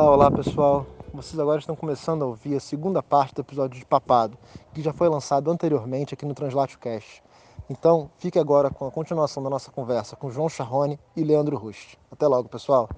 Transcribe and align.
Olá, 0.00 0.12
olá 0.12 0.30
pessoal. 0.30 0.86
Vocês 1.12 1.38
agora 1.38 1.58
estão 1.60 1.76
começando 1.76 2.22
a 2.22 2.26
ouvir 2.26 2.56
a 2.56 2.60
segunda 2.60 3.02
parte 3.02 3.34
do 3.34 3.42
episódio 3.42 3.78
de 3.78 3.84
Papado, 3.84 4.38
que 4.72 4.80
já 4.80 4.94
foi 4.94 5.10
lançado 5.10 5.50
anteriormente 5.50 6.14
aqui 6.14 6.24
no 6.24 6.32
Translatio 6.32 6.78
Cast. 6.78 7.22
Então, 7.68 8.10
fique 8.16 8.38
agora 8.38 8.70
com 8.70 8.86
a 8.86 8.90
continuação 8.90 9.42
da 9.42 9.50
nossa 9.50 9.70
conversa 9.70 10.16
com 10.16 10.30
João 10.30 10.48
Charrone 10.48 10.98
e 11.14 11.22
Leandro 11.22 11.58
Rust. 11.58 11.96
Até 12.10 12.26
logo, 12.26 12.48
pessoal. 12.48 12.88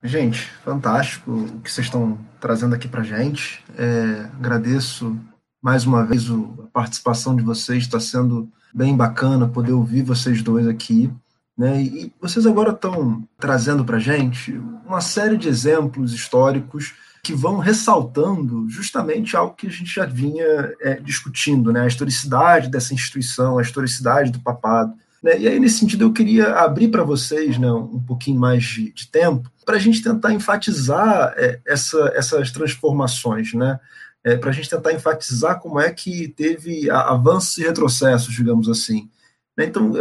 Gente, 0.00 0.48
fantástico 0.62 1.32
o 1.32 1.60
que 1.60 1.72
vocês 1.72 1.88
estão 1.88 2.16
trazendo 2.40 2.76
aqui 2.76 2.86
para 2.86 3.02
gente. 3.02 3.64
É, 3.76 4.30
agradeço 4.38 5.18
mais 5.60 5.84
uma 5.84 6.06
vez 6.06 6.30
a 6.30 6.68
participação 6.72 7.34
de 7.34 7.42
vocês, 7.42 7.82
está 7.82 7.98
sendo 7.98 8.48
bem 8.72 8.96
bacana 8.96 9.48
poder 9.48 9.72
ouvir 9.72 10.04
vocês 10.04 10.40
dois 10.40 10.68
aqui. 10.68 11.12
Né? 11.60 11.82
E 11.82 12.12
vocês 12.18 12.46
agora 12.46 12.70
estão 12.70 13.22
trazendo 13.38 13.84
para 13.84 13.98
a 13.98 14.00
gente 14.00 14.58
uma 14.86 15.02
série 15.02 15.36
de 15.36 15.46
exemplos 15.46 16.14
históricos 16.14 16.94
que 17.22 17.34
vão 17.34 17.58
ressaltando 17.58 18.66
justamente 18.70 19.36
algo 19.36 19.52
que 19.52 19.66
a 19.66 19.70
gente 19.70 19.94
já 19.94 20.06
vinha 20.06 20.72
é, 20.80 20.94
discutindo, 20.94 21.70
né? 21.70 21.82
a 21.82 21.86
historicidade 21.86 22.70
dessa 22.70 22.94
instituição, 22.94 23.58
a 23.58 23.62
historicidade 23.62 24.32
do 24.32 24.40
papado. 24.40 24.94
Né? 25.22 25.38
E 25.38 25.48
aí, 25.48 25.60
nesse 25.60 25.80
sentido, 25.80 26.04
eu 26.04 26.14
queria 26.14 26.54
abrir 26.54 26.88
para 26.88 27.04
vocês 27.04 27.58
né, 27.58 27.70
um 27.70 28.00
pouquinho 28.00 28.40
mais 28.40 28.64
de, 28.64 28.90
de 28.94 29.08
tempo 29.08 29.52
para 29.66 29.76
a 29.76 29.78
gente 29.78 30.02
tentar 30.02 30.32
enfatizar 30.32 31.34
é, 31.36 31.60
essa, 31.66 32.10
essas 32.14 32.50
transformações, 32.50 33.52
né? 33.52 33.78
É, 34.24 34.34
para 34.36 34.48
a 34.48 34.52
gente 34.52 34.68
tentar 34.68 34.92
enfatizar 34.94 35.60
como 35.60 35.78
é 35.78 35.90
que 35.90 36.28
teve 36.28 36.90
avanços 36.90 37.58
e 37.58 37.62
retrocessos, 37.62 38.34
digamos 38.34 38.68
assim. 38.68 39.10
Né? 39.56 39.66
Então, 39.66 39.92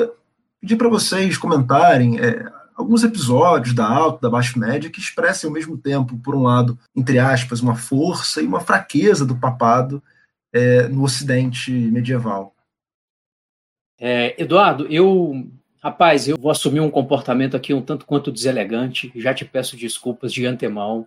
pedir 0.61 0.75
para 0.75 0.89
vocês 0.89 1.37
comentarem 1.37 2.19
é, 2.19 2.45
alguns 2.75 3.03
episódios 3.03 3.75
da 3.75 3.87
alta, 3.87 4.21
da 4.21 4.29
baixa 4.29 4.57
média 4.57 4.89
que 4.89 4.99
expressem 4.99 5.47
ao 5.47 5.53
mesmo 5.53 5.77
tempo, 5.77 6.17
por 6.17 6.35
um 6.35 6.43
lado, 6.43 6.77
entre 6.95 7.19
aspas, 7.19 7.59
uma 7.61 7.75
força 7.75 8.41
e 8.41 8.45
uma 8.45 8.61
fraqueza 8.61 9.25
do 9.25 9.35
papado 9.35 10.01
é, 10.53 10.87
no 10.87 11.03
Ocidente 11.03 11.71
medieval. 11.71 12.53
É, 13.99 14.41
Eduardo, 14.41 14.87
eu, 14.89 15.45
rapaz, 15.83 16.27
eu 16.27 16.37
vou 16.37 16.49
assumir 16.49 16.79
um 16.79 16.89
comportamento 16.89 17.57
aqui 17.57 17.73
um 17.73 17.81
tanto 17.81 18.05
quanto 18.05 18.31
deselegante. 18.31 19.11
Já 19.15 19.33
te 19.33 19.43
peço 19.43 19.75
desculpas 19.75 20.31
de 20.31 20.45
antemão, 20.45 21.05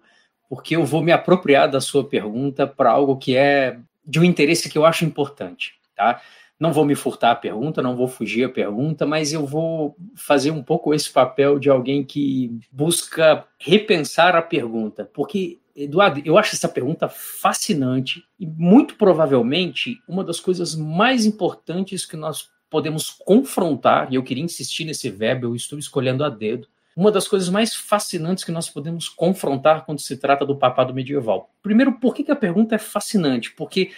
porque 0.48 0.77
eu 0.77 0.84
vou 0.84 1.03
me 1.03 1.11
apropriar 1.11 1.70
da 1.70 1.81
sua 1.81 2.06
pergunta 2.06 2.66
para 2.66 2.91
algo 2.91 3.16
que 3.16 3.34
é 3.34 3.78
de 4.05 4.20
um 4.20 4.25
interesse 4.25 4.69
que 4.69 4.77
eu 4.77 4.84
acho 4.84 5.05
importante, 5.05 5.75
tá? 5.97 6.20
Não 6.63 6.73
vou 6.73 6.85
me 6.85 6.95
furtar 6.95 7.33
a 7.33 7.35
pergunta, 7.35 7.83
não 7.83 7.97
vou 7.97 8.07
fugir 8.07 8.45
a 8.45 8.49
pergunta, 8.49 9.05
mas 9.05 9.33
eu 9.33 9.45
vou 9.45 9.97
fazer 10.15 10.53
um 10.53 10.63
pouco 10.63 10.95
esse 10.95 11.11
papel 11.11 11.59
de 11.59 11.69
alguém 11.69 12.05
que 12.05 12.57
busca 12.71 13.45
repensar 13.59 14.37
a 14.37 14.43
pergunta, 14.43 15.11
porque 15.13 15.59
Eduardo, 15.75 16.23
eu 16.25 16.39
acho 16.39 16.55
essa 16.55 16.69
pergunta 16.69 17.09
fascinante 17.09 18.23
e 18.39 18.47
muito 18.47 18.95
provavelmente 18.95 20.01
uma 20.07 20.23
das 20.23 20.39
coisas 20.39 20.77
mais 20.77 21.27
importantes 21.27 22.07
que 22.07 22.17
nós 22.17 22.49
podemos 22.71 23.11
confrontar, 23.11 24.12
e 24.12 24.15
eu 24.15 24.22
queria 24.22 24.45
insistir 24.45 24.84
nesse 24.84 25.11
verbo, 25.11 25.47
eu 25.47 25.56
estou 25.56 25.81
escolhendo 25.81 26.22
a 26.22 26.28
dedo, 26.28 26.69
uma 26.95 27.11
das 27.11 27.27
coisas 27.27 27.49
mais 27.49 27.75
fascinantes 27.75 28.45
que 28.45 28.53
nós 28.53 28.71
podemos 28.71 29.09
confrontar 29.09 29.84
quando 29.84 29.99
se 29.99 30.17
trata 30.17 30.47
do 30.47 30.55
papado 30.55 30.95
medieval. 30.95 31.51
Primeiro, 31.61 31.95
por 31.95 32.15
que, 32.15 32.22
que 32.22 32.31
a 32.31 32.37
pergunta 32.37 32.77
é 32.77 32.78
fascinante? 32.78 33.51
Porque 33.51 33.91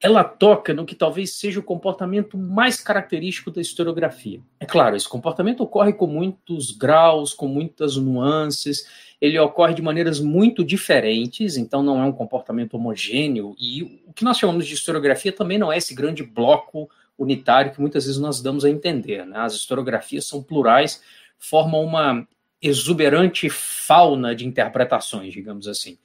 ela 0.00 0.22
toca 0.22 0.72
no 0.72 0.86
que 0.86 0.94
talvez 0.94 1.32
seja 1.34 1.58
o 1.58 1.62
comportamento 1.62 2.38
mais 2.38 2.80
característico 2.80 3.50
da 3.50 3.60
historiografia. 3.60 4.40
É 4.60 4.66
claro, 4.66 4.94
esse 4.94 5.08
comportamento 5.08 5.62
ocorre 5.62 5.92
com 5.92 6.06
muitos 6.06 6.70
graus, 6.70 7.34
com 7.34 7.48
muitas 7.48 7.96
nuances, 7.96 8.86
ele 9.20 9.38
ocorre 9.38 9.74
de 9.74 9.82
maneiras 9.82 10.20
muito 10.20 10.64
diferentes, 10.64 11.56
então 11.56 11.82
não 11.82 12.00
é 12.00 12.04
um 12.04 12.12
comportamento 12.12 12.74
homogêneo, 12.74 13.56
e 13.58 13.82
o 14.06 14.12
que 14.12 14.22
nós 14.22 14.38
chamamos 14.38 14.66
de 14.66 14.74
historiografia 14.74 15.32
também 15.32 15.58
não 15.58 15.72
é 15.72 15.78
esse 15.78 15.94
grande 15.94 16.22
bloco 16.22 16.88
unitário 17.18 17.72
que 17.72 17.80
muitas 17.80 18.04
vezes 18.04 18.20
nós 18.20 18.40
damos 18.40 18.64
a 18.64 18.70
entender. 18.70 19.26
Né? 19.26 19.36
As 19.38 19.54
historiografias 19.54 20.24
são 20.24 20.40
plurais, 20.40 21.02
formam 21.36 21.82
uma 21.82 22.26
exuberante 22.62 23.50
fauna 23.50 24.34
de 24.34 24.46
interpretações, 24.46 25.32
digamos 25.32 25.66
assim 25.66 25.98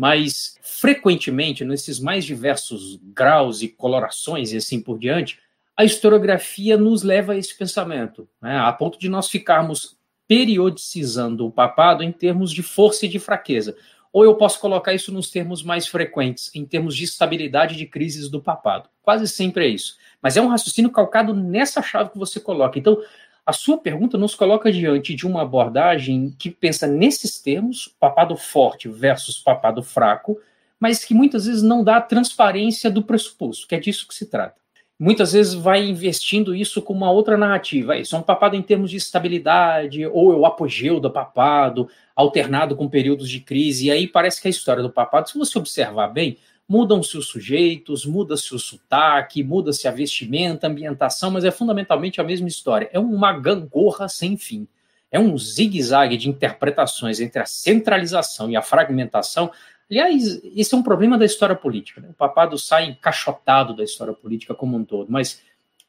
mas 0.00 0.56
frequentemente, 0.62 1.62
nesses 1.62 2.00
mais 2.00 2.24
diversos 2.24 2.98
graus 3.12 3.60
e 3.60 3.68
colorações 3.68 4.50
e 4.50 4.56
assim 4.56 4.80
por 4.80 4.98
diante, 4.98 5.38
a 5.76 5.84
historiografia 5.84 6.78
nos 6.78 7.02
leva 7.02 7.34
a 7.34 7.36
esse 7.36 7.54
pensamento, 7.54 8.26
né, 8.40 8.56
a 8.56 8.72
ponto 8.72 8.98
de 8.98 9.10
nós 9.10 9.28
ficarmos 9.28 9.98
periodicizando 10.26 11.46
o 11.46 11.52
papado 11.52 12.02
em 12.02 12.10
termos 12.10 12.50
de 12.50 12.62
força 12.62 13.04
e 13.04 13.10
de 13.10 13.18
fraqueza. 13.18 13.76
Ou 14.10 14.24
eu 14.24 14.36
posso 14.36 14.58
colocar 14.58 14.94
isso 14.94 15.12
nos 15.12 15.30
termos 15.30 15.62
mais 15.62 15.86
frequentes, 15.86 16.50
em 16.54 16.64
termos 16.64 16.96
de 16.96 17.04
estabilidade 17.04 17.76
de 17.76 17.84
crises 17.84 18.30
do 18.30 18.40
papado. 18.40 18.88
Quase 19.02 19.28
sempre 19.28 19.66
é 19.66 19.68
isso. 19.68 19.98
Mas 20.22 20.34
é 20.34 20.40
um 20.40 20.48
raciocínio 20.48 20.90
calcado 20.90 21.34
nessa 21.34 21.82
chave 21.82 22.08
que 22.08 22.18
você 22.18 22.40
coloca. 22.40 22.78
Então, 22.78 22.96
a 23.44 23.52
sua 23.52 23.78
pergunta 23.78 24.18
nos 24.18 24.34
coloca 24.34 24.70
diante 24.70 25.14
de 25.14 25.26
uma 25.26 25.42
abordagem 25.42 26.34
que 26.38 26.50
pensa 26.50 26.86
nesses 26.86 27.40
termos, 27.40 27.94
papado 27.98 28.36
forte 28.36 28.88
versus 28.88 29.38
papado 29.38 29.82
fraco, 29.82 30.38
mas 30.78 31.04
que 31.04 31.14
muitas 31.14 31.46
vezes 31.46 31.62
não 31.62 31.84
dá 31.84 31.96
a 31.96 32.02
transparência 32.02 32.90
do 32.90 33.02
pressuposto, 33.02 33.66
que 33.66 33.74
é 33.74 33.80
disso 33.80 34.06
que 34.08 34.14
se 34.14 34.26
trata. 34.26 34.60
Muitas 34.98 35.32
vezes 35.32 35.54
vai 35.54 35.82
investindo 35.82 36.54
isso 36.54 36.82
com 36.82 36.92
uma 36.92 37.10
outra 37.10 37.34
narrativa. 37.34 37.96
Isso 37.96 38.14
é 38.14 38.18
um 38.18 38.22
papado 38.22 38.54
em 38.54 38.60
termos 38.60 38.90
de 38.90 38.98
estabilidade, 38.98 40.06
ou 40.06 40.30
é 40.32 40.36
o 40.36 40.44
apogeu 40.44 41.00
do 41.00 41.10
papado, 41.10 41.88
alternado 42.14 42.76
com 42.76 42.86
períodos 42.86 43.28
de 43.28 43.40
crise. 43.40 43.86
E 43.86 43.90
aí 43.90 44.06
parece 44.06 44.42
que 44.42 44.48
a 44.48 44.50
história 44.50 44.82
do 44.82 44.90
papado, 44.90 45.30
se 45.30 45.38
você 45.38 45.58
observar 45.58 46.08
bem, 46.08 46.36
Mudam-se 46.70 47.18
os 47.18 47.26
sujeitos, 47.26 48.06
muda-se 48.06 48.54
o 48.54 48.58
sotaque, 48.60 49.42
muda-se 49.42 49.88
a 49.88 49.90
vestimenta, 49.90 50.68
a 50.68 50.70
ambientação, 50.70 51.28
mas 51.28 51.44
é 51.44 51.50
fundamentalmente 51.50 52.20
a 52.20 52.24
mesma 52.24 52.46
história. 52.46 52.88
É 52.92 52.98
uma 53.00 53.32
gangorra 53.32 54.08
sem 54.08 54.36
fim. 54.36 54.68
É 55.10 55.18
um 55.18 55.36
zigue-zague 55.36 56.16
de 56.16 56.28
interpretações 56.28 57.18
entre 57.18 57.42
a 57.42 57.44
centralização 57.44 58.48
e 58.48 58.54
a 58.54 58.62
fragmentação. 58.62 59.50
Aliás, 59.90 60.40
esse 60.54 60.72
é 60.72 60.78
um 60.78 60.82
problema 60.84 61.18
da 61.18 61.24
história 61.24 61.56
política. 61.56 62.02
Né? 62.02 62.10
O 62.10 62.14
papado 62.14 62.56
sai 62.56 62.84
encaixotado 62.84 63.74
da 63.74 63.82
história 63.82 64.14
política 64.14 64.54
como 64.54 64.76
um 64.76 64.84
todo, 64.84 65.10
mas 65.10 65.42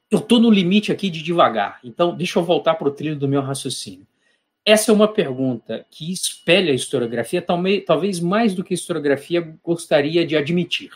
eu 0.09 0.17
estou 0.17 0.39
no 0.39 0.49
limite 0.49 0.91
aqui 0.91 1.11
de 1.11 1.21
devagar. 1.21 1.79
Então, 1.83 2.15
deixa 2.15 2.39
eu 2.39 2.43
voltar 2.43 2.73
para 2.73 2.87
o 2.87 2.91
trilho 2.91 3.15
do 3.15 3.27
meu 3.27 3.41
raciocínio. 3.41 4.07
Essa 4.66 4.91
é 4.91 4.94
uma 4.94 5.07
pergunta 5.07 5.85
que 5.89 6.11
espelha 6.11 6.72
a 6.72 6.75
historiografia, 6.75 7.44
talvez 7.85 8.19
mais 8.19 8.53
do 8.53 8.63
que 8.63 8.73
a 8.73 8.75
historiografia 8.75 9.57
gostaria 9.63 10.25
de 10.25 10.38
admitir. 10.38 10.91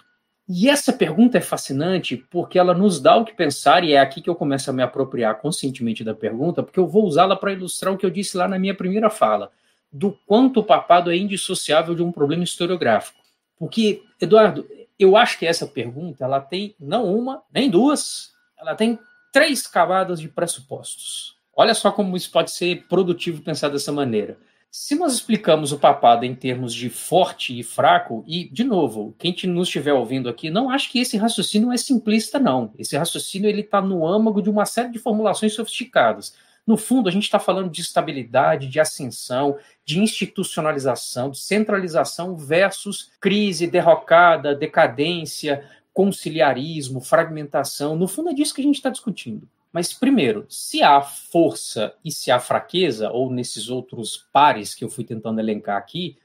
E 0.47 0.69
essa 0.69 0.93
pergunta 0.93 1.39
é 1.39 1.41
fascinante 1.41 2.15
porque 2.15 2.59
ela 2.59 2.75
nos 2.75 3.01
dá 3.01 3.15
o 3.15 3.25
que 3.25 3.33
pensar, 3.33 3.83
e 3.83 3.93
é 3.93 3.99
aqui 3.99 4.21
que 4.21 4.29
eu 4.29 4.35
começo 4.35 4.69
a 4.69 4.73
me 4.73 4.83
apropriar 4.83 5.41
conscientemente 5.41 6.03
da 6.03 6.13
pergunta, 6.13 6.61
porque 6.61 6.79
eu 6.79 6.87
vou 6.87 7.05
usá-la 7.05 7.35
para 7.35 7.53
ilustrar 7.53 7.91
o 7.91 7.97
que 7.97 8.05
eu 8.05 8.11
disse 8.11 8.37
lá 8.37 8.47
na 8.47 8.59
minha 8.59 8.75
primeira 8.75 9.09
fala, 9.09 9.51
do 9.91 10.11
quanto 10.27 10.59
o 10.59 10.63
papado 10.63 11.11
é 11.11 11.17
indissociável 11.17 11.95
de 11.95 12.03
um 12.03 12.11
problema 12.11 12.43
historiográfico. 12.43 13.19
Porque, 13.57 14.03
Eduardo, 14.21 14.67
eu 14.99 15.17
acho 15.17 15.39
que 15.39 15.47
essa 15.47 15.65
pergunta 15.65 16.23
ela 16.23 16.39
tem 16.39 16.75
não 16.79 17.05
uma, 17.05 17.41
nem 17.51 17.67
duas, 17.67 18.31
ela 18.59 18.75
tem 18.75 18.99
três 19.33 19.65
camadas 19.65 20.19
de 20.19 20.27
pressupostos. 20.27 21.34
Olha 21.55 21.73
só 21.73 21.91
como 21.91 22.17
isso 22.17 22.29
pode 22.31 22.51
ser 22.51 22.85
produtivo 22.87 23.41
pensar 23.41 23.69
dessa 23.69 23.91
maneira. 23.91 24.37
Se 24.69 24.93
nós 24.93 25.13
explicamos 25.13 25.71
o 25.71 25.79
papado 25.79 26.25
em 26.25 26.35
termos 26.35 26.73
de 26.73 26.89
forte 26.89 27.57
e 27.57 27.63
fraco, 27.63 28.25
e, 28.27 28.49
de 28.49 28.65
novo, 28.65 29.15
quem 29.17 29.33
nos 29.47 29.69
estiver 29.69 29.93
ouvindo 29.93 30.27
aqui, 30.27 30.49
não 30.49 30.69
acho 30.69 30.91
que 30.91 30.99
esse 30.99 31.15
raciocínio 31.15 31.71
é 31.71 31.77
simplista, 31.77 32.37
não. 32.37 32.73
Esse 32.77 32.97
raciocínio 32.97 33.49
ele 33.49 33.61
está 33.61 33.79
no 33.79 34.05
âmago 34.05 34.41
de 34.41 34.49
uma 34.49 34.65
série 34.65 34.91
de 34.91 34.99
formulações 34.99 35.53
sofisticadas. 35.53 36.35
No 36.67 36.75
fundo, 36.75 37.07
a 37.07 37.11
gente 37.11 37.23
está 37.23 37.39
falando 37.39 37.69
de 37.69 37.79
estabilidade, 37.79 38.67
de 38.67 38.77
ascensão, 38.77 39.57
de 39.85 39.97
institucionalização, 39.99 41.29
de 41.29 41.39
centralização 41.39 42.35
versus 42.35 43.11
crise, 43.21 43.67
derrocada, 43.67 44.53
decadência, 44.53 45.63
conciliarismo, 45.93 46.99
fragmentação. 46.99 47.95
No 47.95 48.09
fundo, 48.09 48.29
é 48.29 48.33
disso 48.33 48.53
que 48.53 48.59
a 48.59 48.65
gente 48.65 48.75
está 48.75 48.89
discutindo. 48.89 49.47
Mas, 49.75 49.93
primeiro, 49.93 50.45
se 50.47 50.81
há 50.81 51.01
força 51.01 51.93
e 52.01 52.09
se 52.09 52.31
há 52.31 52.39
fraqueza, 52.39 53.11
ou 53.11 53.29
nesses 53.29 53.67
outros 53.67 54.25
pares 54.31 54.73
que 54.73 54.85
eu 54.85 54.89
fui 54.89 55.03
tentando 55.03 55.37
elencar 55.37 55.75
aqui, 55.75 56.17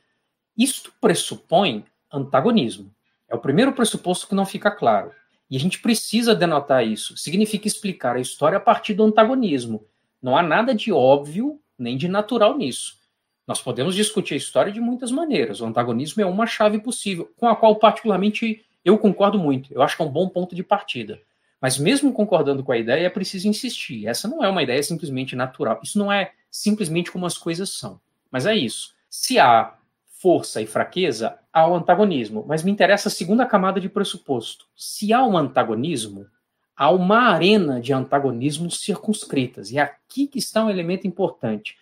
isto 0.56 0.92
pressupõe 1.00 1.84
antagonismo. 2.12 2.94
É 3.28 3.34
o 3.34 3.40
primeiro 3.40 3.72
pressuposto 3.72 4.28
que 4.28 4.36
não 4.36 4.46
fica 4.46 4.70
claro. 4.70 5.10
E 5.50 5.56
a 5.56 5.58
gente 5.58 5.80
precisa 5.80 6.32
denotar 6.32 6.86
isso. 6.86 7.16
Significa 7.16 7.66
explicar 7.66 8.14
a 8.14 8.20
história 8.20 8.56
a 8.56 8.60
partir 8.60 8.94
do 8.94 9.02
antagonismo. 9.02 9.84
Não 10.22 10.36
há 10.36 10.44
nada 10.44 10.72
de 10.72 10.92
óbvio 10.92 11.60
nem 11.76 11.96
de 11.96 12.06
natural 12.06 12.56
nisso. 12.56 13.00
Nós 13.48 13.60
podemos 13.60 13.96
discutir 13.96 14.34
a 14.34 14.36
história 14.36 14.70
de 14.70 14.80
muitas 14.80 15.10
maneiras. 15.10 15.60
O 15.60 15.66
antagonismo 15.66 16.22
é 16.22 16.24
uma 16.24 16.46
chave 16.46 16.78
possível, 16.78 17.28
com 17.36 17.48
a 17.48 17.56
qual, 17.56 17.74
particularmente, 17.74 18.64
eu 18.84 18.96
concordo 18.96 19.40
muito. 19.40 19.74
Eu 19.74 19.82
acho 19.82 19.96
que 19.96 20.02
é 20.02 20.04
um 20.04 20.12
bom 20.12 20.28
ponto 20.28 20.54
de 20.54 20.62
partida. 20.62 21.20
Mas 21.60 21.78
mesmo 21.78 22.12
concordando 22.12 22.64
com 22.64 22.72
a 22.72 22.78
ideia, 22.78 23.06
é 23.06 23.10
preciso 23.10 23.46
insistir. 23.46 24.06
Essa 24.06 24.26
não 24.26 24.42
é 24.42 24.48
uma 24.48 24.62
ideia 24.62 24.82
simplesmente 24.82 25.36
natural. 25.36 25.80
Isso 25.82 25.98
não 25.98 26.10
é 26.10 26.32
simplesmente 26.50 27.12
como 27.12 27.26
as 27.26 27.36
coisas 27.36 27.70
são. 27.70 28.00
Mas 28.30 28.46
é 28.46 28.56
isso. 28.56 28.94
Se 29.10 29.38
há 29.38 29.74
força 30.06 30.62
e 30.62 30.66
fraqueza, 30.66 31.38
há 31.52 31.66
o 31.68 31.74
antagonismo. 31.74 32.44
Mas 32.48 32.62
me 32.62 32.70
interessa 32.70 33.08
a 33.08 33.12
segunda 33.12 33.44
camada 33.44 33.80
de 33.80 33.88
pressuposto. 33.88 34.66
Se 34.74 35.12
há 35.12 35.24
um 35.24 35.36
antagonismo, 35.36 36.26
há 36.74 36.90
uma 36.90 37.30
arena 37.30 37.78
de 37.78 37.92
antagonismos 37.92 38.80
circunscritas. 38.80 39.70
E 39.70 39.78
é 39.78 39.82
aqui 39.82 40.26
que 40.26 40.38
está 40.38 40.64
um 40.64 40.70
elemento 40.70 41.06
importante. 41.06 41.76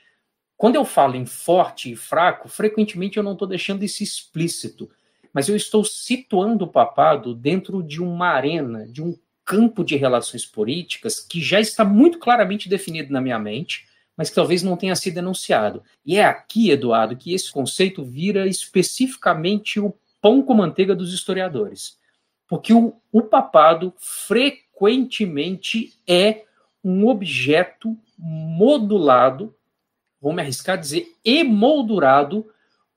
Quando 0.56 0.74
eu 0.74 0.84
falo 0.84 1.14
em 1.14 1.24
forte 1.24 1.92
e 1.92 1.96
fraco, 1.96 2.48
frequentemente 2.48 3.16
eu 3.16 3.22
não 3.22 3.34
estou 3.34 3.46
deixando 3.46 3.84
isso 3.84 4.02
explícito, 4.02 4.90
mas 5.32 5.48
eu 5.48 5.54
estou 5.54 5.84
situando 5.84 6.64
o 6.64 6.68
papado 6.68 7.32
dentro 7.32 7.80
de 7.80 8.02
uma 8.02 8.30
arena, 8.30 8.84
de 8.88 9.00
um 9.00 9.16
campo 9.48 9.82
de 9.82 9.96
relações 9.96 10.44
políticas 10.44 11.20
que 11.20 11.40
já 11.40 11.58
está 11.58 11.82
muito 11.82 12.18
claramente 12.18 12.68
definido 12.68 13.10
na 13.10 13.18
minha 13.18 13.38
mente, 13.38 13.88
mas 14.14 14.28
que 14.28 14.34
talvez 14.34 14.62
não 14.62 14.76
tenha 14.76 14.94
sido 14.94 15.16
enunciado. 15.16 15.82
E 16.04 16.18
é 16.18 16.24
aqui, 16.26 16.70
Eduardo, 16.70 17.16
que 17.16 17.32
esse 17.32 17.50
conceito 17.50 18.04
vira 18.04 18.46
especificamente 18.46 19.80
o 19.80 19.94
pão 20.20 20.42
com 20.42 20.52
manteiga 20.52 20.94
dos 20.94 21.14
historiadores. 21.14 21.96
Porque 22.46 22.74
o, 22.74 22.94
o 23.10 23.22
papado 23.22 23.94
frequentemente 23.96 25.94
é 26.06 26.44
um 26.84 27.06
objeto 27.08 27.96
modulado, 28.18 29.54
vou 30.20 30.34
me 30.34 30.42
arriscar 30.42 30.76
a 30.76 30.80
dizer, 30.80 31.06
emoldurado 31.24 32.46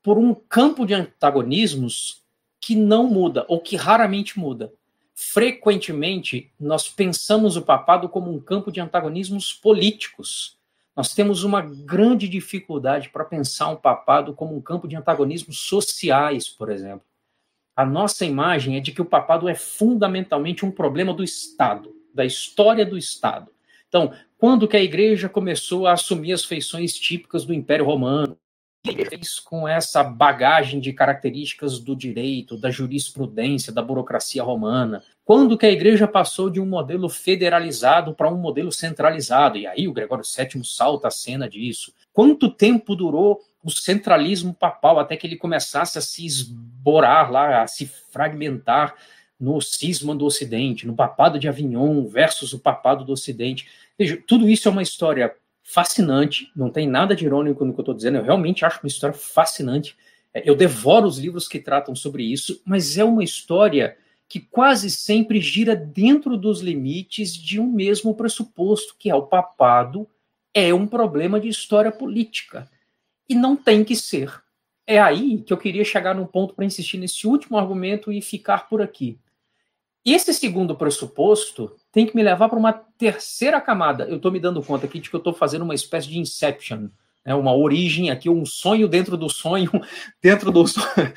por 0.02 0.18
um 0.18 0.34
campo 0.34 0.84
de 0.84 0.92
antagonismos 0.92 2.22
que 2.60 2.76
não 2.76 3.06
muda, 3.06 3.46
ou 3.48 3.58
que 3.58 3.74
raramente 3.74 4.38
muda. 4.38 4.70
Frequentemente, 5.14 6.50
nós 6.58 6.88
pensamos 6.88 7.56
o 7.56 7.62
papado 7.62 8.08
como 8.08 8.32
um 8.32 8.40
campo 8.40 8.72
de 8.72 8.80
antagonismos 8.80 9.52
políticos. 9.52 10.58
Nós 10.96 11.14
temos 11.14 11.44
uma 11.44 11.60
grande 11.62 12.28
dificuldade 12.28 13.08
para 13.08 13.24
pensar 13.24 13.68
um 13.68 13.76
papado 13.76 14.34
como 14.34 14.56
um 14.56 14.60
campo 14.60 14.88
de 14.88 14.96
antagonismos 14.96 15.60
sociais, 15.60 16.48
por 16.48 16.70
exemplo. 16.70 17.04
A 17.74 17.84
nossa 17.84 18.26
imagem 18.26 18.76
é 18.76 18.80
de 18.80 18.92
que 18.92 19.00
o 19.00 19.06
papado 19.06 19.48
é 19.48 19.54
fundamentalmente 19.54 20.64
um 20.64 20.70
problema 20.70 21.14
do 21.14 21.24
Estado, 21.24 21.94
da 22.14 22.24
história 22.24 22.84
do 22.84 22.98
Estado. 22.98 23.50
Então, 23.88 24.12
quando 24.36 24.68
que 24.68 24.76
a 24.76 24.82
igreja 24.82 25.28
começou 25.28 25.86
a 25.86 25.92
assumir 25.92 26.32
as 26.32 26.44
feições 26.44 26.94
típicas 26.94 27.44
do 27.44 27.54
Império 27.54 27.84
Romano? 27.84 28.36
Fez 28.84 29.38
com 29.38 29.66
essa 29.66 30.02
bagagem 30.02 30.80
de 30.80 30.92
características 30.92 31.78
do 31.78 31.94
direito, 31.94 32.56
da 32.56 32.70
jurisprudência, 32.70 33.72
da 33.72 33.80
burocracia 33.80 34.42
romana? 34.42 35.04
Quando 35.24 35.56
que 35.56 35.64
a 35.64 35.70
igreja 35.70 36.08
passou 36.08 36.50
de 36.50 36.60
um 36.60 36.66
modelo 36.66 37.08
federalizado 37.08 38.12
para 38.12 38.28
um 38.28 38.36
modelo 38.36 38.72
centralizado? 38.72 39.56
E 39.56 39.66
aí 39.66 39.86
o 39.86 39.92
Gregório 39.92 40.24
VII 40.24 40.64
salta 40.64 41.08
a 41.08 41.12
cena 41.12 41.48
disso. 41.48 41.94
Quanto 42.12 42.50
tempo 42.50 42.96
durou 42.96 43.40
o 43.62 43.70
centralismo 43.70 44.52
papal 44.52 44.98
até 44.98 45.16
que 45.16 45.28
ele 45.28 45.36
começasse 45.36 45.96
a 45.96 46.02
se 46.02 46.26
esborar 46.26 47.30
lá, 47.30 47.62
a 47.62 47.66
se 47.68 47.86
fragmentar 47.86 48.96
no 49.38 49.60
cisma 49.60 50.14
do 50.14 50.24
Ocidente, 50.24 50.86
no 50.86 50.94
papado 50.94 51.38
de 51.38 51.48
Avignon 51.48 52.06
versus 52.06 52.52
o 52.52 52.58
papado 52.58 53.04
do 53.04 53.12
Ocidente? 53.12 53.68
Veja, 53.96 54.20
tudo 54.26 54.48
isso 54.48 54.68
é 54.68 54.72
uma 54.72 54.82
história 54.82 55.32
fascinante, 55.62 56.50
não 56.54 56.70
tem 56.70 56.86
nada 56.88 57.14
de 57.14 57.24
irônico 57.24 57.64
no 57.64 57.72
que 57.72 57.80
eu 57.80 57.82
estou 57.82 57.94
dizendo, 57.94 58.18
eu 58.18 58.24
realmente 58.24 58.64
acho 58.64 58.80
uma 58.82 58.88
história 58.88 59.16
fascinante. 59.16 59.96
É, 60.34 60.48
eu 60.48 60.54
devoro 60.54 61.06
os 61.06 61.18
livros 61.18 61.46
que 61.46 61.60
tratam 61.60 61.94
sobre 61.94 62.24
isso, 62.24 62.60
mas 62.64 62.98
é 62.98 63.04
uma 63.04 63.22
história 63.22 63.96
que 64.28 64.40
quase 64.40 64.90
sempre 64.90 65.40
gira 65.40 65.76
dentro 65.76 66.36
dos 66.36 66.60
limites 66.60 67.34
de 67.34 67.60
um 67.60 67.70
mesmo 67.70 68.14
pressuposto, 68.14 68.96
que 68.98 69.10
é 69.10 69.14
o 69.14 69.26
papado 69.26 70.08
é 70.54 70.72
um 70.72 70.86
problema 70.86 71.40
de 71.40 71.48
história 71.48 71.90
política. 71.90 72.68
E 73.28 73.34
não 73.34 73.56
tem 73.56 73.84
que 73.84 73.96
ser. 73.96 74.42
É 74.86 74.98
aí 75.00 75.42
que 75.42 75.52
eu 75.52 75.56
queria 75.56 75.84
chegar 75.84 76.14
num 76.14 76.26
ponto 76.26 76.54
para 76.54 76.64
insistir 76.64 76.98
nesse 76.98 77.26
último 77.26 77.56
argumento 77.56 78.12
e 78.12 78.20
ficar 78.20 78.68
por 78.68 78.82
aqui. 78.82 79.18
Esse 80.04 80.34
segundo 80.34 80.76
pressuposto 80.76 81.76
tem 81.92 82.06
que 82.06 82.16
me 82.16 82.22
levar 82.22 82.48
para 82.48 82.58
uma 82.58 82.72
terceira 82.72 83.60
camada. 83.60 84.04
Eu 84.04 84.16
estou 84.16 84.32
me 84.32 84.40
dando 84.40 84.62
conta 84.62 84.86
aqui 84.86 84.98
de 84.98 85.10
que 85.10 85.14
eu 85.14 85.18
estou 85.18 85.34
fazendo 85.34 85.62
uma 85.62 85.74
espécie 85.74 86.08
de 86.08 86.18
inception, 86.18 86.88
né? 87.24 87.34
uma 87.34 87.54
origem 87.54 88.10
aqui, 88.10 88.30
um 88.30 88.46
sonho 88.46 88.88
dentro 88.88 89.16
do 89.16 89.28
sonho, 89.28 89.70
dentro 90.20 90.50
do 90.50 90.66
sonho. 90.66 91.12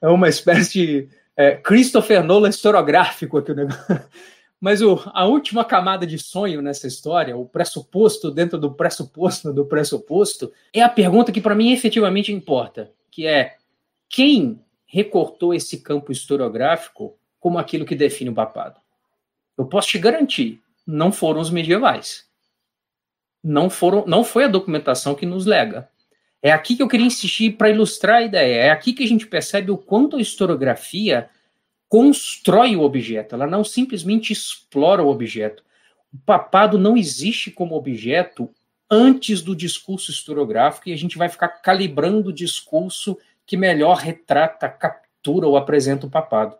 É 0.00 0.08
uma 0.08 0.28
espécie 0.28 0.72
de 0.72 1.08
é, 1.36 1.52
Christopher 1.56 2.24
Nolan 2.24 2.48
historiográfico 2.48 3.38
aqui 3.38 3.52
o 3.52 3.54
negócio. 3.54 3.84
Mas 4.60 4.80
o, 4.80 4.98
a 5.12 5.26
última 5.26 5.62
camada 5.62 6.06
de 6.06 6.18
sonho 6.18 6.62
nessa 6.62 6.86
história, 6.86 7.36
o 7.36 7.44
pressuposto 7.44 8.30
dentro 8.30 8.58
do 8.58 8.72
pressuposto 8.72 9.52
do 9.52 9.66
pressuposto, 9.66 10.50
é 10.72 10.80
a 10.80 10.88
pergunta 10.88 11.30
que 11.30 11.40
para 11.40 11.54
mim 11.54 11.70
efetivamente 11.70 12.32
importa, 12.32 12.90
que 13.10 13.26
é 13.26 13.56
quem 14.08 14.58
recortou 14.86 15.52
esse 15.52 15.82
campo 15.82 16.10
historiográfico 16.10 17.14
como 17.38 17.58
aquilo 17.58 17.84
que 17.84 17.94
define 17.94 18.30
o 18.30 18.34
papado. 18.34 18.80
Eu 19.56 19.66
posso 19.66 19.88
te 19.88 19.98
garantir, 19.98 20.60
não 20.86 21.12
foram 21.12 21.40
os 21.40 21.50
medievais. 21.50 22.26
Não 23.42 23.68
foram, 23.68 24.04
não 24.06 24.24
foi 24.24 24.44
a 24.44 24.48
documentação 24.48 25.14
que 25.14 25.26
nos 25.26 25.46
lega. 25.46 25.88
É 26.42 26.52
aqui 26.52 26.76
que 26.76 26.82
eu 26.82 26.88
queria 26.88 27.06
insistir 27.06 27.56
para 27.56 27.70
ilustrar 27.70 28.16
a 28.16 28.22
ideia. 28.22 28.56
É 28.64 28.70
aqui 28.70 28.92
que 28.92 29.04
a 29.04 29.08
gente 29.08 29.26
percebe 29.26 29.70
o 29.70 29.78
quanto 29.78 30.16
a 30.16 30.20
historiografia 30.20 31.28
constrói 31.88 32.76
o 32.76 32.82
objeto. 32.82 33.34
Ela 33.34 33.46
não 33.46 33.64
simplesmente 33.64 34.32
explora 34.32 35.02
o 35.02 35.08
objeto. 35.08 35.62
O 36.12 36.18
papado 36.18 36.78
não 36.78 36.96
existe 36.96 37.50
como 37.50 37.74
objeto 37.74 38.50
antes 38.90 39.40
do 39.40 39.56
discurso 39.56 40.10
historiográfico 40.10 40.88
e 40.88 40.92
a 40.92 40.96
gente 40.96 41.16
vai 41.16 41.28
ficar 41.28 41.48
calibrando 41.48 42.28
o 42.28 42.32
discurso 42.32 43.18
que 43.46 43.56
melhor 43.56 43.96
retrata, 43.96 44.68
captura 44.68 45.46
ou 45.46 45.56
apresenta 45.56 46.06
o 46.06 46.10
papado. 46.10 46.56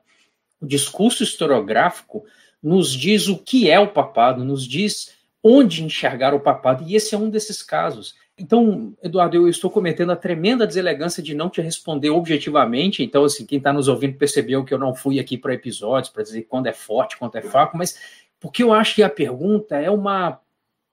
O 0.60 0.66
discurso 0.66 1.22
historiográfico 1.22 2.24
nos 2.64 2.90
diz 2.94 3.28
o 3.28 3.36
que 3.36 3.68
é 3.68 3.78
o 3.78 3.92
papado, 3.92 4.42
nos 4.42 4.66
diz 4.66 5.12
onde 5.42 5.84
enxergar 5.84 6.32
o 6.32 6.40
papado, 6.40 6.82
e 6.88 6.96
esse 6.96 7.14
é 7.14 7.18
um 7.18 7.28
desses 7.28 7.62
casos. 7.62 8.14
Então, 8.38 8.96
Eduardo, 9.02 9.36
eu 9.36 9.46
estou 9.46 9.70
cometendo 9.70 10.10
a 10.10 10.16
tremenda 10.16 10.66
deselegância 10.66 11.22
de 11.22 11.34
não 11.34 11.50
te 11.50 11.60
responder 11.60 12.08
objetivamente. 12.08 13.04
Então, 13.04 13.22
assim, 13.22 13.44
quem 13.44 13.58
está 13.58 13.70
nos 13.70 13.86
ouvindo 13.86 14.16
percebeu 14.16 14.64
que 14.64 14.72
eu 14.72 14.78
não 14.78 14.94
fui 14.94 15.20
aqui 15.20 15.36
para 15.36 15.52
episódios 15.52 16.10
para 16.10 16.22
dizer 16.22 16.44
quando 16.44 16.66
é 16.66 16.72
forte, 16.72 17.18
quando 17.18 17.36
é 17.36 17.42
fraco, 17.42 17.76
mas 17.76 17.98
porque 18.40 18.62
eu 18.62 18.72
acho 18.72 18.94
que 18.94 19.02
a 19.02 19.10
pergunta 19.10 19.76
é 19.76 19.90
uma 19.90 20.40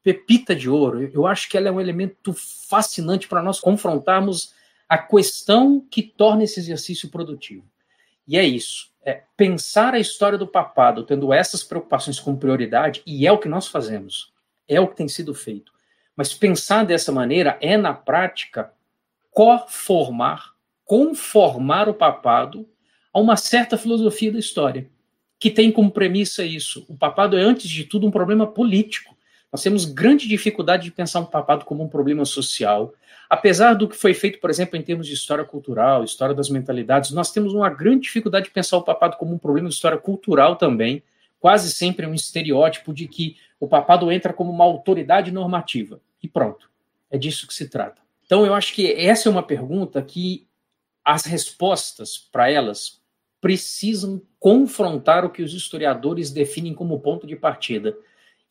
pepita 0.04 0.54
de 0.54 0.70
ouro. 0.70 1.10
Eu 1.14 1.26
acho 1.26 1.50
que 1.50 1.56
ela 1.56 1.70
é 1.70 1.72
um 1.72 1.80
elemento 1.80 2.34
fascinante 2.34 3.30
para 3.30 3.42
nós 3.42 3.62
confrontarmos 3.62 4.54
a 4.90 4.98
questão 4.98 5.80
que 5.90 6.04
torna 6.04 6.44
esse 6.44 6.60
exercício 6.60 7.10
produtivo. 7.10 7.64
E 8.28 8.38
é 8.38 8.44
isso 8.44 8.91
é, 9.04 9.24
pensar 9.36 9.94
a 9.94 10.00
história 10.00 10.38
do 10.38 10.48
papado 10.48 11.04
tendo 11.04 11.34
essas 11.34 11.64
preocupações 11.64 12.20
como 12.20 12.38
prioridade, 12.38 13.02
e 13.06 13.26
é 13.26 13.32
o 13.32 13.38
que 13.38 13.50
nós 13.50 13.68
fazemos, 13.68 14.32
é 14.68 14.80
o 14.80 14.88
que 14.88 14.96
tem 14.96 15.08
sido 15.08 15.34
feito. 15.34 15.72
Mas 16.16 16.34
pensar 16.34 16.86
dessa 16.86 17.12
maneira 17.12 17.58
é, 17.62 17.78
na 17.78 17.94
prática, 17.94 18.72
conformar, 19.32 20.54
conformar 20.86 21.90
o 21.90 21.94
papado 21.94 22.68
a 23.14 23.20
uma 23.20 23.36
certa 23.36 23.78
filosofia 23.78 24.32
da 24.32 24.40
história, 24.40 24.90
que 25.40 25.50
tem 25.50 25.72
como 25.72 25.92
premissa 25.92 26.44
isso. 26.44 26.86
O 26.88 26.96
papado 26.96 27.38
é, 27.38 27.42
antes 27.42 27.70
de 27.70 27.84
tudo, 27.84 28.06
um 28.06 28.12
problema 28.12 28.46
político. 28.46 29.18
Nós 29.52 29.64
temos 29.64 29.86
grande 29.86 30.28
dificuldade 30.28 30.84
de 30.84 30.92
pensar 30.92 31.20
um 31.20 31.26
papado 31.26 31.66
como 31.66 31.84
um 31.84 31.90
problema 31.90 32.24
social, 32.24 32.94
Apesar 33.32 33.76
do 33.76 33.88
que 33.88 33.96
foi 33.96 34.14
feito, 34.14 34.42
por 34.42 34.50
exemplo, 34.50 34.76
em 34.76 34.82
termos 34.82 35.08
de 35.08 35.14
história 35.14 35.46
cultural, 35.46 36.04
história 36.04 36.36
das 36.36 36.50
mentalidades, 36.50 37.12
nós 37.12 37.32
temos 37.32 37.54
uma 37.54 37.70
grande 37.70 38.02
dificuldade 38.02 38.48
de 38.48 38.52
pensar 38.52 38.76
o 38.76 38.84
papado 38.84 39.16
como 39.16 39.34
um 39.34 39.38
problema 39.38 39.70
de 39.70 39.74
história 39.74 39.98
cultural 39.98 40.58
também. 40.58 41.02
Quase 41.40 41.72
sempre 41.72 42.06
um 42.06 42.14
estereótipo 42.14 42.94
de 42.94 43.08
que 43.08 43.38
o 43.58 43.70
papado 43.70 44.12
entra 44.12 44.34
como 44.34 44.52
uma 44.52 44.66
autoridade 44.66 45.32
normativa. 45.32 46.02
E 46.22 46.28
pronto. 46.28 46.70
É 47.10 47.18
disso 47.18 47.48
que 47.48 47.54
se 47.54 47.70
trata. 47.70 48.02
Então, 48.26 48.46
eu 48.46 48.54
acho 48.54 48.74
que 48.74 48.92
essa 48.92 49.30
é 49.30 49.32
uma 49.32 49.44
pergunta 49.44 50.02
que 50.02 50.46
as 51.02 51.24
respostas 51.24 52.18
para 52.18 52.52
elas 52.52 53.02
precisam 53.40 54.22
confrontar 54.42 55.24
o 55.24 55.30
que 55.30 55.42
os 55.42 55.54
historiadores 55.54 56.32
definem 56.32 56.74
como 56.74 57.00
ponto 57.00 57.26
de 57.26 57.38
partida. 57.38 57.96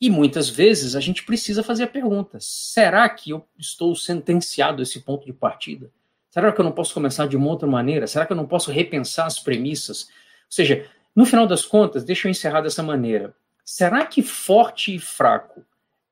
E 0.01 0.09
muitas 0.09 0.49
vezes 0.49 0.95
a 0.95 0.99
gente 0.99 1.23
precisa 1.23 1.61
fazer 1.61 1.83
a 1.83 1.87
pergunta: 1.87 2.39
será 2.41 3.07
que 3.07 3.29
eu 3.29 3.45
estou 3.57 3.95
sentenciado 3.95 4.81
a 4.81 4.83
esse 4.83 5.01
ponto 5.01 5.25
de 5.25 5.31
partida? 5.31 5.91
Será 6.31 6.51
que 6.51 6.59
eu 6.59 6.65
não 6.65 6.71
posso 6.71 6.93
começar 6.93 7.27
de 7.27 7.37
uma 7.37 7.49
outra 7.49 7.67
maneira? 7.67 8.07
Será 8.07 8.25
que 8.25 8.31
eu 8.31 8.37
não 8.37 8.47
posso 8.47 8.71
repensar 8.71 9.27
as 9.27 9.37
premissas? 9.37 10.03
Ou 10.03 10.07
seja, 10.49 10.89
no 11.15 11.25
final 11.25 11.45
das 11.45 11.65
contas, 11.65 12.03
deixa 12.03 12.27
eu 12.27 12.31
encerrar 12.31 12.61
dessa 12.61 12.81
maneira. 12.81 13.35
Será 13.63 14.05
que 14.05 14.23
forte 14.23 14.95
e 14.95 14.99
fraco 14.99 15.63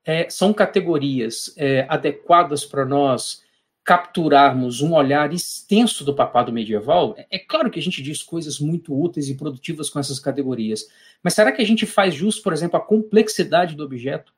é, 0.04 0.28
são 0.30 0.52
categorias 0.52 1.52
é, 1.56 1.86
adequadas 1.88 2.64
para 2.64 2.84
nós 2.84 3.42
capturarmos 3.90 4.80
um 4.82 4.94
olhar 4.94 5.32
extenso 5.32 6.04
do 6.04 6.14
papado 6.14 6.52
medieval? 6.52 7.12
É, 7.18 7.26
é 7.28 7.38
claro 7.40 7.68
que 7.68 7.80
a 7.80 7.82
gente 7.82 8.00
diz 8.00 8.22
coisas 8.22 8.60
muito 8.60 8.96
úteis 8.96 9.28
e 9.28 9.34
produtivas 9.34 9.90
com 9.90 9.98
essas 9.98 10.20
categorias, 10.20 10.86
mas 11.24 11.34
será 11.34 11.50
que 11.50 11.60
a 11.60 11.66
gente 11.66 11.84
faz 11.86 12.14
jus, 12.14 12.38
por 12.38 12.52
exemplo, 12.52 12.76
à 12.76 12.80
complexidade 12.80 13.74
do 13.74 13.82
objeto, 13.82 14.32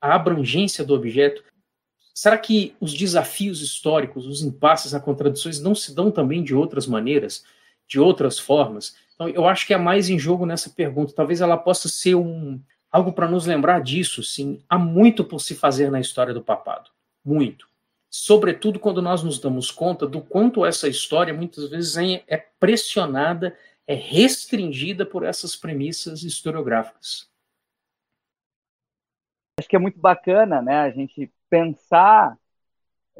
à 0.00 0.16
abrangência 0.16 0.84
do 0.84 0.92
objeto? 0.92 1.44
Será 2.12 2.36
que 2.36 2.74
os 2.80 2.92
desafios 2.92 3.62
históricos, 3.62 4.26
os 4.26 4.42
impasses, 4.42 4.92
as 4.92 5.00
contradições 5.00 5.60
não 5.60 5.72
se 5.72 5.94
dão 5.94 6.10
também 6.10 6.42
de 6.42 6.52
outras 6.52 6.84
maneiras, 6.88 7.44
de 7.86 8.00
outras 8.00 8.40
formas? 8.40 8.96
Então, 9.14 9.28
eu 9.28 9.46
acho 9.46 9.68
que 9.68 9.72
é 9.72 9.78
mais 9.78 10.10
em 10.10 10.18
jogo 10.18 10.44
nessa 10.44 10.68
pergunta. 10.68 11.14
Talvez 11.14 11.40
ela 11.40 11.56
possa 11.56 11.88
ser 11.88 12.16
um, 12.16 12.60
algo 12.90 13.12
para 13.12 13.28
nos 13.28 13.46
lembrar 13.46 13.80
disso, 13.82 14.20
sim. 14.24 14.58
Há 14.68 14.76
muito 14.76 15.22
por 15.22 15.40
se 15.40 15.54
fazer 15.54 15.92
na 15.92 16.00
história 16.00 16.34
do 16.34 16.42
papado. 16.42 16.90
Muito. 17.24 17.68
Sobretudo 18.10 18.78
quando 18.78 19.02
nós 19.02 19.22
nos 19.22 19.38
damos 19.38 19.70
conta 19.70 20.06
do 20.06 20.20
quanto 20.20 20.64
essa 20.64 20.88
história 20.88 21.34
muitas 21.34 21.68
vezes 21.68 21.96
é 22.26 22.36
pressionada, 22.58 23.56
é 23.86 23.94
restringida 23.94 25.06
por 25.06 25.22
essas 25.22 25.54
premissas 25.54 26.22
historiográficas. 26.22 27.30
Acho 29.58 29.68
que 29.68 29.76
é 29.76 29.78
muito 29.78 29.98
bacana, 29.98 30.60
né, 30.60 30.80
a 30.80 30.90
gente 30.90 31.32
pensar 31.48 32.36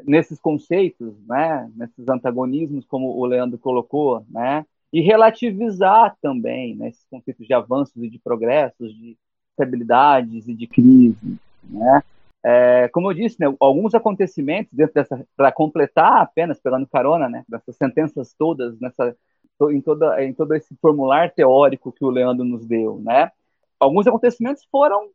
nesses 0.05 0.39
conceitos, 0.39 1.15
né, 1.25 1.71
nesses 1.75 2.07
antagonismos, 2.07 2.85
como 2.85 3.09
o 3.17 3.25
Leandro 3.25 3.57
colocou, 3.57 4.23
né, 4.29 4.65
e 4.93 5.01
relativizar 5.01 6.15
também 6.21 6.75
né, 6.75 6.89
esses 6.89 7.05
conceitos 7.09 7.45
de 7.45 7.53
avanços 7.53 7.95
e 8.03 8.09
de 8.09 8.19
progressos, 8.19 8.95
de 8.95 9.17
estabilidades 9.51 10.47
e 10.47 10.53
de 10.53 10.67
crise, 10.67 11.39
né. 11.63 12.03
É, 12.49 12.87
como 12.93 13.11
eu 13.11 13.13
disse, 13.13 13.35
né, 13.41 13.53
alguns 13.59 13.93
acontecimentos 13.93 14.71
dentro 14.71 14.93
dessa, 14.93 15.21
para 15.35 15.51
completar 15.51 16.21
apenas 16.21 16.61
pegando 16.61 16.87
carona, 16.87 17.27
né, 17.27 17.43
dessas 17.45 17.75
sentenças 17.75 18.33
todas 18.33 18.79
nessa 18.79 19.13
em 19.69 19.81
toda 19.81 20.23
em 20.23 20.33
todo 20.33 20.53
esse 20.53 20.73
formular 20.77 21.33
teórico 21.33 21.91
que 21.91 22.05
o 22.05 22.09
Leandro 22.09 22.45
nos 22.45 22.65
deu, 22.65 22.99
né? 22.99 23.31
Alguns 23.77 24.07
acontecimentos 24.07 24.63
foram 24.71 25.09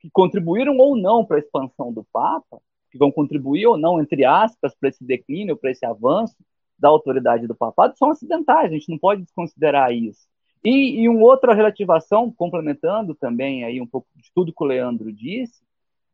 que 0.00 0.10
contribuíram 0.10 0.76
ou 0.78 0.96
não 0.96 1.24
para 1.24 1.36
a 1.36 1.38
expansão 1.38 1.92
do 1.92 2.02
Papa, 2.12 2.60
que 2.90 2.98
vão 2.98 3.12
contribuir 3.12 3.66
ou 3.66 3.76
não, 3.76 4.00
entre 4.00 4.24
aspas, 4.24 4.74
para 4.74 4.88
esse 4.88 5.04
declínio, 5.04 5.56
para 5.56 5.70
esse 5.70 5.86
avanço 5.86 6.34
da 6.76 6.88
autoridade 6.88 7.46
do 7.46 7.54
papado, 7.54 7.96
são 7.96 8.10
acidentais, 8.10 8.72
a 8.72 8.74
gente 8.74 8.90
não 8.90 8.98
pode 8.98 9.22
desconsiderar 9.22 9.92
isso. 9.92 10.26
E, 10.64 11.02
e 11.02 11.08
uma 11.08 11.22
outra 11.24 11.54
relativação, 11.54 12.32
complementando 12.32 13.14
também 13.14 13.64
aí 13.64 13.80
um 13.80 13.86
pouco 13.86 14.08
de 14.16 14.32
tudo 14.34 14.52
que 14.52 14.64
o 14.64 14.66
Leandro 14.66 15.12
disse, 15.12 15.62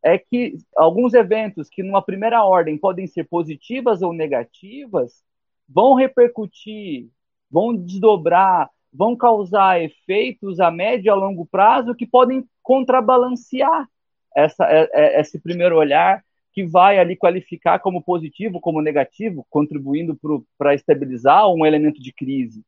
é 0.02 0.19
que 0.19 0.57
alguns 0.76 1.14
eventos 1.14 1.69
que 1.69 1.83
numa 1.83 2.02
primeira 2.02 2.42
ordem 2.45 2.78
podem 2.78 3.07
ser 3.07 3.25
positivas 3.25 4.02
ou 4.02 4.12
negativas, 4.12 5.23
vão 5.69 5.95
repercutir, 5.95 7.09
vão 7.50 7.75
desdobrar, 7.76 8.71
vão 8.92 9.16
causar 9.16 9.80
efeitos 9.80 10.59
a 10.59 10.71
médio 10.71 11.07
e 11.07 11.11
a 11.11 11.14
longo 11.14 11.47
prazo 11.47 11.95
que 11.95 12.07
podem 12.07 12.45
contrabalancear 12.62 13.88
essa, 14.35 14.64
é, 14.64 14.88
é, 14.92 15.21
esse 15.21 15.38
primeiro 15.38 15.76
olhar 15.76 16.25
que 16.52 16.64
vai 16.64 16.99
ali 16.99 17.16
qualificar 17.16 17.78
como 17.78 18.02
positivo, 18.02 18.61
como 18.61 18.83
negativo, 18.83 19.47
contribuindo 19.49 20.19
para 20.59 20.75
estabilizar 20.75 21.49
um 21.49 21.64
elemento 21.64 22.00
de 22.02 22.12
crise. 22.12 22.64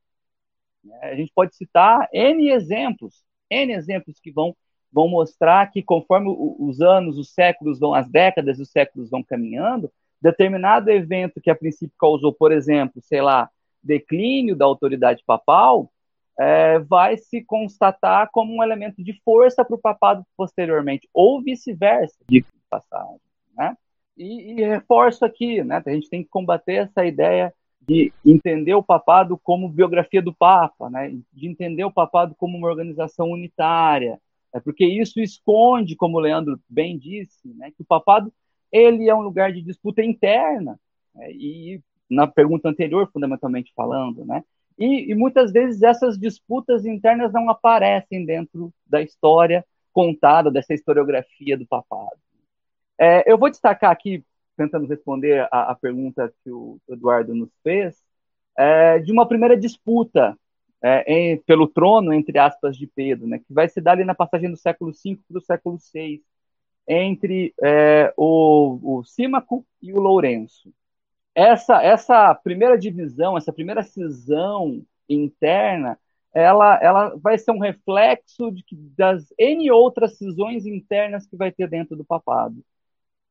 A 1.03 1.15
gente 1.15 1.33
pode 1.35 1.55
citar 1.57 2.09
N 2.13 2.51
exemplos, 2.51 3.23
N 3.51 3.73
exemplos 3.73 4.21
que 4.21 4.31
vão, 4.31 4.57
vão 4.93 5.09
mostrar 5.09 5.71
que 5.71 5.83
conforme 5.83 6.29
os 6.59 6.81
anos, 6.81 7.19
os 7.19 7.33
séculos 7.33 7.79
vão, 7.79 7.95
as 7.95 8.09
décadas 8.09 8.59
os 8.59 8.71
séculos 8.71 9.09
vão 9.09 9.23
caminhando, 9.23 9.91
determinado 10.21 10.91
evento 10.91 11.41
que 11.41 11.51
a 11.51 11.55
princípio 11.55 11.95
causou, 11.99 12.33
por 12.33 12.53
exemplo, 12.53 13.01
sei 13.03 13.23
lá, 13.23 13.51
declínio 13.83 14.55
da 14.55 14.65
autoridade 14.65 15.23
papal, 15.27 15.91
é, 16.39 16.79
vai 16.79 17.17
se 17.17 17.43
constatar 17.43 18.29
como 18.31 18.55
um 18.55 18.63
elemento 18.63 19.03
de 19.03 19.13
força 19.25 19.65
para 19.65 19.75
o 19.75 19.81
papado 19.81 20.25
posteriormente, 20.37 21.09
ou 21.13 21.43
vice-versa, 21.43 22.17
de 22.29 22.45
passagem. 22.71 23.21
Né? 23.57 23.77
E, 24.17 24.53
e, 24.53 24.65
reforço 24.65 25.25
aqui, 25.25 25.63
né, 25.63 25.83
a 25.85 25.91
gente 25.91 26.09
tem 26.09 26.23
que 26.23 26.31
combater 26.31 26.75
essa 26.75 27.05
ideia 27.05 27.53
de 27.81 28.13
entender 28.25 28.75
o 28.75 28.83
papado 28.83 29.39
como 29.43 29.69
biografia 29.69 30.23
do 30.23 30.33
Papa, 30.33 30.89
né, 30.89 31.13
de 31.33 31.49
entender 31.49 31.85
o 31.85 31.93
papado 31.93 32.35
como 32.37 32.57
uma 32.57 32.69
organização 32.69 33.31
unitária, 33.31 34.21
é 34.55 34.61
porque 34.61 34.85
isso 34.85 35.21
esconde, 35.21 35.97
como 35.97 36.19
o 36.19 36.21
Leandro 36.21 36.61
bem 36.69 36.99
disse, 36.99 37.49
né, 37.55 37.71
que 37.71 37.83
o 37.83 37.87
papado 37.87 38.33
ele 38.71 39.09
é 39.09 39.15
um 39.15 39.23
lugar 39.23 39.53
de 39.53 39.63
disputa 39.63 40.03
interna, 40.03 40.79
né, 41.15 41.33
e 41.33 41.81
na 42.09 42.27
pergunta 42.27 42.69
anterior, 42.69 43.09
fundamentalmente 43.13 43.73
falando, 43.75 44.25
né, 44.25 44.43
e, 44.79 45.11
e, 45.11 45.15
muitas 45.15 45.53
vezes 45.53 45.83
essas 45.83 46.19
disputas 46.19 46.85
internas 46.87 47.33
não 47.33 47.49
aparecem 47.51 48.25
dentro 48.25 48.73
da 48.87 49.03
história 49.03 49.65
contada, 49.93 50.51
dessa 50.51 50.73
historiografia 50.73 51.57
do 51.59 51.67
papado. 51.67 52.19
É, 52.99 53.31
eu 53.31 53.37
vou 53.37 53.51
destacar 53.51 53.91
aqui, 53.91 54.25
tentando 54.57 54.87
responder 54.87 55.47
a, 55.53 55.73
a 55.73 55.75
pergunta 55.75 56.33
que 56.43 56.51
o 56.51 56.79
Eduardo 56.89 57.35
nos 57.35 57.51
fez, 57.63 58.03
é, 58.57 58.99
de 58.99 59.13
uma 59.13 59.27
primeira 59.27 59.57
disputa 59.57 60.37
é, 60.83 61.13
em, 61.13 61.39
pelo 61.39 61.67
trono, 61.69 62.13
entre 62.13 62.39
aspas, 62.39 62.77
de 62.77 62.87
Pedro, 62.87 63.27
né, 63.27 63.39
que 63.39 63.53
vai 63.53 63.69
se 63.69 63.81
dar 63.81 63.93
ali 63.93 64.05
na 64.05 64.15
passagem 64.15 64.51
do 64.51 64.57
século 64.57 64.93
V 64.93 65.19
para 65.29 65.39
o 65.39 65.41
século 65.41 65.79
VI, 65.93 66.23
entre 66.89 67.55
é, 67.63 68.13
o, 68.17 68.99
o 68.99 69.05
Símaco 69.05 69.65
e 69.81 69.93
o 69.93 70.01
Lourenço 70.01 70.73
essa, 71.35 71.83
essa 71.83 72.35
primeira 72.35 72.79
divisão, 72.79 73.37
essa 73.37 73.53
primeira 73.53 73.83
cisão 73.83 74.85
interna, 75.09 75.99
ela, 76.35 76.79
ela 76.83 77.17
vai 77.17 77.37
ser 77.39 77.51
um 77.51 77.59
reflexo 77.59 78.51
de 78.51 78.63
que, 78.63 78.75
das 78.77 79.33
N 79.39 79.71
outras 79.71 80.17
cisões 80.17 80.67
internas 80.67 81.27
que 81.27 81.37
vai 81.37 81.53
ter 81.53 81.69
dentro 81.69 81.97
do 81.97 82.05
papado. 82.05 82.63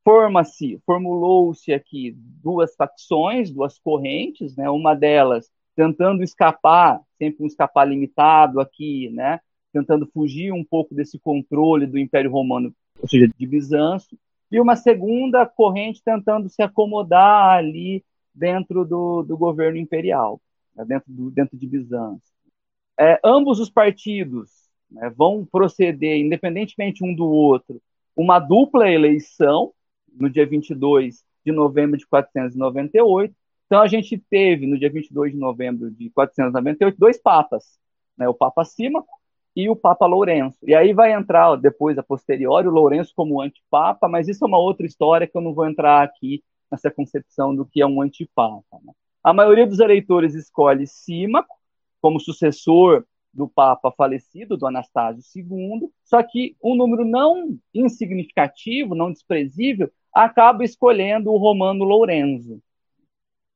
Forma-se, 0.04 0.80
formulou-se 0.84 1.72
aqui 1.72 2.12
duas 2.16 2.74
facções, 2.74 3.50
duas 3.50 3.78
correntes, 3.78 4.56
né? 4.56 4.68
uma 4.68 4.94
delas 4.94 5.50
tentando 5.74 6.22
escapar, 6.22 7.00
sempre 7.18 7.44
um 7.44 7.46
escapar 7.46 7.84
limitado 7.84 8.60
aqui, 8.60 9.10
né? 9.10 9.40
tentando 9.72 10.06
fugir 10.06 10.52
um 10.52 10.62
pouco 10.62 10.94
desse 10.94 11.18
controle 11.18 11.86
do 11.86 11.98
Império 11.98 12.30
Romano, 12.30 12.74
ou 13.00 13.08
seja, 13.08 13.26
de 13.26 13.46
Bizâncio, 13.46 14.18
e 14.50 14.60
uma 14.60 14.76
segunda 14.76 15.46
corrente 15.46 16.02
tentando 16.04 16.48
se 16.48 16.62
acomodar 16.62 17.56
ali 17.56 18.04
dentro 18.34 18.84
do, 18.84 19.22
do 19.22 19.36
governo 19.36 19.78
imperial, 19.78 20.40
né, 20.76 20.84
dentro, 20.84 21.10
do, 21.10 21.30
dentro 21.30 21.56
de 21.56 21.66
Bizâncio. 21.66 22.32
É, 23.00 23.18
ambos 23.24 23.58
os 23.58 23.70
partidos 23.70 24.50
né, 24.90 25.10
vão 25.16 25.46
proceder, 25.50 26.18
independentemente 26.18 27.02
um 27.02 27.14
do 27.14 27.26
outro, 27.26 27.80
uma 28.14 28.38
dupla 28.38 28.90
eleição 28.90 29.72
no 30.14 30.28
dia 30.28 30.46
22 30.46 31.24
de 31.44 31.50
novembro 31.50 31.96
de 31.96 32.06
498. 32.06 33.34
Então, 33.72 33.80
a 33.80 33.88
gente 33.88 34.18
teve, 34.28 34.66
no 34.66 34.78
dia 34.78 34.92
22 34.92 35.32
de 35.32 35.38
novembro 35.38 35.90
de 35.90 36.10
498, 36.10 36.94
dois 36.98 37.16
papas, 37.16 37.80
né, 38.18 38.28
o 38.28 38.34
Papa 38.34 38.66
Símaco 38.66 39.08
e 39.56 39.66
o 39.70 39.74
Papa 39.74 40.04
Lourenço. 40.04 40.58
E 40.62 40.74
aí 40.74 40.92
vai 40.92 41.14
entrar 41.14 41.56
depois, 41.56 41.96
a 41.96 42.02
posteriori, 42.02 42.68
o 42.68 42.70
Lourenço 42.70 43.14
como 43.16 43.40
antipapa, 43.40 44.10
mas 44.10 44.28
isso 44.28 44.44
é 44.44 44.46
uma 44.46 44.58
outra 44.58 44.84
história 44.84 45.26
que 45.26 45.34
eu 45.34 45.40
não 45.40 45.54
vou 45.54 45.66
entrar 45.66 46.02
aqui 46.02 46.44
nessa 46.70 46.90
concepção 46.90 47.56
do 47.56 47.64
que 47.64 47.80
é 47.80 47.86
um 47.86 48.02
antipapa. 48.02 48.78
Né? 48.84 48.92
A 49.24 49.32
maioria 49.32 49.66
dos 49.66 49.80
eleitores 49.80 50.34
escolhe 50.34 50.86
Símaco 50.86 51.56
como 51.98 52.20
sucessor 52.20 53.06
do 53.32 53.48
Papa 53.48 53.90
falecido, 53.90 54.54
do 54.54 54.66
Anastácio 54.66 55.22
II, 55.34 55.88
só 56.04 56.22
que 56.22 56.54
um 56.62 56.74
número 56.74 57.06
não 57.06 57.56
insignificativo, 57.72 58.94
não 58.94 59.10
desprezível, 59.10 59.90
acaba 60.12 60.62
escolhendo 60.62 61.32
o 61.32 61.38
Romano 61.38 61.84
Lourenço. 61.84 62.60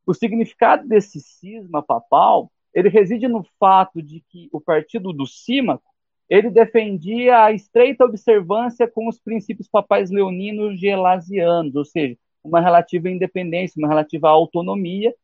O 0.06 0.14
significado 0.14 0.86
desse 0.86 1.20
cisma 1.20 1.82
papal 1.82 2.50
ele 2.72 2.90
reside 2.90 3.26
no 3.26 3.42
fato 3.58 4.02
de 4.02 4.22
que 4.28 4.48
o 4.52 4.60
partido 4.60 5.10
do 5.10 5.26
Símaco 5.26 5.82
ele 6.28 6.50
defendia 6.50 7.44
a 7.44 7.52
estreita 7.52 8.04
observância 8.04 8.86
com 8.86 9.08
os 9.08 9.18
princípios 9.18 9.66
papais 9.66 10.10
leoninos 10.10 10.78
gelasianos, 10.78 11.74
ou 11.74 11.84
seja, 11.84 12.18
uma 12.44 12.60
relativa 12.60 13.08
independência, 13.08 13.78
uma 13.78 13.88
relativa 13.88 14.28
autonomia, 14.28 15.14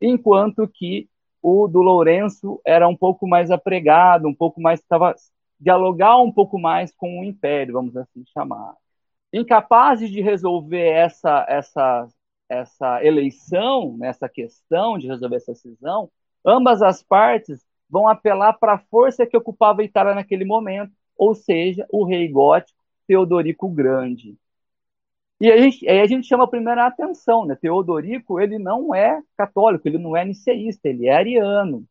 enquanto 0.00 0.66
que 0.66 1.08
o 1.42 1.68
do 1.68 1.82
Lourenço 1.82 2.60
era 2.64 2.88
um 2.88 2.96
pouco 2.96 3.26
mais 3.26 3.50
apregado, 3.50 4.26
um 4.26 4.34
pouco 4.34 4.60
mais 4.60 4.80
estava 4.80 5.14
dialogar 5.60 6.16
um 6.18 6.32
pouco 6.32 6.58
mais 6.58 6.94
com 6.94 7.20
o 7.20 7.24
império, 7.24 7.74
vamos 7.74 7.96
assim 7.96 8.24
chamar. 8.32 8.74
Incapazes 9.32 10.10
de 10.10 10.20
resolver 10.20 10.88
essa 10.88 11.44
essa 11.48 12.08
essa 12.52 13.04
eleição, 13.04 13.98
essa 14.02 14.28
questão 14.28 14.98
de 14.98 15.06
resolver 15.06 15.36
essa 15.36 15.54
cisão, 15.54 16.10
Ambas 16.44 16.82
as 16.82 17.02
partes 17.02 17.64
vão 17.88 18.08
apelar 18.08 18.54
para 18.54 18.74
a 18.74 18.78
força 18.78 19.26
que 19.26 19.36
ocupava 19.36 19.82
a 19.82 19.84
Itália 19.84 20.14
naquele 20.14 20.44
momento, 20.44 20.92
ou 21.16 21.34
seja, 21.34 21.86
o 21.90 22.04
rei 22.04 22.28
gótico 22.28 22.78
Teodorico 23.06 23.68
Grande. 23.68 24.36
E 25.40 25.50
a 25.50 25.56
gente, 25.56 25.88
aí 25.88 26.00
a 26.00 26.06
gente 26.06 26.26
chama 26.26 26.44
a 26.44 26.48
primeira 26.48 26.86
atenção, 26.86 27.44
né? 27.44 27.56
Teodorico, 27.56 28.40
ele 28.40 28.58
não 28.58 28.94
é 28.94 29.20
católico, 29.36 29.86
ele 29.86 29.98
não 29.98 30.16
é 30.16 30.24
niceísta, 30.24 30.88
ele 30.88 31.06
é 31.06 31.16
ariano. 31.16 31.84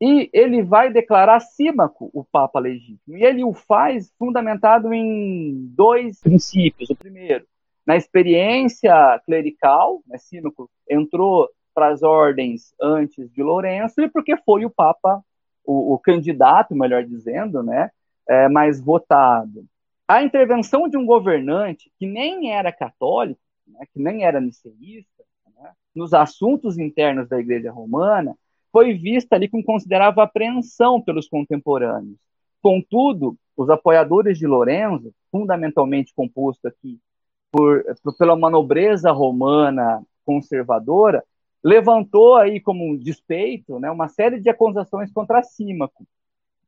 E 0.00 0.30
ele 0.32 0.62
vai 0.62 0.90
declarar 0.90 1.40
Símaco 1.40 2.10
o 2.12 2.24
Papa 2.24 2.58
legítimo. 2.58 3.16
E 3.16 3.22
ele 3.22 3.44
o 3.44 3.52
faz 3.52 4.12
fundamentado 4.18 4.92
em 4.92 5.66
dois 5.74 6.20
princípios. 6.20 6.88
O 6.90 6.96
primeiro, 6.96 7.46
Na 7.86 7.96
experiência 7.96 9.20
clerical, 9.24 10.02
né, 10.06 10.18
Símaco 10.18 10.70
entrou 10.88 11.48
para 11.74 11.88
as 11.88 12.02
ordens 12.02 12.74
antes 12.80 13.30
de 13.32 13.42
Lourenço 13.42 14.00
e 14.00 14.08
porque 14.08 14.36
foi 14.38 14.64
o 14.64 14.70
Papa, 14.70 15.22
o, 15.64 15.94
o 15.94 15.98
candidato, 15.98 16.74
melhor 16.74 17.04
dizendo, 17.04 17.62
né, 17.62 17.90
é, 18.28 18.48
mais 18.48 18.80
votado. 18.80 19.64
A 20.06 20.22
intervenção 20.22 20.88
de 20.88 20.96
um 20.96 21.06
governante 21.06 21.90
que 21.98 22.06
nem 22.06 22.52
era 22.52 22.72
católico, 22.72 23.40
né, 23.66 23.86
que 23.92 24.00
nem 24.00 24.24
era 24.24 24.40
niceísta, 24.40 25.24
né, 25.56 25.72
nos 25.94 26.12
assuntos 26.12 26.78
internos 26.78 27.28
da 27.28 27.38
Igreja 27.38 27.70
Romana, 27.70 28.36
foi 28.72 28.94
vista 28.94 29.36
ali 29.36 29.48
com 29.48 29.62
considerável 29.62 30.22
apreensão 30.22 31.00
pelos 31.00 31.28
contemporâneos. 31.28 32.18
Contudo, 32.62 33.36
os 33.56 33.68
apoiadores 33.70 34.38
de 34.38 34.46
Lorenzo, 34.46 35.12
fundamentalmente 35.30 36.12
composto 36.14 36.68
aqui 36.68 37.00
por, 37.50 37.84
pela 38.18 38.36
manobreza 38.36 39.10
romana 39.10 40.02
conservadora, 40.24 41.24
levantou 41.62 42.36
aí 42.36 42.60
como 42.60 42.84
um 42.84 42.96
despeito 42.96 43.78
né, 43.78 43.90
uma 43.90 44.08
série 44.08 44.40
de 44.40 44.48
acusações 44.48 45.12
contra 45.12 45.42
Símaco. 45.42 46.06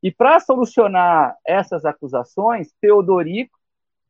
E 0.01 0.11
para 0.11 0.39
solucionar 0.39 1.37
essas 1.45 1.85
acusações, 1.85 2.73
Teodorico, 2.81 3.57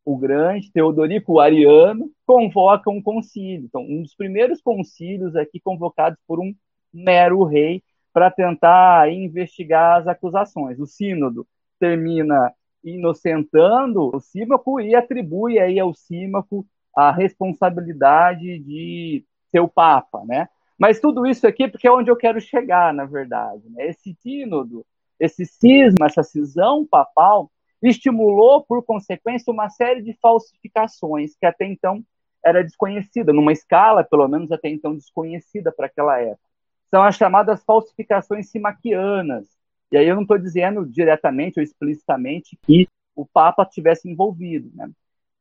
o 0.04 0.18
Grande, 0.18 0.72
Teodorico 0.72 1.34
o 1.34 1.40
Ariano, 1.40 2.12
convoca 2.26 2.90
um 2.90 3.02
concílio. 3.02 3.66
Então, 3.66 3.82
um 3.82 4.02
dos 4.02 4.16
primeiros 4.16 4.62
concílios 4.62 5.36
aqui 5.36 5.60
convocados 5.60 6.20
por 6.28 6.40
um 6.40 6.54
mero 6.92 7.44
rei 7.44 7.82
para 8.12 8.30
tentar 8.30 9.12
investigar 9.12 10.02
as 10.02 10.08
acusações. 10.08 10.80
O 10.80 10.86
sínodo 10.86 11.48
termina 11.80 12.52
inocentando 12.84 14.16
o 14.16 14.20
Símaco 14.20 14.80
e 14.80 14.96
atribui 14.96 15.60
aí 15.60 15.80
ao 15.80 15.94
Símaco 15.94 16.66
a 16.96 17.12
responsabilidade 17.12 18.60
de 18.60 19.26
ser 19.50 19.60
o 19.60 19.68
Papa, 19.68 20.24
né? 20.26 20.50
Mas 20.78 21.00
tudo 21.00 21.26
isso 21.26 21.48
aqui 21.48 21.68
porque 21.68 21.88
é 21.88 21.92
onde 21.92 22.12
eu 22.12 22.16
quero 22.16 22.42
chegar, 22.42 22.94
na 22.94 23.06
verdade. 23.06 23.64
Né? 23.70 23.88
Esse 23.88 24.14
sínodo, 24.22 24.86
esse 25.20 25.46
cisma, 25.46 26.08
essa 26.08 26.24
cisão 26.24 26.86
papal, 26.86 27.52
estimulou, 27.82 28.64
por 28.64 28.84
consequência, 28.84 29.52
uma 29.52 29.70
série 29.70 30.02
de 30.02 30.14
falsificações 30.14 31.36
que 31.36 31.46
até 31.46 31.66
então 31.66 32.04
era 32.44 32.64
desconhecida, 32.64 33.32
numa 33.32 33.54
escala, 33.54 34.04
pelo 34.04 34.28
menos 34.28 34.52
até 34.52 34.70
então 34.70 34.96
desconhecida 34.96 35.72
para 35.72 35.86
aquela 35.86 36.20
época. 36.20 36.50
São 36.90 37.02
as 37.02 37.16
chamadas 37.16 37.64
falsificações 37.64 38.50
simaquianas. 38.50 39.48
E 39.94 39.98
aí 39.98 40.08
eu 40.08 40.16
não 40.16 40.24
estou 40.24 40.40
dizendo 40.40 40.84
diretamente 40.88 41.60
ou 41.60 41.64
explicitamente 41.64 42.58
que 42.64 42.88
o 43.16 43.28
Papa 43.28 43.64
tivesse 43.64 44.10
envolvido. 44.10 44.72
Né? 44.74 44.90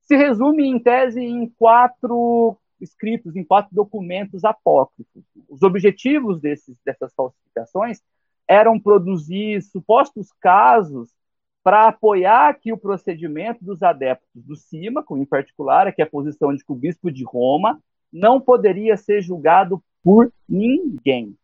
Se 0.03 0.15
resume, 0.15 0.67
em 0.67 0.79
tese, 0.79 1.23
em 1.23 1.49
quatro 1.49 2.59
escritos 2.79 3.35
em 3.35 3.45
quatro 3.45 3.75
documentos 3.75 4.45
apócrifos. 4.45 5.25
Os 5.49 5.63
objetivos 5.63 6.39
desses, 6.39 6.77
dessas 6.85 7.15
falsificações 7.15 8.03
eram 8.47 8.79
produzir 8.79 9.63
supostos 9.63 10.31
casos 10.39 11.09
para 11.65 11.89
apoiar 11.89 12.53
que 12.61 12.75
o 12.75 12.77
procedimento 12.77 13.65
dos 13.65 13.83
adeptos 13.83 14.45
do 14.45 14.55
Símaco, 14.55 15.17
em 15.17 15.25
particular, 15.25 15.87
é 15.87 15.93
que 15.93 16.03
a 16.03 16.11
posição 16.11 16.55
de 16.55 16.63
que 16.63 16.73
o 16.73 16.77
bispo 16.77 17.11
de 17.11 17.25
Roma 17.25 17.81
não 18.13 18.39
poderia 18.39 18.99
ser 18.99 19.23
julgado 19.23 19.83
por 20.03 20.31
ninguém, 20.47 21.35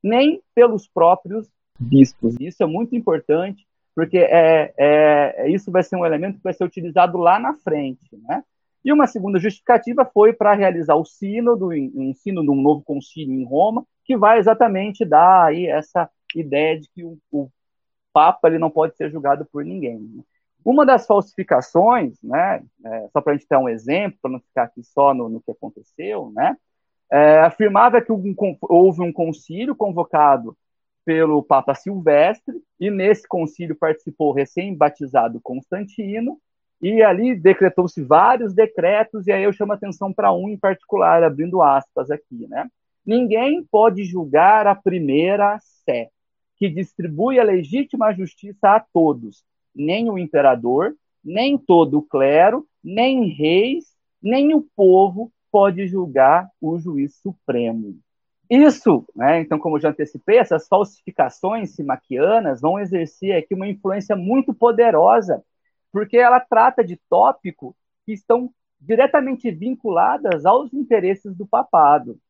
nem 0.00 0.40
pelos 0.54 0.86
próprios 0.86 1.50
bispos. 1.78 2.36
Isso 2.40 2.62
é 2.62 2.66
muito 2.66 2.94
importante, 2.94 3.66
porque 3.94 4.18
é, 4.18 4.74
é, 4.76 5.50
isso 5.50 5.70
vai 5.70 5.82
ser 5.82 5.96
um 5.96 6.04
elemento 6.04 6.36
que 6.36 6.44
vai 6.44 6.52
ser 6.52 6.64
utilizado 6.64 7.18
lá 7.18 7.38
na 7.38 7.54
frente, 7.54 8.16
né? 8.28 8.42
E 8.84 8.92
uma 8.92 9.06
segunda 9.06 9.40
justificativa 9.40 10.04
foi 10.04 10.32
para 10.32 10.54
realizar 10.54 10.94
o 10.94 11.04
sínodo, 11.04 11.70
um 11.70 12.14
sínodo, 12.14 12.52
um 12.52 12.62
novo 12.62 12.84
concílio 12.84 13.34
em 13.34 13.44
Roma, 13.44 13.84
que 14.04 14.16
vai 14.16 14.38
exatamente 14.38 15.04
dar 15.04 15.46
aí 15.46 15.66
essa 15.66 16.08
ideia 16.36 16.78
de 16.78 16.88
que 16.90 17.02
o, 17.04 17.18
o 17.32 17.48
Papa 18.12 18.46
ele 18.46 18.58
não 18.58 18.70
pode 18.70 18.96
ser 18.96 19.10
julgado 19.10 19.44
por 19.44 19.64
ninguém. 19.64 19.98
Né? 19.98 20.22
Uma 20.64 20.86
das 20.86 21.06
falsificações, 21.06 22.16
né, 22.22 22.62
é, 22.84 23.08
só 23.12 23.20
para 23.20 23.32
a 23.32 23.36
gente 23.36 23.48
ter 23.48 23.56
um 23.56 23.68
exemplo, 23.68 24.18
para 24.22 24.30
não 24.30 24.40
ficar 24.40 24.62
aqui 24.64 24.82
só 24.84 25.12
no, 25.12 25.28
no 25.28 25.40
que 25.40 25.50
aconteceu, 25.50 26.30
né, 26.34 26.56
é, 27.10 27.40
afirmava 27.40 28.00
que 28.00 28.12
um, 28.12 28.34
houve 28.62 29.02
um 29.02 29.12
concílio 29.12 29.74
convocado 29.74 30.56
pelo 31.06 31.40
Papa 31.40 31.72
Silvestre, 31.72 32.60
e 32.80 32.90
nesse 32.90 33.28
concílio 33.28 33.76
participou 33.76 34.30
o 34.30 34.32
recém-batizado 34.32 35.40
Constantino, 35.40 36.36
e 36.82 37.00
ali 37.00 37.36
decretou-se 37.36 38.02
vários 38.02 38.52
decretos, 38.52 39.28
e 39.28 39.32
aí 39.32 39.44
eu 39.44 39.52
chamo 39.52 39.72
atenção 39.72 40.12
para 40.12 40.32
um 40.32 40.48
em 40.48 40.58
particular, 40.58 41.22
abrindo 41.22 41.62
aspas 41.62 42.10
aqui, 42.10 42.48
né? 42.48 42.68
Ninguém 43.06 43.62
pode 43.62 44.04
julgar 44.04 44.66
a 44.66 44.74
primeira 44.74 45.56
sé, 45.84 46.10
que 46.56 46.68
distribui 46.68 47.38
a 47.38 47.44
legítima 47.44 48.12
justiça 48.12 48.74
a 48.74 48.80
todos, 48.80 49.44
nem 49.72 50.10
o 50.10 50.18
imperador, 50.18 50.92
nem 51.24 51.56
todo 51.56 51.98
o 51.98 52.02
clero, 52.02 52.66
nem 52.82 53.28
reis, 53.28 53.94
nem 54.20 54.54
o 54.54 54.66
povo 54.74 55.30
pode 55.52 55.86
julgar 55.86 56.50
o 56.60 56.76
juiz 56.78 57.14
supremo. 57.22 57.96
Isso, 58.48 59.04
né, 59.14 59.40
então, 59.40 59.58
como 59.58 59.78
já 59.78 59.88
antecipei, 59.90 60.38
essas 60.38 60.68
falsificações 60.68 61.74
simaquianas 61.74 62.60
vão 62.60 62.78
exercer 62.78 63.36
aqui 63.36 63.54
uma 63.54 63.66
influência 63.66 64.14
muito 64.14 64.54
poderosa 64.54 65.42
porque 65.92 66.18
ela 66.18 66.38
trata 66.40 66.84
de 66.84 67.00
tópicos 67.08 67.74
que 68.04 68.12
estão 68.12 68.50
diretamente 68.78 69.50
vinculadas 69.50 70.44
aos 70.44 70.72
interesses 70.74 71.34
do 71.34 71.46
papado. 71.46 72.20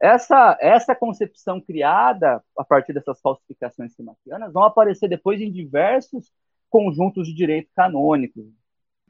Essa, 0.00 0.58
essa 0.60 0.94
concepção 0.94 1.60
criada 1.60 2.42
a 2.58 2.64
partir 2.64 2.92
dessas 2.92 3.20
falsificações 3.20 3.94
simaquianas 3.94 4.52
vão 4.52 4.64
aparecer 4.64 5.08
depois 5.08 5.40
em 5.40 5.52
diversos 5.52 6.32
conjuntos 6.68 7.28
de 7.28 7.34
direito 7.34 7.70
canônicos. 7.76 8.44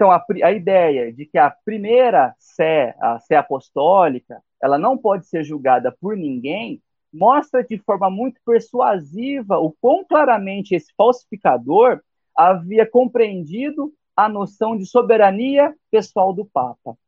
Então, 0.02 0.10
a, 0.10 0.24
a 0.42 0.50
ideia 0.50 1.12
de 1.12 1.24
que 1.24 1.38
a 1.38 1.48
primeira 1.48 2.34
sé, 2.36 2.92
a 2.98 3.20
sé 3.20 3.36
apostólica, 3.36 4.42
ela 4.60 4.76
não 4.76 4.98
pode 4.98 5.28
ser 5.28 5.44
julgada 5.44 5.96
por 6.00 6.16
ninguém, 6.16 6.82
mostra 7.12 7.62
de 7.62 7.78
forma 7.78 8.10
muito 8.10 8.40
persuasiva 8.44 9.60
o 9.60 9.70
quão 9.80 10.04
claramente 10.04 10.74
esse 10.74 10.92
falsificador 10.96 12.00
havia 12.36 12.84
compreendido 12.84 13.94
a 14.16 14.28
noção 14.28 14.76
de 14.76 14.86
soberania 14.86 15.72
pessoal 15.88 16.32
do 16.32 16.44
Papa. 16.44 16.98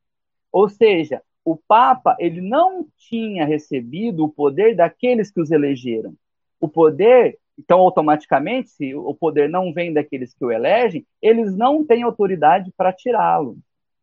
Ou 0.52 0.68
seja, 0.68 1.20
o 1.44 1.56
Papa 1.56 2.14
ele 2.20 2.40
não 2.40 2.86
tinha 2.96 3.44
recebido 3.44 4.22
o 4.24 4.28
poder 4.28 4.76
daqueles 4.76 5.32
que 5.32 5.40
os 5.40 5.50
elegeram. 5.50 6.14
O 6.60 6.68
poder, 6.68 7.40
então, 7.58 7.80
automaticamente, 7.80 8.70
se 8.70 8.94
o 8.94 9.14
poder 9.14 9.48
não 9.48 9.72
vem 9.72 9.92
daqueles 9.92 10.34
que 10.34 10.44
o 10.44 10.50
elegem, 10.50 11.06
eles 11.22 11.56
não 11.56 11.84
têm 11.84 12.02
autoridade 12.02 12.72
para 12.76 12.92
tirá-lo. 12.92 13.56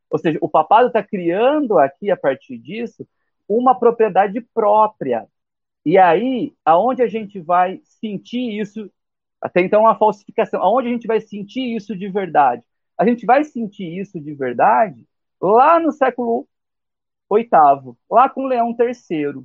Ou 0.10 0.20
seja, 0.20 0.38
o 0.42 0.50
papado 0.50 0.88
está 0.88 1.04
criando 1.04 1.78
aqui, 1.80 2.12
a 2.12 2.18
partir 2.18 2.58
disso, 2.58 3.08
uma 3.48 3.78
propriedade 3.78 4.40
própria. 4.54 5.28
E 5.86 5.98
aí, 5.98 6.54
aonde 6.66 7.02
a 7.02 7.08
gente 7.08 7.40
vai 7.40 7.82
sentir 7.84 8.60
isso, 8.60 8.90
até 9.42 9.62
então 9.62 9.82
uma 9.82 9.98
falsificação, 9.98 10.62
aonde 10.62 10.90
a 10.90 10.92
gente 10.92 11.08
vai 11.08 11.20
sentir 11.22 11.76
isso 11.76 11.96
de 11.96 12.08
verdade? 12.10 12.64
a 13.02 13.06
gente 13.06 13.26
vai 13.26 13.44
sentir 13.44 14.00
isso 14.00 14.20
de 14.20 14.32
verdade 14.36 15.08
lá 15.42 15.80
no 15.80 15.92
século 15.92 16.48
VIII, 17.32 17.96
lá 18.08 18.30
com 18.30 18.46
Leão 18.46 18.76
III. 18.80 19.44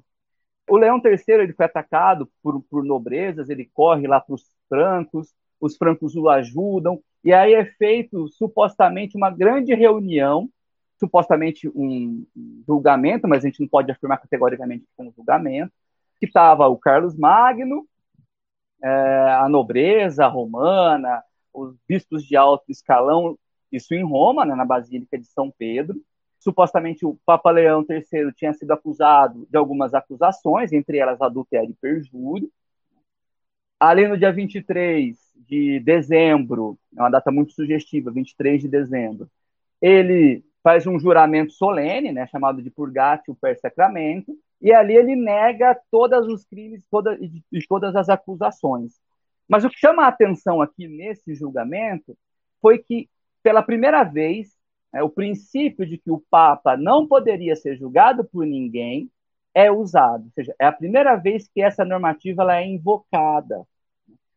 O 0.68 0.76
Leão 0.76 1.00
III 1.05 1.18
ele 1.29 1.52
foi 1.52 1.66
atacado 1.66 2.29
por, 2.42 2.61
por 2.62 2.85
nobrezas, 2.85 3.48
ele 3.48 3.70
corre 3.72 4.07
lá 4.07 4.20
para 4.20 4.35
os 4.35 4.44
francos, 4.68 5.33
os 5.61 5.76
francos 5.76 6.16
o 6.16 6.29
ajudam, 6.29 7.00
e 7.22 7.33
aí 7.33 7.55
é 7.55 7.64
feito 7.64 8.29
supostamente 8.29 9.16
uma 9.16 9.31
grande 9.31 9.74
reunião, 9.74 10.48
supostamente 10.98 11.68
um 11.68 12.26
julgamento, 12.66 13.29
mas 13.29 13.44
a 13.44 13.48
gente 13.48 13.61
não 13.61 13.68
pode 13.68 13.90
afirmar 13.90 14.18
categoricamente 14.18 14.85
que 14.85 14.96
foi 14.96 15.07
um 15.07 15.12
julgamento, 15.12 15.72
que 16.18 16.26
estava 16.26 16.66
o 16.68 16.76
Carlos 16.76 17.16
Magno, 17.16 17.87
é, 18.83 18.88
a 19.40 19.48
nobreza 19.48 20.26
romana, 20.26 21.22
os 21.52 21.74
bispos 21.88 22.24
de 22.24 22.37
alto 22.37 22.70
escalão 22.70 23.38
isso 23.72 23.94
em 23.94 24.05
Roma, 24.05 24.44
né, 24.44 24.55
na 24.55 24.64
Basílica 24.64 25.18
de 25.18 25.26
São 25.26 25.50
Pedro. 25.50 26.00
Supostamente 26.46 27.04
o 27.04 27.18
Papa 27.26 27.50
Leão 27.50 27.85
III 27.90 28.32
tinha 28.32 28.52
sido 28.54 28.70
acusado 28.70 29.48
de 29.50 29.56
algumas 29.56 29.94
acusações, 29.94 30.72
entre 30.72 30.96
elas 30.96 31.20
adultério 31.20 31.70
e 31.70 31.74
perjúrio. 31.74 32.48
Ali 33.80 34.06
no 34.06 34.16
dia 34.16 34.32
23 34.32 35.18
de 35.35 35.80
dezembro, 35.80 36.78
é 36.96 37.00
uma 37.00 37.11
data 37.11 37.32
muito 37.32 37.52
sugestiva, 37.52 38.12
23 38.12 38.62
de 38.62 38.68
dezembro, 38.68 39.28
ele 39.82 40.44
faz 40.62 40.87
um 40.87 41.00
juramento 41.00 41.50
solene, 41.50 42.12
né, 42.12 42.28
chamado 42.28 42.62
de 42.62 42.70
purgatio 42.70 43.35
per 43.35 43.59
sacramento, 43.59 44.32
e 44.62 44.72
ali 44.72 44.94
ele 44.94 45.16
nega 45.16 45.76
todos 45.90 46.28
os 46.28 46.44
crimes 46.44 46.80
toda, 46.88 47.18
e 47.20 47.66
todas 47.68 47.96
as 47.96 48.09
acusações. 48.09 49.00
Mas 49.48 49.64
o 49.64 49.68
que 49.68 49.80
chama 49.80 50.04
a 50.04 50.09
atenção 50.09 50.62
aqui 50.62 50.87
nesse 50.87 51.35
julgamento 51.35 52.16
foi 52.62 52.78
que 52.78 53.11
pela 53.42 53.64
primeira 53.64 54.04
vez, 54.04 54.55
né, 54.96 55.02
o 55.02 55.11
princípio 55.11 55.85
de 55.85 55.98
que 55.98 56.11
o 56.11 56.22
Papa 56.30 56.74
não 56.74 57.06
poderia 57.06 57.54
ser 57.54 57.76
julgado 57.76 58.24
por 58.24 58.46
ninguém 58.46 59.11
é 59.54 59.70
usado. 59.70 60.24
Ou 60.24 60.30
seja, 60.30 60.54
é 60.59 60.64
a 60.64 60.72
primeira 60.72 61.16
vez 61.16 61.46
que 61.48 61.61
essa 61.61 61.85
normativa 61.85 62.42
ela 62.42 62.56
é 62.56 62.66
invocada. 62.66 63.62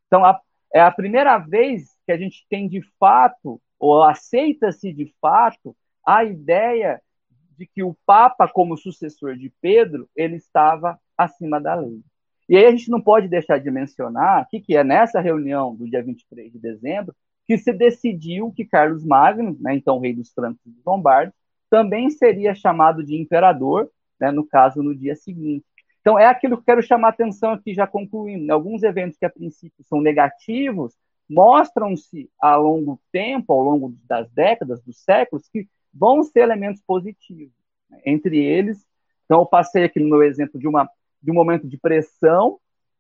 Então, 0.06 0.26
a, 0.26 0.38
é 0.74 0.82
a 0.82 0.91
primeira 0.91 1.38
vez 1.38 1.95
que 2.06 2.12
a 2.12 2.17
gente 2.17 2.45
tem 2.50 2.67
de 2.67 2.82
fato, 3.00 3.62
ou 3.80 4.04
aceita-se 4.04 4.91
de 4.91 5.13
fato, 5.22 5.74
a 6.06 6.26
ideia 6.26 7.02
de 7.58 7.65
que 7.65 7.82
o 7.82 7.95
Papa, 8.06 8.45
como 8.45 8.76
sucessor 8.76 9.38
de 9.38 9.54
Pedro, 9.62 10.10
ele 10.13 10.36
estava 10.36 11.00
acima 11.17 11.62
da 11.62 11.76
lei. 11.76 12.02
E 12.50 12.58
aí 12.58 12.65
a 12.65 12.72
gente 12.72 12.89
não 12.89 13.00
pode 13.00 13.30
deixar 13.30 13.60
de 13.60 13.72
mencionar 13.72 14.41
aqui 14.41 14.60
que 14.60 14.76
é 14.76 14.84
nessa 14.84 15.22
reunião 15.22 15.74
do 15.74 15.89
dia 15.89 16.04
23 16.04 16.52
de 16.52 16.60
dezembro 16.60 17.15
que 17.50 17.58
se 17.58 17.74
decidiu 17.74 18.52
que 18.52 18.64
Carlos 18.64 19.04
Magno, 19.04 19.58
né, 19.60 19.74
então 19.74 19.98
rei 19.98 20.14
dos 20.14 20.32
francos 20.32 20.64
e 20.68 20.70
dos 20.70 20.86
lombardos, 20.86 21.34
também 21.68 22.08
seria 22.12 22.54
chamado 22.54 23.04
de 23.04 23.20
imperador, 23.20 23.90
né, 24.20 24.30
no 24.30 24.46
caso, 24.46 24.84
no 24.84 24.96
dia 24.96 25.16
seguinte. 25.16 25.66
Então, 26.00 26.20
é 26.20 26.28
aquilo 26.28 26.60
que 26.60 26.66
quero 26.66 26.84
chamar 26.84 27.08
a 27.08 27.10
atenção 27.10 27.54
aqui, 27.54 27.74
já 27.74 27.88
concluindo. 27.88 28.54
Alguns 28.54 28.84
eventos 28.84 29.18
que, 29.18 29.26
a 29.26 29.32
princípio, 29.32 29.84
são 29.86 30.00
negativos, 30.00 30.94
mostram-se, 31.28 32.30
ao 32.40 32.62
longo 32.62 33.02
tempo, 33.12 33.52
ao 33.52 33.64
longo 33.64 33.98
das 34.04 34.30
décadas, 34.30 34.84
dos 34.84 35.00
séculos, 35.00 35.50
que 35.50 35.68
vão 35.92 36.22
ser 36.22 36.42
elementos 36.42 36.84
positivos. 36.86 37.56
Né? 37.90 38.00
Entre 38.06 38.38
eles, 38.38 38.86
então, 39.26 39.40
eu 39.40 39.46
passei 39.48 39.86
aqui 39.86 40.00
no 40.00 40.08
meu 40.08 40.22
exemplo 40.22 40.60
de, 40.60 40.68
uma, 40.68 40.88
de 41.20 41.32
um 41.32 41.34
momento 41.34 41.68
de 41.68 41.80
pressão 41.80 42.60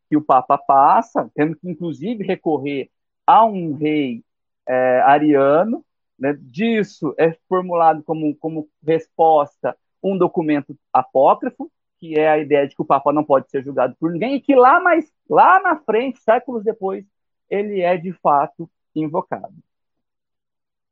que 0.09 0.17
o 0.17 0.23
Papa 0.23 0.57
passa, 0.57 1.29
tendo 1.35 1.55
que, 1.55 1.69
inclusive, 1.69 2.23
recorrer 2.23 2.89
a 3.27 3.45
um 3.45 3.73
rei 3.73 4.23
é, 4.69 5.01
ariano, 5.01 5.83
né? 6.17 6.37
disso 6.39 7.15
é 7.17 7.35
formulado 7.47 8.03
como, 8.03 8.35
como 8.35 8.69
resposta 8.85 9.75
um 10.01 10.17
documento 10.17 10.77
apócrifo, 10.93 11.71
que 11.97 12.17
é 12.17 12.29
a 12.29 12.37
ideia 12.37 12.67
de 12.67 12.75
que 12.75 12.81
o 12.81 12.85
Papa 12.85 13.11
não 13.11 13.23
pode 13.23 13.49
ser 13.49 13.63
julgado 13.63 13.95
por 13.99 14.11
ninguém, 14.11 14.35
e 14.35 14.39
que 14.39 14.55
lá, 14.55 14.79
mais, 14.79 15.11
lá 15.29 15.59
na 15.59 15.75
frente, 15.77 16.21
séculos 16.21 16.63
depois, 16.63 17.03
ele 17.49 17.81
é 17.81 17.97
de 17.97 18.13
fato 18.13 18.69
invocado. 18.95 19.53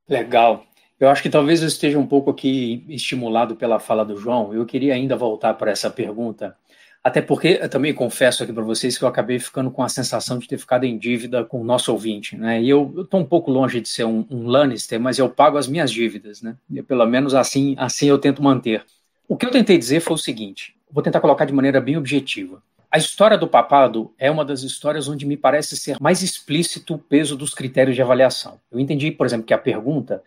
Legal. 0.09 0.65
Eu 0.99 1.09
acho 1.09 1.21
que 1.21 1.29
talvez 1.29 1.61
eu 1.61 1.67
esteja 1.67 1.99
um 1.99 2.07
pouco 2.07 2.31
aqui 2.31 2.83
estimulado 2.89 3.55
pela 3.55 3.79
fala 3.79 4.03
do 4.03 4.17
João. 4.17 4.53
Eu 4.53 4.65
queria 4.65 4.95
ainda 4.95 5.15
voltar 5.15 5.53
para 5.53 5.71
essa 5.71 5.91
pergunta 5.91 6.57
até 7.03 7.21
porque 7.21 7.59
eu 7.61 7.69
também 7.69 7.93
confesso 7.93 8.43
aqui 8.43 8.51
para 8.51 8.63
vocês 8.63 8.97
que 8.97 9.03
eu 9.03 9.07
acabei 9.07 9.39
ficando 9.39 9.71
com 9.71 9.83
a 9.83 9.89
sensação 9.89 10.37
de 10.37 10.47
ter 10.47 10.57
ficado 10.57 10.83
em 10.83 10.97
dívida 10.97 11.43
com 11.43 11.61
o 11.61 11.63
nosso 11.63 11.91
ouvinte, 11.91 12.35
né? 12.35 12.61
E 12.61 12.69
eu 12.69 12.93
estou 13.01 13.19
um 13.19 13.25
pouco 13.25 13.49
longe 13.49 13.79
de 13.79 13.87
ser 13.87 14.03
um, 14.03 14.25
um, 14.29 14.47
Lannister, 14.47 14.99
mas 14.99 15.17
eu 15.17 15.29
pago 15.29 15.57
as 15.57 15.67
minhas 15.67 15.91
dívidas, 15.91 16.41
né? 16.41 16.55
E 16.69 16.81
pelo 16.81 17.05
menos 17.05 17.33
assim, 17.33 17.75
assim 17.77 18.07
eu 18.07 18.17
tento 18.17 18.43
manter. 18.43 18.83
O 19.27 19.37
que 19.37 19.45
eu 19.45 19.51
tentei 19.51 19.77
dizer 19.77 20.01
foi 20.01 20.15
o 20.15 20.17
seguinte: 20.17 20.75
vou 20.91 21.03
tentar 21.03 21.21
colocar 21.21 21.45
de 21.45 21.53
maneira 21.53 21.79
bem 21.79 21.97
objetiva. 21.97 22.61
A 22.89 22.97
história 22.97 23.37
do 23.37 23.47
papado 23.47 24.13
é 24.17 24.31
uma 24.31 24.45
das 24.45 24.63
histórias 24.63 25.07
onde 25.07 25.25
me 25.25 25.35
parece 25.35 25.75
ser 25.75 25.97
mais 25.99 26.21
explícito 26.21 26.95
o 26.95 26.97
peso 26.97 27.35
dos 27.35 27.53
critérios 27.53 27.95
de 27.95 28.01
avaliação. 28.01 28.59
Eu 28.71 28.79
entendi, 28.79 29.11
por 29.11 29.25
exemplo, 29.25 29.45
que 29.45 29.53
a 29.53 29.57
pergunta 29.57 30.23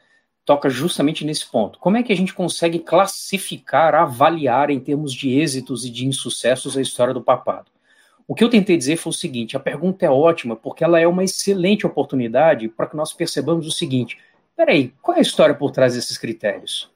toca 0.51 0.69
justamente 0.69 1.25
nesse 1.25 1.47
ponto. 1.47 1.79
Como 1.79 1.97
é 1.97 2.03
que 2.03 2.13
a 2.13 2.17
gente 2.17 2.35
consegue 2.35 2.81
classificar, 2.81 3.95
avaliar 3.95 4.69
em 4.69 4.81
termos 4.81 5.13
de 5.13 5.39
êxitos 5.39 5.85
e 5.85 5.91
de 5.91 6.05
insucessos 6.05 6.77
a 6.77 6.83
história 6.83 7.15
do 7.15 7.23
papado? 7.23 7.71
O 8.27 8.35
que 8.35 8.43
eu 8.43 8.51
tentei 8.51 8.77
dizer 8.77 8.97
foi 8.97 9.11
o 9.11 9.15
seguinte: 9.15 9.57
a 9.57 9.61
pergunta 9.61 10.05
é 10.05 10.11
ótima 10.11 10.57
porque 10.57 10.83
ela 10.83 10.99
é 10.99 11.07
uma 11.07 11.23
excelente 11.23 11.87
oportunidade 11.87 12.67
para 12.67 12.89
que 12.89 12.97
nós 12.97 13.13
percebamos 13.13 13.65
o 13.65 13.71
seguinte: 13.71 14.19
peraí, 14.57 14.93
qual 15.01 15.15
é 15.15 15.21
a 15.21 15.23
história 15.23 15.55
por 15.55 15.71
trás 15.71 15.95
desses 15.95 16.19
critérios? 16.19 16.91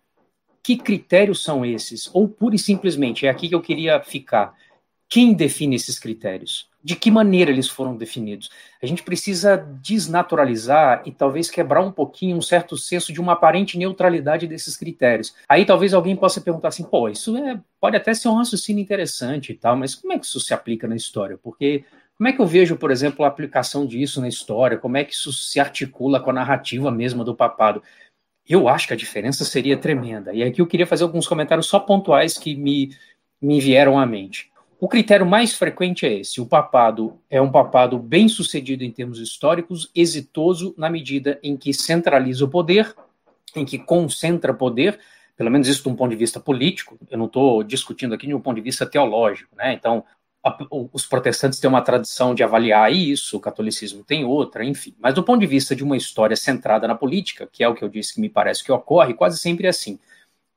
Que 0.61 0.77
critérios 0.77 1.41
são 1.41 1.65
esses? 1.65 2.11
Ou 2.13 2.27
pura 2.27 2.57
e 2.57 2.59
simplesmente, 2.59 3.25
é 3.25 3.31
aqui 3.31 3.49
que 3.49 3.55
eu 3.55 3.63
queria 3.63 4.03
ficar. 4.03 4.53
Quem 5.09 5.33
define 5.33 5.77
esses 5.77 5.97
critérios? 5.97 6.69
De 6.85 6.95
que 6.95 7.11
maneira 7.11 7.51
eles 7.51 7.67
foram 7.67 7.97
definidos. 7.97 8.51
A 8.83 8.85
gente 8.85 9.03
precisa 9.03 9.57
desnaturalizar 9.57 11.03
e 11.07 11.11
talvez 11.11 11.49
quebrar 11.49 11.81
um 11.81 11.91
pouquinho 11.91 12.37
um 12.37 12.43
certo 12.43 12.77
senso 12.77 13.11
de 13.11 13.23
uma 13.23 13.33
aparente 13.33 13.79
neutralidade 13.79 14.47
desses 14.47 14.77
critérios. 14.77 15.35
Aí 15.49 15.65
talvez 15.65 15.95
alguém 15.95 16.15
possa 16.15 16.43
perguntar 16.43 16.69
assim, 16.69 16.85
pô, 16.85 17.09
isso 17.09 17.39
é, 17.39 17.59
pode 17.81 17.97
até 17.97 18.13
ser 18.13 18.29
um 18.29 18.35
raciocínio 18.35 18.83
interessante 18.83 19.53
e 19.53 19.55
tal, 19.55 19.77
mas 19.77 19.95
como 19.95 20.13
é 20.13 20.19
que 20.19 20.27
isso 20.27 20.39
se 20.39 20.53
aplica 20.53 20.87
na 20.87 20.95
história? 20.95 21.39
Porque 21.43 21.85
como 22.19 22.29
é 22.29 22.33
que 22.33 22.41
eu 22.41 22.47
vejo, 22.47 22.77
por 22.77 22.91
exemplo, 22.91 23.25
a 23.25 23.29
aplicação 23.29 23.87
disso 23.87 24.21
na 24.21 24.29
história? 24.29 24.77
Como 24.77 24.99
é 24.99 25.05
que 25.05 25.15
isso 25.15 25.33
se 25.33 25.59
articula 25.59 26.21
com 26.21 26.31
a 26.31 26.35
narrativa 26.35 26.91
mesma 26.91 27.25
do 27.25 27.35
papado? 27.35 27.83
Eu 28.47 28.69
acho 28.69 28.87
que 28.87 28.93
a 28.93 28.97
diferença 28.97 29.43
seria 29.43 29.77
tremenda. 29.77 30.35
E 30.35 30.43
aqui 30.43 30.61
eu 30.61 30.67
queria 30.67 30.87
fazer 30.87 31.05
alguns 31.05 31.27
comentários 31.27 31.67
só 31.67 31.81
pontuais 31.81 32.37
que 32.37 32.55
me, 32.55 32.95
me 33.41 33.59
vieram 33.59 33.99
à 33.99 34.05
mente. 34.05 34.53
O 34.85 34.89
critério 34.89 35.25
mais 35.25 35.55
frequente 35.55 36.05
é 36.05 36.13
esse: 36.13 36.43
o 36.43 36.47
papado 36.47 37.19
é 37.31 37.41
um 37.41 37.51
papado 37.51 37.99
bem 37.99 38.29
sucedido 38.29 38.85
em 38.85 38.91
termos 38.91 39.19
históricos, 39.19 39.91
exitoso 39.95 40.75
na 40.77 40.91
medida 40.91 41.41
em 41.43 41.57
que 41.57 41.73
centraliza 41.73 42.45
o 42.45 42.51
poder, 42.51 42.95
em 43.57 43.65
que 43.65 43.79
concentra 43.79 44.53
poder, 44.53 45.01
pelo 45.39 45.51
menos 45.51 45.69
isso 45.69 45.85
de 45.85 45.89
um 45.89 45.97
ponto 45.97 46.11
de 46.11 46.17
vista 46.17 46.39
político, 46.39 46.99
eu 47.11 47.17
não 47.17 47.25
estou 47.25 47.63
discutindo 47.63 48.13
aqui 48.15 48.27
de 48.27 48.35
um 48.35 48.41
ponto 48.43 48.57
de 48.57 48.61
vista 48.61 48.85
teológico, 48.85 49.57
né? 49.57 49.73
Então, 49.73 50.05
a, 50.45 50.55
os 50.93 51.07
protestantes 51.07 51.59
têm 51.59 51.71
uma 51.71 51.81
tradição 51.81 52.35
de 52.35 52.43
avaliar 52.43 52.93
isso, 52.93 53.39
o 53.39 53.41
catolicismo 53.41 54.05
tem 54.05 54.27
outra, 54.27 54.67
enfim. 54.67 54.95
Mas 55.01 55.15
do 55.15 55.23
ponto 55.23 55.41
de 55.41 55.47
vista 55.47 55.75
de 55.75 55.83
uma 55.83 55.97
história 55.97 56.37
centrada 56.37 56.87
na 56.87 56.95
política, 56.95 57.49
que 57.51 57.65
é 57.65 57.69
o 57.69 57.75
que 57.75 57.83
eu 57.83 57.89
disse 57.89 58.13
que 58.13 58.21
me 58.21 58.29
parece 58.29 58.63
que 58.63 58.71
ocorre, 58.71 59.15
quase 59.15 59.39
sempre 59.39 59.67
é 59.67 59.71
assim. 59.71 59.99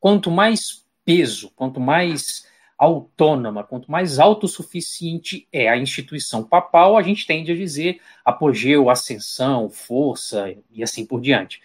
Quanto 0.01 0.29
mais 0.29 0.85
peso, 1.05 1.49
quanto 1.55 1.79
mais 1.79 2.45
autônoma, 2.77 3.63
quanto 3.63 3.91
mais 3.91 4.19
autossuficiente 4.19 5.47
é 5.51 5.67
a 5.67 5.77
instituição 5.77 6.43
papal, 6.43 6.95
a 6.95 7.01
gente 7.01 7.25
tende 7.25 7.51
a 7.51 7.55
dizer 7.55 7.99
apogeu, 8.23 8.89
ascensão, 8.89 9.69
força 9.69 10.55
e 10.71 10.83
assim 10.83 11.05
por 11.05 11.19
diante. 11.19 11.61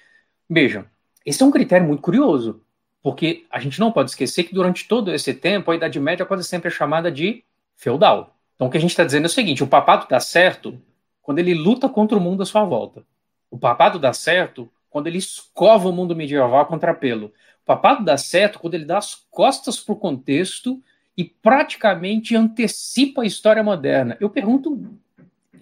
Vejam, 0.48 0.86
esse 1.24 1.42
é 1.42 1.46
um 1.46 1.50
critério 1.50 1.86
muito 1.86 2.02
curioso, 2.02 2.62
porque 3.02 3.44
a 3.50 3.60
gente 3.60 3.78
não 3.78 3.92
pode 3.92 4.10
esquecer 4.10 4.44
que 4.44 4.54
durante 4.54 4.88
todo 4.88 5.12
esse 5.12 5.34
tempo 5.34 5.70
a 5.70 5.76
Idade 5.76 6.00
Média 6.00 6.24
quase 6.24 6.44
sempre 6.44 6.68
é 6.68 6.70
chamada 6.70 7.12
de 7.12 7.44
feudal. 7.76 8.34
Então 8.54 8.68
o 8.68 8.70
que 8.70 8.78
a 8.78 8.80
gente 8.80 8.90
está 8.90 9.04
dizendo 9.04 9.24
é 9.24 9.26
o 9.26 9.30
seguinte: 9.30 9.62
o 9.62 9.66
papado 9.66 10.06
dá 10.08 10.18
certo 10.20 10.80
quando 11.20 11.38
ele 11.38 11.52
luta 11.52 11.88
contra 11.88 12.16
o 12.16 12.20
mundo 12.20 12.42
à 12.42 12.46
sua 12.46 12.64
volta. 12.64 13.04
O 13.50 13.58
papado 13.58 13.98
dá 13.98 14.12
certo 14.12 14.70
quando 14.88 15.08
ele 15.08 15.18
escova 15.18 15.88
o 15.88 15.92
mundo 15.92 16.16
medieval 16.16 16.64
contra 16.66 16.94
pelo. 16.94 17.26
O 17.26 17.64
papado 17.66 18.04
dá 18.04 18.16
certo 18.16 18.58
quando 18.58 18.74
ele 18.74 18.84
dá 18.84 18.98
as 18.98 19.14
costas 19.30 19.78
para 19.78 19.92
o 19.92 19.96
contexto 19.96 20.82
praticamente 21.22 22.36
antecipa 22.36 23.22
a 23.22 23.26
história 23.26 23.62
moderna. 23.62 24.16
Eu 24.20 24.30
pergunto, 24.30 24.98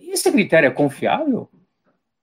esse 0.01 0.31
critério 0.31 0.67
é 0.67 0.71
confiável? 0.71 1.49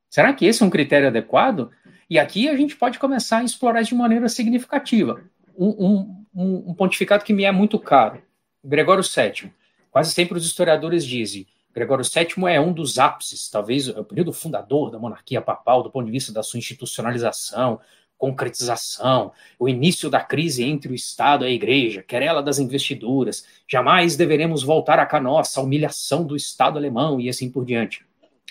Será 0.09 0.33
que 0.33 0.45
esse 0.45 0.63
é 0.63 0.65
um 0.65 0.69
critério 0.69 1.07
adequado? 1.07 1.71
E 2.09 2.17
aqui 2.17 2.47
a 2.47 2.55
gente 2.55 2.75
pode 2.75 2.99
começar 2.99 3.39
a 3.39 3.43
explorar 3.43 3.81
de 3.81 3.93
maneira 3.93 4.29
significativa. 4.29 5.21
Um, 5.57 6.23
um, 6.33 6.69
um 6.69 6.73
pontificado 6.73 7.23
que 7.23 7.33
me 7.33 7.43
é 7.43 7.51
muito 7.51 7.79
caro, 7.79 8.21
Gregório 8.63 9.03
VII. 9.03 9.51
Quase 9.91 10.11
sempre 10.11 10.37
os 10.37 10.45
historiadores 10.45 11.05
dizem, 11.05 11.47
Gregório 11.73 12.03
VII 12.03 12.47
é 12.49 12.59
um 12.59 12.73
dos 12.73 12.97
ápices, 12.97 13.49
talvez 13.49 13.87
é 13.87 13.99
o 13.99 14.03
período 14.03 14.33
fundador 14.33 14.89
da 14.89 14.97
monarquia 14.97 15.41
papal, 15.41 15.83
do 15.83 15.91
ponto 15.91 16.05
de 16.05 16.11
vista 16.11 16.31
da 16.31 16.41
sua 16.41 16.57
institucionalização, 16.57 17.79
concretização, 18.17 19.31
o 19.59 19.69
início 19.69 20.09
da 20.09 20.19
crise 20.19 20.63
entre 20.63 20.91
o 20.91 20.95
Estado 20.95 21.45
e 21.45 21.47
a 21.47 21.51
Igreja, 21.51 22.01
querela 22.01 22.41
das 22.41 22.59
investiduras, 22.59 23.45
jamais 23.67 24.15
deveremos 24.15 24.63
voltar 24.63 24.99
à 24.99 25.05
canossa, 25.05 25.59
a 25.59 25.63
humilhação 25.63 26.25
do 26.25 26.35
Estado 26.35 26.77
alemão 26.77 27.21
e 27.21 27.29
assim 27.29 27.49
por 27.49 27.63
diante. 27.63 28.05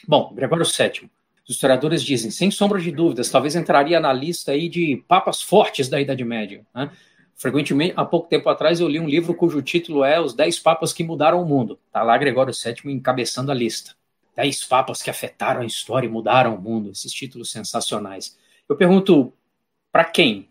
Bom, 0.07 0.33
Gregório 0.35 0.64
VII, 0.64 1.11
os 1.48 1.55
historiadores 1.55 2.02
dizem, 2.02 2.31
sem 2.31 2.50
sombra 2.50 2.81
de 2.81 2.90
dúvidas, 2.90 3.31
talvez 3.31 3.57
entraria 3.57 4.00
na 4.00 4.12
lista 4.12 4.52
aí 4.52 4.68
de 4.68 5.02
papas 5.09 5.42
fortes 5.42 5.88
da 5.88 6.00
Idade 6.00 6.24
Média. 6.24 6.64
Né? 6.74 6.90
Frequentemente, 7.35 7.94
há 7.96 8.05
pouco 8.05 8.29
tempo 8.29 8.48
atrás, 8.48 8.81
eu 8.81 8.88
li 8.88 8.98
um 8.98 9.09
livro 9.09 9.35
cujo 9.35 9.61
título 9.62 10.02
é 10.02 10.20
Os 10.20 10.33
Dez 10.33 10.59
Papas 10.59 10.92
que 10.92 11.05
Mudaram 11.05 11.42
o 11.42 11.46
Mundo. 11.46 11.79
Está 11.87 12.02
lá 12.02 12.16
Gregório 12.16 12.52
VII 12.52 12.92
encabeçando 12.92 13.52
a 13.52 13.55
lista. 13.55 13.94
Dez 14.35 14.62
papas 14.64 15.02
que 15.02 15.09
afetaram 15.09 15.62
a 15.62 15.66
história 15.66 16.07
e 16.07 16.11
mudaram 16.11 16.55
o 16.55 16.61
mundo. 16.61 16.90
Esses 16.90 17.12
títulos 17.12 17.50
sensacionais. 17.50 18.37
Eu 18.68 18.76
pergunto, 18.76 19.33
para 19.96 20.04
quem? 20.04 20.50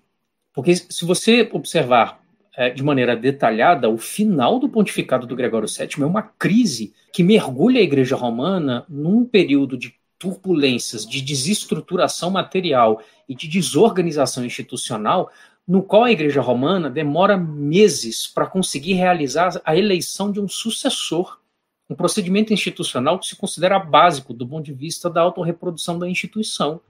Porque 0.51 0.75
se 0.75 1.05
você 1.05 1.47
observar 1.53 2.19
é, 2.57 2.71
de 2.71 2.81
maneira 2.81 3.15
detalhada, 3.15 3.87
o 3.87 3.95
final 3.95 4.57
do 4.57 4.67
pontificado 4.67 5.27
do 5.27 5.35
Gregório 5.35 5.67
VII 5.67 6.01
é 6.01 6.05
uma 6.07 6.23
crise 6.23 6.95
que 7.13 7.21
mergulha 7.21 7.79
a 7.79 7.83
Igreja 7.83 8.15
Romana 8.15 8.83
num 8.89 9.23
período 9.23 9.77
de 9.77 9.93
turbulências, 10.17 11.05
de 11.05 11.21
desestruturação 11.21 12.31
material 12.31 13.03
e 13.29 13.35
de 13.35 13.47
desorganização 13.47 14.43
institucional, 14.43 15.31
no 15.67 15.83
qual 15.83 16.05
a 16.05 16.11
Igreja 16.11 16.41
Romana 16.41 16.89
demora 16.89 17.37
meses 17.37 18.25
para 18.25 18.47
conseguir 18.47 18.93
realizar 18.93 19.61
a 19.63 19.77
eleição 19.77 20.31
de 20.31 20.41
um 20.41 20.47
sucessor, 20.47 21.39
um 21.87 21.93
procedimento 21.93 22.51
institucional 22.51 23.19
que 23.19 23.27
se 23.27 23.35
considera 23.35 23.77
básico 23.77 24.33
do 24.33 24.47
ponto 24.47 24.65
de 24.65 24.73
vista 24.73 25.07
da 25.07 25.21
autorreprodução 25.21 25.99
da 25.99 26.09
instituição. 26.09 26.81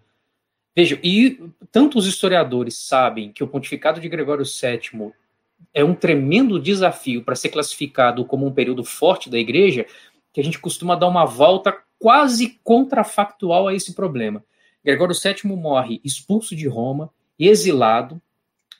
Veja, 0.75 0.99
e 1.01 1.39
tanto 1.71 1.97
os 1.97 2.05
historiadores 2.05 2.77
sabem 2.77 3.31
que 3.31 3.43
o 3.43 3.47
pontificado 3.47 4.01
de 4.01 4.09
Gregório 4.09 4.43
VII 4.43 5.13
é 5.73 5.83
um 5.83 5.95
tremendo 5.95 6.59
desafio 6.59 7.23
para 7.23 7.35
ser 7.35 7.49
classificado 7.49 8.25
como 8.25 8.45
um 8.45 8.51
período 8.51 8.83
forte 8.83 9.29
da 9.29 9.39
igreja, 9.39 9.85
que 10.33 10.41
a 10.41 10.43
gente 10.43 10.59
costuma 10.59 10.95
dar 10.95 11.07
uma 11.07 11.25
volta 11.25 11.75
quase 11.97 12.59
contrafactual 12.63 13.67
a 13.67 13.73
esse 13.73 13.93
problema. 13.93 14.43
Gregório 14.83 15.15
VII 15.15 15.55
morre 15.55 16.01
expulso 16.03 16.55
de 16.55 16.67
Roma, 16.67 17.09
exilado, 17.39 18.21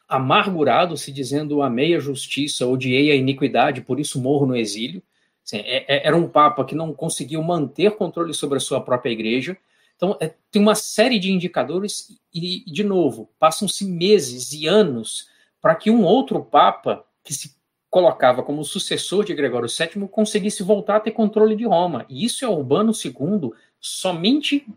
amargurado, 0.07 0.97
se 0.97 1.11
dizendo 1.11 1.61
amei 1.61 1.95
a 1.95 1.99
justiça, 1.99 2.67
odiei 2.67 3.09
a 3.11 3.15
iniquidade, 3.15 3.81
por 3.81 3.99
isso 3.99 4.21
morro 4.21 4.45
no 4.45 4.55
exílio. 4.55 5.01
Assim, 5.43 5.57
é, 5.57 5.85
é, 5.87 6.07
era 6.07 6.15
um 6.15 6.27
papa 6.27 6.65
que 6.65 6.75
não 6.75 6.93
conseguiu 6.93 7.41
manter 7.41 7.91
controle 7.91 8.33
sobre 8.33 8.57
a 8.57 8.61
sua 8.61 8.81
própria 8.81 9.11
igreja. 9.11 9.57
Então, 9.95 10.17
é, 10.19 10.33
tem 10.51 10.61
uma 10.61 10.75
série 10.75 11.19
de 11.19 11.31
indicadores, 11.31 12.19
e, 12.33 12.63
de 12.65 12.83
novo, 12.83 13.29
passam-se 13.39 13.85
meses 13.85 14.51
e 14.53 14.67
anos 14.67 15.29
para 15.61 15.75
que 15.75 15.89
um 15.89 16.03
outro 16.03 16.43
papa, 16.43 17.05
que 17.23 17.33
se 17.33 17.55
colocava 17.89 18.43
como 18.43 18.63
sucessor 18.63 19.23
de 19.23 19.33
Gregório 19.33 19.69
VII, 19.69 20.07
conseguisse 20.09 20.61
voltar 20.63 20.97
a 20.97 20.99
ter 20.99 21.11
controle 21.11 21.55
de 21.55 21.65
Roma. 21.65 22.05
E 22.09 22.25
isso 22.25 22.43
é 22.43 22.47
Urbano 22.47 22.91
II 22.91 23.51
somente 23.79 24.67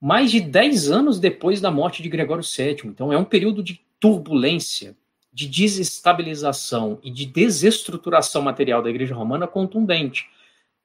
mais 0.00 0.30
de 0.30 0.40
10 0.40 0.90
anos 0.90 1.18
depois 1.18 1.60
da 1.60 1.70
morte 1.70 2.02
de 2.02 2.08
Gregório 2.08 2.44
VII. 2.44 2.90
Então, 2.90 3.12
é 3.12 3.18
um 3.18 3.24
período 3.24 3.62
de 3.62 3.80
turbulência, 3.98 4.96
de 5.32 5.48
desestabilização 5.48 7.00
e 7.02 7.10
de 7.10 7.26
desestruturação 7.26 8.42
material 8.42 8.80
da 8.80 8.90
Igreja 8.90 9.14
Romana 9.14 9.48
contundente. 9.48 10.28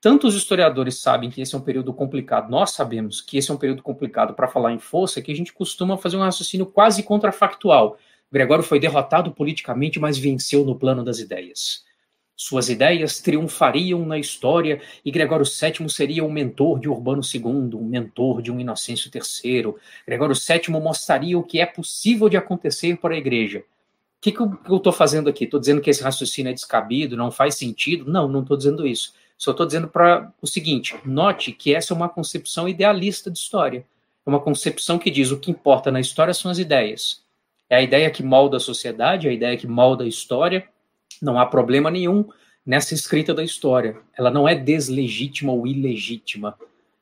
Tanto 0.01 0.27
os 0.27 0.35
historiadores 0.35 0.99
sabem 0.99 1.29
que 1.29 1.41
esse 1.41 1.53
é 1.53 1.57
um 1.57 1.61
período 1.61 1.93
complicado, 1.93 2.49
nós 2.49 2.71
sabemos 2.71 3.19
que 3.19 3.37
esse 3.37 3.51
é 3.51 3.53
um 3.53 3.57
período 3.57 3.83
complicado 3.83 4.33
para 4.33 4.47
falar 4.47 4.71
em 4.71 4.79
força, 4.79 5.21
que 5.21 5.31
a 5.31 5.35
gente 5.35 5.51
costuma 5.51 5.97
fazer 5.97 6.15
um 6.15 6.21
raciocínio 6.21 6.65
quase 6.65 7.03
contrafactual. 7.03 7.97
Gregório 8.31 8.63
foi 8.63 8.79
derrotado 8.79 9.31
politicamente, 9.31 9.99
mas 9.99 10.17
venceu 10.17 10.63
no 10.63 10.75
plano 10.75 11.03
das 11.03 11.19
ideias. 11.19 11.83
Suas 12.33 12.69
ideias 12.69 13.19
triunfariam 13.19 14.05
na 14.05 14.17
história 14.17 14.81
e 15.03 15.11
Gregório 15.11 15.45
VII 15.45 15.89
seria 15.89 16.23
o 16.23 16.31
mentor 16.31 16.79
de 16.79 16.87
Urbano 16.87 17.21
II, 17.21 17.75
um 17.75 17.83
mentor 17.83 18.41
de 18.41 18.49
um 18.49 18.57
Inocêncio 18.57 19.11
III. 19.13 19.73
Gregório 20.07 20.33
VII 20.33 20.79
mostraria 20.79 21.37
o 21.37 21.43
que 21.43 21.59
é 21.59 21.65
possível 21.65 22.29
de 22.29 22.37
acontecer 22.37 22.95
para 22.95 23.13
a 23.13 23.17
igreja. 23.17 23.59
O 23.59 24.21
que, 24.21 24.31
que 24.31 24.39
eu 24.39 24.77
estou 24.77 24.93
fazendo 24.93 25.29
aqui? 25.29 25.43
Estou 25.43 25.59
dizendo 25.59 25.81
que 25.81 25.89
esse 25.89 26.01
raciocínio 26.01 26.51
é 26.51 26.53
descabido, 26.53 27.17
não 27.17 27.29
faz 27.29 27.55
sentido? 27.55 28.09
Não, 28.09 28.29
não 28.29 28.41
estou 28.41 28.55
dizendo 28.55 28.87
isso. 28.87 29.13
Só 29.39 29.51
estou 29.51 29.65
dizendo 29.65 29.87
para 29.87 30.33
o 30.41 30.45
seguinte: 30.45 30.95
note 31.05 31.53
que 31.53 31.73
essa 31.73 31.93
é 31.93 31.95
uma 31.95 32.09
concepção 32.09 32.67
idealista 32.67 33.31
de 33.31 33.39
história. 33.39 33.85
É 34.25 34.29
uma 34.29 34.41
concepção 34.41 34.99
que 34.99 35.09
diz 35.09 35.31
o 35.31 35.39
que 35.39 35.49
importa 35.49 35.89
na 35.89 36.01
história 36.01 36.33
são 36.33 36.51
as 36.51 36.59
ideias. 36.59 37.23
É 37.69 37.77
a 37.77 37.81
ideia 37.81 38.11
que 38.11 38.21
molda 38.21 38.57
a 38.57 38.59
sociedade, 38.59 39.27
é 39.27 39.29
a 39.29 39.33
ideia 39.33 39.55
que 39.55 39.65
molda 39.65 40.03
a 40.03 40.07
história, 40.07 40.67
não 41.21 41.39
há 41.39 41.45
problema 41.45 41.89
nenhum 41.89 42.27
nessa 42.65 42.93
escrita 42.93 43.33
da 43.33 43.43
história. 43.43 43.97
Ela 44.17 44.29
não 44.29 44.47
é 44.47 44.55
deslegítima 44.55 45.53
ou 45.53 45.65
ilegítima. 45.65 46.57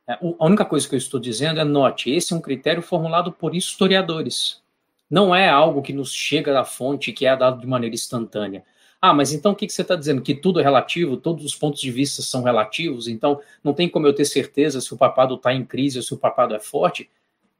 É, 0.07 0.13
a 0.13 0.45
única 0.45 0.63
coisa 0.63 0.87
que 0.87 0.93
eu 0.93 0.99
estou 0.99 1.19
dizendo 1.19 1.59
é 1.59 1.63
note, 1.63 2.11
esse 2.11 2.33
é 2.33 2.35
um 2.35 2.41
critério 2.41 2.83
formulado 2.83 3.31
por 3.31 3.55
historiadores. 3.55 4.61
Não 5.09 5.33
é 5.33 5.49
algo 5.49 5.81
que 5.81 5.93
nos 5.93 6.13
chega 6.13 6.53
da 6.53 6.63
fonte 6.63 7.11
que 7.11 7.25
é 7.25 7.35
dado 7.35 7.59
de 7.59 7.67
maneira 7.67 7.95
instantânea. 7.95 8.63
Ah, 9.01 9.13
mas 9.13 9.31
então 9.31 9.51
o 9.51 9.55
que 9.55 9.69
você 9.69 9.83
está 9.83 9.95
dizendo? 9.95 10.21
Que 10.21 10.33
tudo 10.33 10.59
é 10.59 10.63
relativo, 10.63 11.17
todos 11.17 11.45
os 11.45 11.55
pontos 11.55 11.79
de 11.79 11.91
vista 11.91 12.21
são 12.21 12.43
relativos, 12.43 13.07
então 13.07 13.39
não 13.63 13.73
tem 13.73 13.87
como 13.87 14.07
eu 14.07 14.13
ter 14.13 14.25
certeza 14.25 14.81
se 14.81 14.93
o 14.93 14.97
papado 14.97 15.35
está 15.35 15.53
em 15.53 15.63
crise 15.63 15.99
ou 15.99 16.03
se 16.03 16.13
o 16.13 16.17
papado 16.17 16.55
é 16.55 16.59
forte? 16.59 17.09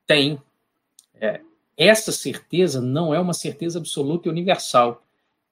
Tem. 0.06 0.42
É, 1.20 1.42
essa 1.78 2.12
certeza 2.12 2.82
não 2.82 3.14
é 3.14 3.20
uma 3.20 3.34
certeza 3.34 3.78
absoluta 3.78 4.28
e 4.28 4.32
universal. 4.32 5.04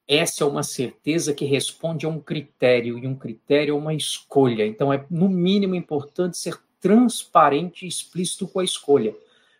Essa 0.07 0.43
é 0.43 0.47
uma 0.47 0.63
certeza 0.63 1.33
que 1.33 1.45
responde 1.45 2.05
a 2.05 2.09
um 2.09 2.19
critério, 2.19 2.97
e 2.97 3.07
um 3.07 3.15
critério 3.15 3.75
é 3.75 3.77
uma 3.77 3.93
escolha. 3.93 4.65
Então, 4.65 4.91
é 4.91 5.05
no 5.09 5.29
mínimo 5.29 5.75
importante 5.75 6.37
ser 6.37 6.59
transparente 6.79 7.85
e 7.85 7.87
explícito 7.87 8.47
com 8.47 8.59
a 8.59 8.63
escolha. 8.63 9.15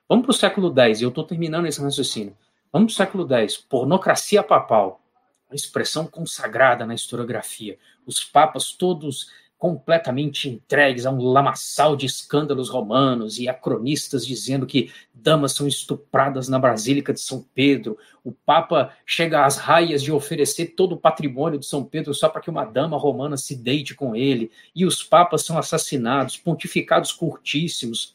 Vamos 0.07 0.25
para 0.25 0.31
o 0.31 0.35
século 0.35 0.73
X, 0.79 1.01
eu 1.01 1.09
estou 1.09 1.23
terminando 1.23 1.65
esse 1.65 1.81
raciocínio. 1.81 2.35
Vamos 2.71 2.93
para 2.93 3.03
o 3.03 3.07
século 3.07 3.33
X, 3.33 3.57
pornocracia 3.57 4.43
papal, 4.43 5.01
uma 5.49 5.55
expressão 5.55 6.07
consagrada 6.07 6.85
na 6.85 6.95
historiografia. 6.95 7.77
Os 8.05 8.23
papas 8.23 8.71
todos 8.71 9.27
completamente 9.57 10.49
entregues 10.49 11.05
a 11.05 11.11
um 11.11 11.23
lamaçal 11.23 11.95
de 11.95 12.05
escândalos 12.05 12.69
romanos 12.69 13.39
e 13.39 13.47
a 13.47 13.53
cronistas 13.53 14.25
dizendo 14.25 14.65
que 14.65 14.91
damas 15.13 15.53
são 15.53 15.65
estupradas 15.65 16.49
na 16.49 16.59
Basílica 16.59 17.13
de 17.13 17.21
São 17.21 17.43
Pedro. 17.53 17.97
O 18.23 18.31
Papa 18.31 18.93
chega 19.05 19.45
às 19.45 19.57
raias 19.57 20.03
de 20.03 20.11
oferecer 20.11 20.73
todo 20.75 20.93
o 20.93 20.97
patrimônio 20.97 21.57
de 21.57 21.65
São 21.65 21.83
Pedro 21.83 22.13
só 22.13 22.27
para 22.27 22.41
que 22.41 22.49
uma 22.49 22.65
dama 22.65 22.97
romana 22.97 23.37
se 23.37 23.55
deite 23.55 23.95
com 23.95 24.15
ele. 24.15 24.51
E 24.75 24.85
os 24.85 25.01
papas 25.01 25.45
são 25.45 25.57
assassinados, 25.57 26.37
pontificados 26.37 27.13
curtíssimos. 27.13 28.13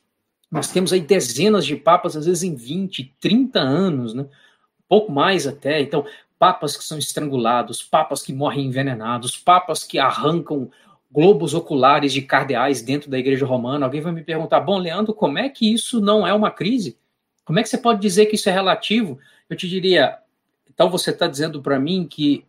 Nós 0.50 0.68
temos 0.70 0.92
aí 0.92 1.00
dezenas 1.00 1.64
de 1.64 1.74
papas, 1.74 2.16
às 2.16 2.26
vezes 2.26 2.42
em 2.42 2.54
20, 2.54 3.14
30 3.18 3.60
anos, 3.60 4.14
né? 4.14 4.26
pouco 4.90 5.12
mais 5.12 5.46
até. 5.46 5.80
Então, 5.80 6.04
papas 6.40 6.74
que 6.74 6.82
são 6.82 6.96
estrangulados, 6.96 7.82
papas 7.82 8.22
que 8.22 8.32
morrem 8.32 8.64
envenenados, 8.64 9.36
papas 9.36 9.84
que 9.84 9.98
arrancam 9.98 10.70
globos 11.12 11.52
oculares 11.52 12.14
de 12.14 12.22
cardeais 12.22 12.80
dentro 12.80 13.10
da 13.10 13.18
igreja 13.18 13.44
romana. 13.44 13.84
Alguém 13.84 14.00
vai 14.00 14.10
me 14.10 14.24
perguntar: 14.24 14.58
bom, 14.60 14.78
Leandro, 14.78 15.12
como 15.12 15.38
é 15.38 15.50
que 15.50 15.70
isso 15.70 16.00
não 16.00 16.26
é 16.26 16.32
uma 16.32 16.50
crise? 16.50 16.96
Como 17.44 17.58
é 17.58 17.62
que 17.62 17.68
você 17.68 17.76
pode 17.76 18.00
dizer 18.00 18.24
que 18.24 18.36
isso 18.36 18.48
é 18.48 18.52
relativo? 18.52 19.18
Eu 19.50 19.56
te 19.56 19.68
diria: 19.68 20.18
então 20.66 20.88
você 20.88 21.10
está 21.10 21.26
dizendo 21.26 21.60
para 21.60 21.78
mim 21.78 22.08
que 22.08 22.46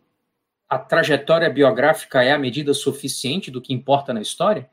a 0.66 0.78
trajetória 0.78 1.50
biográfica 1.50 2.24
é 2.24 2.32
a 2.32 2.38
medida 2.38 2.72
suficiente 2.72 3.50
do 3.50 3.60
que 3.60 3.74
importa 3.74 4.14
na 4.14 4.22
história? 4.22 4.70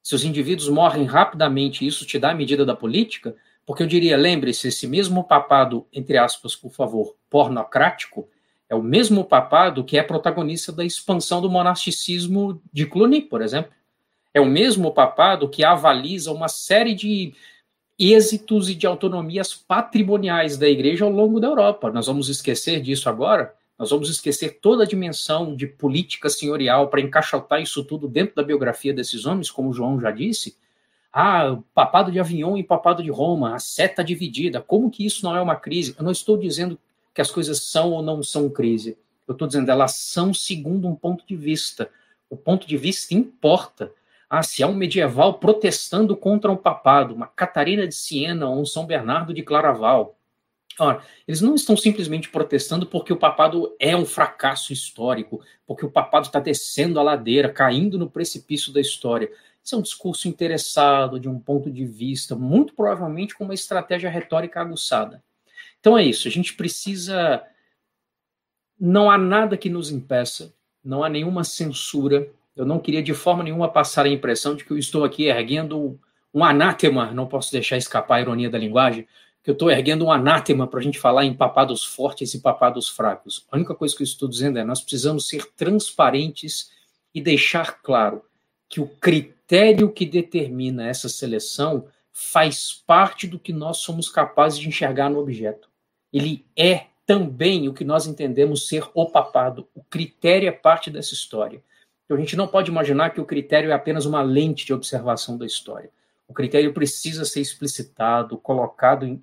Se 0.00 0.14
os 0.14 0.24
indivíduos 0.24 0.68
morrem 0.68 1.04
rapidamente, 1.04 1.84
isso 1.84 2.06
te 2.06 2.16
dá 2.16 2.30
a 2.30 2.34
medida 2.34 2.64
da 2.64 2.76
política? 2.76 3.34
Porque 3.66 3.82
eu 3.82 3.88
diria, 3.88 4.16
lembre-se, 4.16 4.68
esse 4.68 4.86
mesmo 4.86 5.24
papado, 5.24 5.84
entre 5.92 6.16
aspas, 6.16 6.54
por 6.54 6.70
favor, 6.70 7.16
pornocrático, 7.28 8.28
é 8.68 8.74
o 8.74 8.82
mesmo 8.82 9.24
papado 9.24 9.84
que 9.84 9.98
é 9.98 10.02
protagonista 10.02 10.72
da 10.72 10.84
expansão 10.84 11.40
do 11.40 11.50
monasticismo 11.50 12.60
de 12.72 12.86
Cluny, 12.86 13.20
por 13.20 13.42
exemplo. 13.42 13.72
É 14.32 14.40
o 14.40 14.46
mesmo 14.46 14.92
papado 14.92 15.48
que 15.48 15.62
avaliza 15.62 16.32
uma 16.32 16.48
série 16.48 16.94
de 16.94 17.34
êxitos 17.98 18.68
e 18.70 18.74
de 18.74 18.86
autonomias 18.86 19.54
patrimoniais 19.54 20.56
da 20.56 20.68
igreja 20.68 21.04
ao 21.04 21.10
longo 21.10 21.38
da 21.38 21.48
Europa. 21.48 21.90
Nós 21.90 22.06
vamos 22.06 22.28
esquecer 22.28 22.80
disso 22.80 23.08
agora? 23.08 23.54
Nós 23.78 23.90
vamos 23.90 24.08
esquecer 24.08 24.58
toda 24.60 24.84
a 24.84 24.86
dimensão 24.86 25.54
de 25.54 25.66
política 25.66 26.30
senhorial 26.30 26.88
para 26.88 27.00
encaixotar 27.00 27.60
isso 27.60 27.84
tudo 27.84 28.08
dentro 28.08 28.36
da 28.36 28.42
biografia 28.42 28.94
desses 28.94 29.26
homens, 29.26 29.50
como 29.50 29.72
João 29.72 30.00
já 30.00 30.10
disse? 30.10 30.56
Ah, 31.12 31.58
papado 31.74 32.10
de 32.10 32.18
Avignon 32.18 32.56
e 32.56 32.64
papado 32.64 33.02
de 33.02 33.10
Roma, 33.10 33.54
a 33.54 33.58
seta 33.58 34.02
dividida. 34.02 34.62
Como 34.62 34.90
que 34.90 35.04
isso 35.04 35.24
não 35.24 35.36
é 35.36 35.42
uma 35.42 35.56
crise? 35.56 35.94
Eu 35.98 36.04
não 36.04 36.12
estou 36.12 36.38
dizendo 36.38 36.78
que 37.14 37.20
as 37.20 37.30
coisas 37.30 37.62
são 37.64 37.90
ou 37.90 38.02
não 38.02 38.22
são 38.22 38.48
crise. 38.48 38.98
Eu 39.26 39.32
estou 39.32 39.46
dizendo, 39.46 39.70
elas 39.70 39.96
são 39.96 40.32
segundo 40.34 40.88
um 40.88 40.94
ponto 40.94 41.26
de 41.26 41.36
vista. 41.36 41.90
O 42.28 42.36
ponto 42.36 42.66
de 42.66 42.76
vista 42.76 43.14
importa. 43.14 43.92
Ah, 44.28 44.42
se 44.42 44.62
há 44.62 44.66
um 44.66 44.74
medieval 44.74 45.34
protestando 45.34 46.16
contra 46.16 46.50
um 46.50 46.56
papado, 46.56 47.14
uma 47.14 47.26
Catarina 47.26 47.86
de 47.86 47.94
Siena 47.94 48.48
ou 48.48 48.60
um 48.60 48.64
São 48.64 48.86
Bernardo 48.86 49.34
de 49.34 49.42
Claraval. 49.42 50.16
Ora, 50.78 51.02
eles 51.28 51.42
não 51.42 51.54
estão 51.54 51.76
simplesmente 51.76 52.30
protestando 52.30 52.86
porque 52.86 53.12
o 53.12 53.18
papado 53.18 53.76
é 53.78 53.94
um 53.94 54.06
fracasso 54.06 54.72
histórico, 54.72 55.42
porque 55.66 55.84
o 55.84 55.90
papado 55.90 56.26
está 56.26 56.40
descendo 56.40 56.98
a 56.98 57.02
ladeira, 57.02 57.52
caindo 57.52 57.98
no 57.98 58.08
precipício 58.08 58.72
da 58.72 58.80
história. 58.80 59.30
Isso 59.62 59.74
é 59.74 59.78
um 59.78 59.82
discurso 59.82 60.26
interessado, 60.28 61.20
de 61.20 61.28
um 61.28 61.38
ponto 61.38 61.70
de 61.70 61.84
vista, 61.84 62.34
muito 62.34 62.74
provavelmente 62.74 63.34
com 63.34 63.44
uma 63.44 63.54
estratégia 63.54 64.08
retórica 64.08 64.60
aguçada. 64.60 65.22
Então 65.82 65.98
é 65.98 66.04
isso, 66.04 66.28
a 66.28 66.30
gente 66.30 66.54
precisa. 66.54 67.42
Não 68.78 69.10
há 69.10 69.18
nada 69.18 69.56
que 69.56 69.68
nos 69.68 69.90
impeça, 69.90 70.54
não 70.82 71.02
há 71.02 71.08
nenhuma 71.08 71.42
censura. 71.42 72.30
Eu 72.54 72.64
não 72.64 72.78
queria 72.78 73.02
de 73.02 73.12
forma 73.12 73.42
nenhuma 73.42 73.68
passar 73.68 74.06
a 74.06 74.08
impressão 74.08 74.54
de 74.54 74.64
que 74.64 74.70
eu 74.70 74.78
estou 74.78 75.02
aqui 75.02 75.24
erguendo 75.24 75.98
um 76.32 76.44
anátema, 76.44 77.10
não 77.10 77.26
posso 77.26 77.50
deixar 77.50 77.76
escapar 77.76 78.18
a 78.18 78.20
ironia 78.20 78.48
da 78.48 78.58
linguagem, 78.58 79.08
que 79.42 79.50
eu 79.50 79.54
estou 79.54 79.68
erguendo 79.72 80.04
um 80.04 80.12
anátema 80.12 80.68
para 80.68 80.78
a 80.78 80.82
gente 80.82 81.00
falar 81.00 81.24
em 81.24 81.34
papados 81.34 81.84
fortes 81.84 82.32
e 82.32 82.40
papados 82.40 82.88
fracos. 82.88 83.44
A 83.50 83.56
única 83.56 83.74
coisa 83.74 83.96
que 83.96 84.04
eu 84.04 84.06
estou 84.06 84.28
dizendo 84.28 84.60
é 84.60 84.64
nós 84.64 84.80
precisamos 84.80 85.26
ser 85.26 85.46
transparentes 85.56 86.70
e 87.12 87.20
deixar 87.20 87.82
claro 87.82 88.22
que 88.68 88.80
o 88.80 88.86
critério 88.86 89.90
que 89.90 90.06
determina 90.06 90.86
essa 90.86 91.08
seleção 91.08 91.88
faz 92.12 92.72
parte 92.86 93.26
do 93.26 93.38
que 93.38 93.52
nós 93.52 93.78
somos 93.78 94.08
capazes 94.08 94.60
de 94.60 94.68
enxergar 94.68 95.10
no 95.10 95.18
objeto 95.18 95.71
ele 96.12 96.44
é 96.56 96.86
também 97.06 97.68
o 97.68 97.74
que 97.74 97.84
nós 97.84 98.06
entendemos 98.06 98.68
ser 98.68 98.84
o 98.94 99.06
papado. 99.06 99.68
O 99.74 99.82
critério 99.82 100.48
é 100.48 100.52
parte 100.52 100.90
dessa 100.90 101.14
história. 101.14 101.62
Então, 102.04 102.16
a 102.16 102.20
gente 102.20 102.36
não 102.36 102.46
pode 102.46 102.70
imaginar 102.70 103.10
que 103.10 103.20
o 103.20 103.24
critério 103.24 103.70
é 103.70 103.72
apenas 103.72 104.06
uma 104.06 104.22
lente 104.22 104.66
de 104.66 104.74
observação 104.74 105.38
da 105.38 105.46
história. 105.46 105.90
O 106.28 106.34
critério 106.34 106.72
precisa 106.72 107.24
ser 107.24 107.40
explicitado, 107.40 108.38
colocado 108.38 109.04
em, 109.04 109.22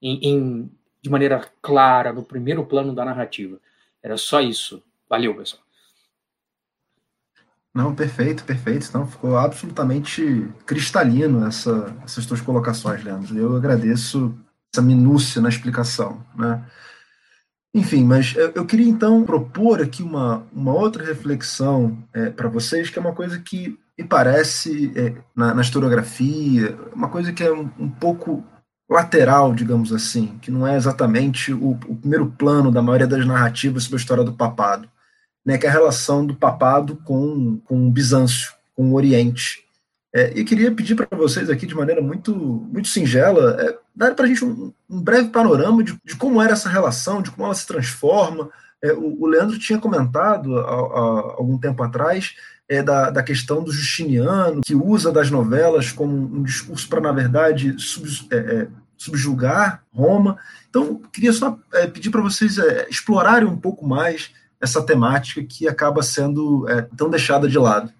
em, 0.00 0.18
em, 0.22 0.70
de 1.00 1.10
maneira 1.10 1.46
clara 1.62 2.12
no 2.12 2.22
primeiro 2.22 2.64
plano 2.66 2.94
da 2.94 3.04
narrativa. 3.04 3.58
Era 4.02 4.16
só 4.16 4.40
isso. 4.40 4.82
Valeu, 5.08 5.34
pessoal. 5.36 5.62
Não, 7.74 7.94
perfeito, 7.94 8.44
perfeito. 8.44 8.86
Então 8.88 9.06
ficou 9.06 9.36
absolutamente 9.36 10.48
cristalino 10.64 11.44
essa, 11.46 11.96
essas 12.04 12.24
tuas 12.24 12.40
colocações, 12.40 13.02
Leandro. 13.02 13.36
Eu 13.36 13.56
agradeço 13.56 14.38
essa 14.74 14.82
minúcia 14.82 15.40
na 15.40 15.48
explicação, 15.48 16.24
né? 16.36 16.64
Enfim, 17.72 18.04
mas 18.04 18.34
eu 18.54 18.64
queria 18.64 18.88
então 18.88 19.24
propor 19.24 19.82
aqui 19.82 20.02
uma, 20.02 20.46
uma 20.52 20.72
outra 20.72 21.04
reflexão 21.04 21.98
é, 22.12 22.30
para 22.30 22.48
vocês, 22.48 22.88
que 22.88 22.98
é 22.98 23.02
uma 23.02 23.12
coisa 23.12 23.38
que 23.40 23.76
me 23.98 24.04
parece 24.04 24.92
é, 24.94 25.12
na, 25.34 25.54
na, 25.54 25.62
historiografia, 25.62 26.76
uma 26.92 27.08
coisa 27.08 27.32
que 27.32 27.42
é 27.42 27.52
um, 27.52 27.68
um, 27.78 27.88
pouco 27.88 28.44
lateral, 28.88 29.52
digamos 29.52 29.92
assim, 29.92 30.38
que 30.40 30.52
não 30.52 30.64
é 30.64 30.76
exatamente 30.76 31.52
o, 31.52 31.70
o, 31.88 31.96
primeiro 31.96 32.30
plano 32.30 32.70
da 32.70 32.82
maioria 32.82 33.08
das 33.08 33.26
narrativas 33.26 33.84
sobre 33.84 33.96
a 33.96 34.02
história 34.02 34.24
do 34.24 34.34
papado, 34.34 34.88
né, 35.44 35.58
que 35.58 35.66
é 35.66 35.68
a 35.68 35.72
relação 35.72 36.24
do 36.24 36.34
papado 36.34 36.96
com, 37.04 37.58
com 37.64 37.88
o 37.88 37.90
Bizâncio, 37.90 38.52
com 38.76 38.90
o 38.90 38.94
Oriente. 38.94 39.63
É, 40.16 40.32
e 40.36 40.44
queria 40.44 40.70
pedir 40.70 40.94
para 40.94 41.18
vocês 41.18 41.50
aqui, 41.50 41.66
de 41.66 41.74
maneira 41.74 42.00
muito, 42.00 42.32
muito 42.36 42.86
singela, 42.86 43.60
é, 43.60 43.76
dar 43.96 44.14
para 44.14 44.26
a 44.26 44.28
gente 44.28 44.44
um, 44.44 44.72
um, 44.88 45.02
breve 45.02 45.30
panorama 45.30 45.82
de, 45.82 45.98
de, 46.04 46.14
como 46.14 46.40
era 46.40 46.52
essa 46.52 46.68
relação, 46.68 47.20
de 47.20 47.32
como 47.32 47.46
ela 47.46 47.54
se 47.54 47.66
transforma. 47.66 48.48
É, 48.80 48.92
o, 48.92 49.22
o, 49.22 49.26
Leandro 49.26 49.58
tinha 49.58 49.76
comentado 49.76 50.56
há, 50.56 51.34
algum 51.36 51.58
tempo 51.58 51.82
atrás 51.82 52.36
é, 52.68 52.80
da, 52.80 53.10
da 53.10 53.24
questão 53.24 53.64
do 53.64 53.72
Justiniano, 53.72 54.60
que 54.64 54.72
usa 54.72 55.10
das 55.10 55.32
novelas 55.32 55.90
como 55.90 56.14
um 56.14 56.44
discurso 56.44 56.88
para, 56.88 57.00
na 57.00 57.10
verdade, 57.10 57.74
sub, 57.76 58.08
é, 58.30 58.36
é, 58.36 58.68
subjugar 58.96 59.82
Roma. 59.92 60.38
Então, 60.70 61.02
queria 61.12 61.32
só 61.32 61.58
é, 61.72 61.88
pedir 61.88 62.10
para 62.10 62.22
vocês 62.22 62.56
explorarem 62.88 63.48
um 63.48 63.56
pouco 63.56 63.84
mais 63.84 64.30
essa 64.60 64.80
temática 64.80 65.42
que 65.42 65.66
acaba 65.66 66.04
sendo 66.04 66.66
tão 66.96 67.10
deixada 67.10 67.48
de 67.48 67.58
lado 67.58 67.92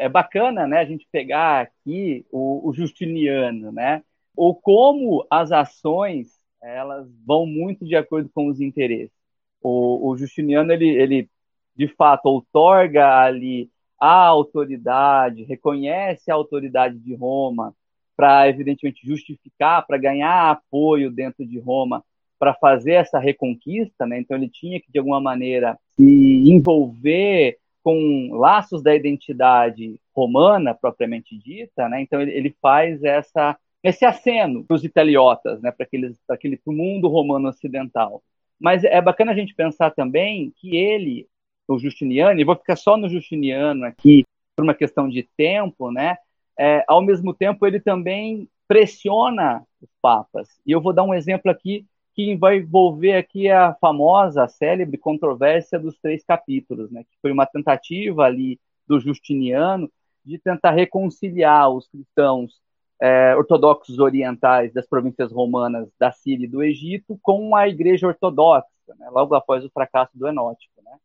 é 0.00 0.08
bacana, 0.08 0.66
né, 0.66 0.78
a 0.78 0.84
gente 0.84 1.06
pegar 1.12 1.60
aqui 1.60 2.24
o, 2.32 2.68
o 2.68 2.72
Justiniano, 2.72 3.70
né, 3.70 4.02
ou 4.34 4.54
como 4.54 5.26
as 5.30 5.52
ações 5.52 6.40
elas 6.62 7.08
vão 7.26 7.46
muito 7.46 7.84
de 7.84 7.96
acordo 7.96 8.30
com 8.34 8.48
os 8.48 8.60
interesses. 8.60 9.14
O, 9.62 10.10
o 10.10 10.16
Justiniano 10.16 10.72
ele, 10.72 10.88
ele 10.88 11.30
de 11.74 11.88
fato 11.88 12.26
outorga 12.26 13.22
ali 13.22 13.70
a 13.98 14.26
autoridade, 14.26 15.44
reconhece 15.44 16.30
a 16.30 16.34
autoridade 16.34 16.98
de 16.98 17.14
Roma 17.14 17.74
para 18.16 18.48
evidentemente 18.48 19.06
justificar, 19.06 19.86
para 19.86 19.96
ganhar 19.96 20.50
apoio 20.50 21.10
dentro 21.10 21.46
de 21.46 21.58
Roma 21.58 22.04
para 22.38 22.54
fazer 22.54 22.92
essa 22.92 23.18
reconquista, 23.18 24.06
né? 24.06 24.18
Então 24.18 24.36
ele 24.36 24.48
tinha 24.48 24.80
que 24.80 24.90
de 24.90 24.98
alguma 24.98 25.20
maneira 25.20 25.78
se 25.90 26.02
envolver 26.02 27.58
com 27.82 28.30
laços 28.32 28.82
da 28.82 28.94
identidade 28.94 29.98
romana 30.14 30.74
propriamente 30.74 31.36
dita, 31.38 31.88
né? 31.88 32.02
Então 32.02 32.20
ele, 32.20 32.32
ele 32.32 32.56
faz 32.60 33.02
essa 33.02 33.56
esse 33.82 34.04
aceno 34.04 34.62
para 34.64 34.74
os 34.74 34.84
italiotas, 34.84 35.60
né? 35.62 35.70
Para 35.72 35.84
aqueles 35.84 36.18
aquele 36.28 36.56
pro 36.56 36.72
mundo 36.72 37.08
romano 37.08 37.48
ocidental. 37.48 38.22
Mas 38.58 38.84
é 38.84 39.00
bacana 39.00 39.32
a 39.32 39.34
gente 39.34 39.54
pensar 39.54 39.90
também 39.90 40.52
que 40.56 40.76
ele, 40.76 41.26
o 41.66 41.78
Justiniano, 41.78 42.38
e 42.38 42.44
vou 42.44 42.56
ficar 42.56 42.76
só 42.76 42.96
no 42.96 43.08
Justiniano 43.08 43.86
aqui 43.86 44.24
por 44.54 44.64
uma 44.64 44.74
questão 44.74 45.08
de 45.08 45.26
tempo, 45.36 45.90
né? 45.90 46.16
É, 46.58 46.84
ao 46.86 47.00
mesmo 47.00 47.32
tempo 47.32 47.66
ele 47.66 47.80
também 47.80 48.46
pressiona 48.68 49.62
os 49.80 49.88
papas. 50.02 50.48
E 50.66 50.72
eu 50.72 50.80
vou 50.80 50.92
dar 50.92 51.04
um 51.04 51.14
exemplo 51.14 51.50
aqui 51.50 51.86
que 52.20 52.36
vai 52.36 52.58
envolver 52.58 53.16
aqui 53.16 53.48
a 53.48 53.74
famosa, 53.80 54.46
célebre 54.46 54.98
controvérsia 54.98 55.78
dos 55.78 55.98
três 55.98 56.22
capítulos, 56.22 56.90
né, 56.90 57.04
que 57.04 57.16
foi 57.22 57.32
uma 57.32 57.46
tentativa 57.46 58.24
ali 58.24 58.60
do 58.86 59.00
Justiniano 59.00 59.90
de 60.24 60.38
tentar 60.38 60.72
reconciliar 60.72 61.70
os 61.70 61.88
cristãos 61.88 62.60
é, 63.00 63.34
ortodoxos 63.34 63.98
orientais 63.98 64.70
das 64.74 64.86
províncias 64.86 65.32
romanas 65.32 65.88
da 65.98 66.12
Síria 66.12 66.44
e 66.44 66.48
do 66.48 66.62
Egito 66.62 67.18
com 67.22 67.56
a 67.56 67.66
Igreja 67.66 68.06
Ortodoxa, 68.06 68.66
né, 68.98 69.08
logo 69.10 69.34
após 69.34 69.64
o 69.64 69.70
fracasso 69.70 70.12
do 70.14 70.28
Enótico. 70.28 70.82
Né. 70.84 70.96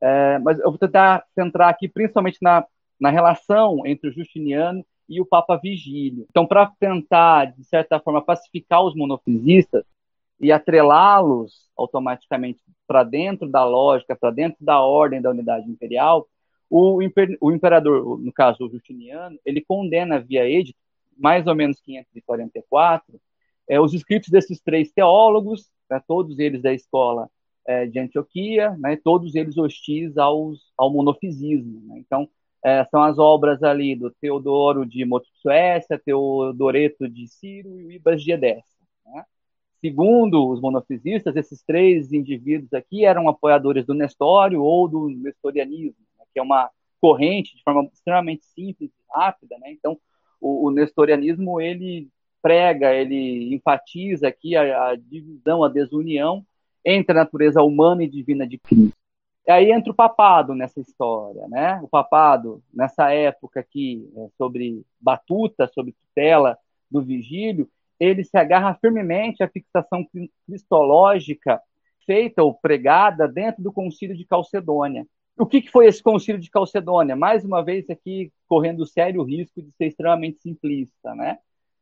É, 0.00 0.38
mas 0.38 0.58
eu 0.58 0.70
vou 0.70 0.78
tentar 0.78 1.24
centrar 1.34 1.68
aqui 1.68 1.88
principalmente 1.88 2.38
na, 2.40 2.64
na 2.98 3.10
relação 3.10 3.86
entre 3.86 4.08
o 4.08 4.12
Justiniano 4.12 4.84
e 5.06 5.20
o 5.20 5.26
Papa 5.26 5.58
Vigílio. 5.58 6.26
Então, 6.30 6.46
para 6.46 6.72
tentar, 6.80 7.52
de 7.52 7.64
certa 7.64 8.00
forma, 8.00 8.22
pacificar 8.22 8.82
os 8.82 8.94
monofisistas, 8.94 9.84
e 10.40 10.52
atrelá-los 10.52 11.70
automaticamente 11.76 12.62
para 12.86 13.02
dentro 13.02 13.48
da 13.48 13.64
lógica, 13.64 14.16
para 14.16 14.30
dentro 14.30 14.64
da 14.64 14.80
ordem 14.80 15.22
da 15.22 15.30
unidade 15.30 15.70
imperial, 15.70 16.28
o, 16.68 17.02
imper, 17.02 17.36
o, 17.40 17.52
imperador, 17.52 18.18
no 18.18 18.32
caso 18.32 18.64
o 18.64 18.70
Justiniano, 18.70 19.38
ele 19.44 19.60
condena 19.60 20.20
via 20.20 20.48
edito, 20.48 20.78
mais 21.16 21.46
ou 21.46 21.54
menos 21.54 21.80
544, 21.80 23.20
é, 23.68 23.80
os 23.80 23.94
escritos 23.94 24.28
desses 24.28 24.60
três 24.60 24.92
teólogos, 24.92 25.70
né, 25.88 26.02
todos 26.06 26.38
eles 26.38 26.60
da 26.62 26.72
escola 26.72 27.30
é, 27.66 27.86
de 27.86 27.98
Antioquia, 27.98 28.70
né, 28.78 28.96
todos 28.96 29.34
eles 29.34 29.56
hostis 29.56 30.18
aos, 30.18 30.72
ao 30.76 30.90
monofisismo. 30.90 31.80
Né? 31.86 31.98
Então, 31.98 32.28
é, 32.64 32.84
são 32.86 33.02
as 33.02 33.18
obras 33.18 33.62
ali 33.62 33.94
do 33.94 34.10
Teodoro 34.10 34.84
de 34.84 35.04
Motsuécia, 35.04 35.98
Teodoreto 35.98 37.08
de 37.08 37.28
Ciro 37.28 37.80
e 37.80 37.84
o 37.84 37.92
Ibas 37.92 38.22
de 38.22 38.32
Edessa. 38.32 38.73
Segundo 39.84 40.48
os 40.48 40.62
monofisistas, 40.62 41.36
esses 41.36 41.62
três 41.62 42.10
indivíduos 42.10 42.72
aqui 42.72 43.04
eram 43.04 43.28
apoiadores 43.28 43.84
do 43.84 43.92
Nestório 43.92 44.62
ou 44.62 44.88
do 44.88 45.10
nestorianismo, 45.10 46.00
né, 46.18 46.24
que 46.32 46.38
é 46.38 46.42
uma 46.42 46.70
corrente 46.98 47.54
de 47.54 47.62
forma 47.62 47.86
extremamente 47.92 48.46
simples 48.46 48.90
e 48.90 49.14
rápida. 49.14 49.58
Né? 49.58 49.72
Então, 49.72 49.98
o, 50.40 50.68
o, 50.68 50.70
nestorianismo 50.70 51.60
ele 51.60 52.08
prega, 52.40 52.94
ele 52.94 53.54
enfatiza 53.54 54.26
aqui 54.26 54.56
a, 54.56 54.88
a, 54.88 54.96
divisão, 54.96 55.62
a 55.62 55.68
desunião 55.68 56.42
entre 56.82 57.12
a 57.12 57.22
natureza 57.22 57.62
humana 57.62 58.02
e 58.04 58.08
divina 58.08 58.46
de 58.46 58.56
Cristo. 58.56 58.96
E 59.46 59.52
aí 59.52 59.70
entra 59.70 59.92
o 59.92 59.94
papado 59.94 60.54
nessa 60.54 60.80
história, 60.80 61.46
né? 61.48 61.78
O 61.82 61.88
papado 61.88 62.62
nessa 62.72 63.12
época 63.12 63.60
aqui 63.60 64.10
é, 64.16 64.28
sobre 64.38 64.82
batuta, 64.98 65.70
sobre 65.74 65.92
tutela 65.92 66.56
do 66.90 67.02
Vigílio, 67.02 67.68
ele 67.98 68.24
se 68.24 68.36
agarra 68.36 68.76
firmemente 68.80 69.42
à 69.42 69.48
fixação 69.48 70.06
cristológica 70.46 71.60
feita 72.06 72.42
ou 72.42 72.54
pregada 72.54 73.26
dentro 73.26 73.62
do 73.62 73.72
concílio 73.72 74.16
de 74.16 74.26
Calcedônia. 74.26 75.06
O 75.36 75.46
que, 75.46 75.62
que 75.62 75.70
foi 75.70 75.86
esse 75.86 76.02
concílio 76.02 76.40
de 76.40 76.50
Calcedônia? 76.50 77.16
Mais 77.16 77.44
uma 77.44 77.62
vez 77.62 77.90
aqui 77.90 78.32
correndo 78.46 78.86
sério 78.86 79.22
risco 79.22 79.60
de 79.60 79.72
ser 79.72 79.86
extremamente 79.86 80.38
simplista, 80.40 81.14
né? 81.14 81.38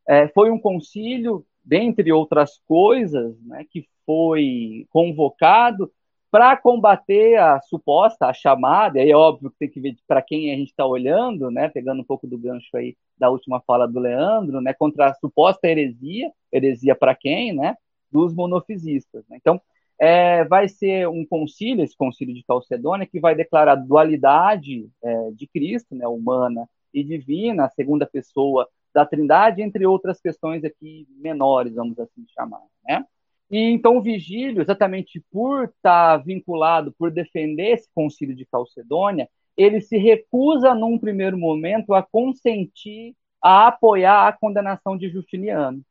É, 0.08 0.28
foi 0.28 0.50
um 0.50 0.58
concílio, 0.58 1.44
dentre 1.62 2.10
outras 2.12 2.58
coisas, 2.66 3.38
né, 3.42 3.64
que 3.70 3.86
foi 4.04 4.86
convocado 4.90 5.92
para 6.32 6.56
combater 6.56 7.36
a 7.38 7.60
suposta, 7.60 8.24
a 8.24 8.32
chamada, 8.32 8.98
e 8.98 9.10
é 9.10 9.14
óbvio 9.14 9.50
que 9.50 9.58
tem 9.58 9.68
que 9.68 9.78
ver 9.78 9.94
para 10.08 10.22
quem 10.22 10.50
a 10.50 10.56
gente 10.56 10.70
está 10.70 10.86
olhando, 10.86 11.50
né, 11.50 11.68
pegando 11.68 12.00
um 12.00 12.04
pouco 12.04 12.26
do 12.26 12.38
gancho 12.38 12.74
aí 12.74 12.96
da 13.18 13.28
última 13.28 13.60
fala 13.60 13.86
do 13.86 14.00
Leandro, 14.00 14.62
né, 14.62 14.72
contra 14.72 15.10
a 15.10 15.14
suposta 15.14 15.68
heresia, 15.68 16.32
heresia 16.50 16.94
para 16.94 17.14
quem, 17.14 17.52
né, 17.52 17.76
dos 18.10 18.34
monofisistas. 18.34 19.22
Né? 19.28 19.36
Então, 19.38 19.60
é, 20.00 20.42
vai 20.46 20.70
ser 20.70 21.06
um 21.06 21.22
concílio, 21.26 21.84
esse 21.84 21.94
concílio 21.94 22.34
de 22.34 22.42
Calcedônia, 22.44 23.06
que 23.06 23.20
vai 23.20 23.34
declarar 23.34 23.72
a 23.72 23.76
dualidade 23.76 24.88
é, 25.04 25.30
de 25.32 25.46
Cristo, 25.46 25.94
né, 25.94 26.08
humana 26.08 26.66
e 26.94 27.04
divina, 27.04 27.66
a 27.66 27.70
segunda 27.70 28.06
pessoa 28.06 28.66
da 28.94 29.04
Trindade, 29.04 29.60
entre 29.60 29.84
outras 29.86 30.18
questões 30.18 30.64
aqui 30.64 31.06
menores, 31.14 31.74
vamos 31.74 31.98
assim 31.98 32.24
chamar, 32.34 32.62
né? 32.84 33.04
E 33.52 33.70
então 33.70 34.00
Vigílio, 34.00 34.62
exatamente 34.62 35.22
por 35.30 35.64
estar 35.64 36.16
vinculado, 36.24 36.90
por 36.92 37.10
defender 37.10 37.72
esse 37.72 37.88
concílio 37.94 38.34
de 38.34 38.46
Calcedônia, 38.46 39.28
ele 39.54 39.78
se 39.82 39.98
recusa 39.98 40.74
num 40.74 40.98
primeiro 40.98 41.36
momento 41.36 41.92
a 41.92 42.02
consentir 42.02 43.14
a 43.42 43.66
apoiar 43.66 44.26
a 44.26 44.32
condenação 44.32 44.96
de 44.96 45.10
Justiniano. 45.10 45.84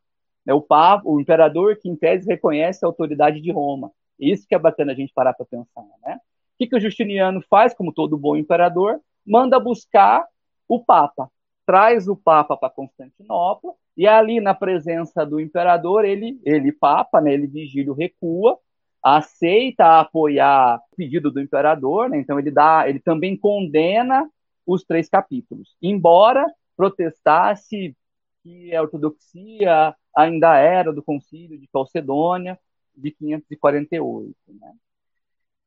É 0.48 0.52
o 0.56 0.60
Papa, 0.60 1.08
o 1.08 1.22
imperador 1.22 1.78
que 1.78 1.88
em 1.88 1.96
tese 1.96 2.28
reconhece 2.28 2.84
a 2.84 2.88
autoridade 2.88 3.40
de 3.40 3.52
Roma. 3.52 3.92
Isso 4.20 4.48
que 4.48 4.56
é 4.56 4.60
bacana 4.60 4.94
a 4.94 4.96
gente 4.96 5.14
parar 5.14 5.34
para 5.36 5.46
pensar, 5.46 5.86
né? 6.04 6.16
O 6.16 6.58
que, 6.58 6.66
que 6.66 6.76
o 6.76 6.80
Justiniano 6.80 7.44
faz, 7.48 7.76
como 7.76 7.94
todo 7.94 8.18
bom 8.18 8.36
imperador? 8.36 9.00
Manda 9.24 9.60
buscar 9.60 10.26
o 10.68 10.84
Papa, 10.84 11.30
traz 11.64 12.08
o 12.08 12.16
Papa 12.16 12.58
para 12.58 12.72
Constantinopla 12.72 13.74
e 13.96 14.08
ali 14.08 14.40
na 14.40 14.54
presença 14.54 15.26
do 15.26 15.40
imperador, 15.40 16.06
ele, 16.06 16.40
ele 16.44 16.72
Papa, 16.72 17.20
né, 17.22 17.34
ele 17.34 17.48
Vigílio 17.48 17.94
recua, 17.94 18.58
aceita 19.04 20.00
apoiar 20.00 20.78
o 20.92 20.96
pedido 20.96 21.32
do 21.32 21.42
imperador, 21.42 22.10
né, 22.10 22.20
então 22.20 22.40
ele 22.40 22.52
dá, 22.52 22.88
ele 22.88 23.00
também 23.00 23.36
condena 23.38 24.30
os 24.66 24.84
três 24.84 25.10
capítulos, 25.10 25.76
embora 25.82 26.46
protestasse 26.76 27.96
que 28.44 28.76
a 28.76 28.82
ortodoxia 28.82 29.96
ainda 30.16 30.58
era 30.58 30.92
do 30.92 31.04
Concílio 31.04 31.60
de 31.60 31.68
Calcedônia 31.68 32.60
de 32.96 33.12
548. 33.12 34.36
Né? 34.48 34.74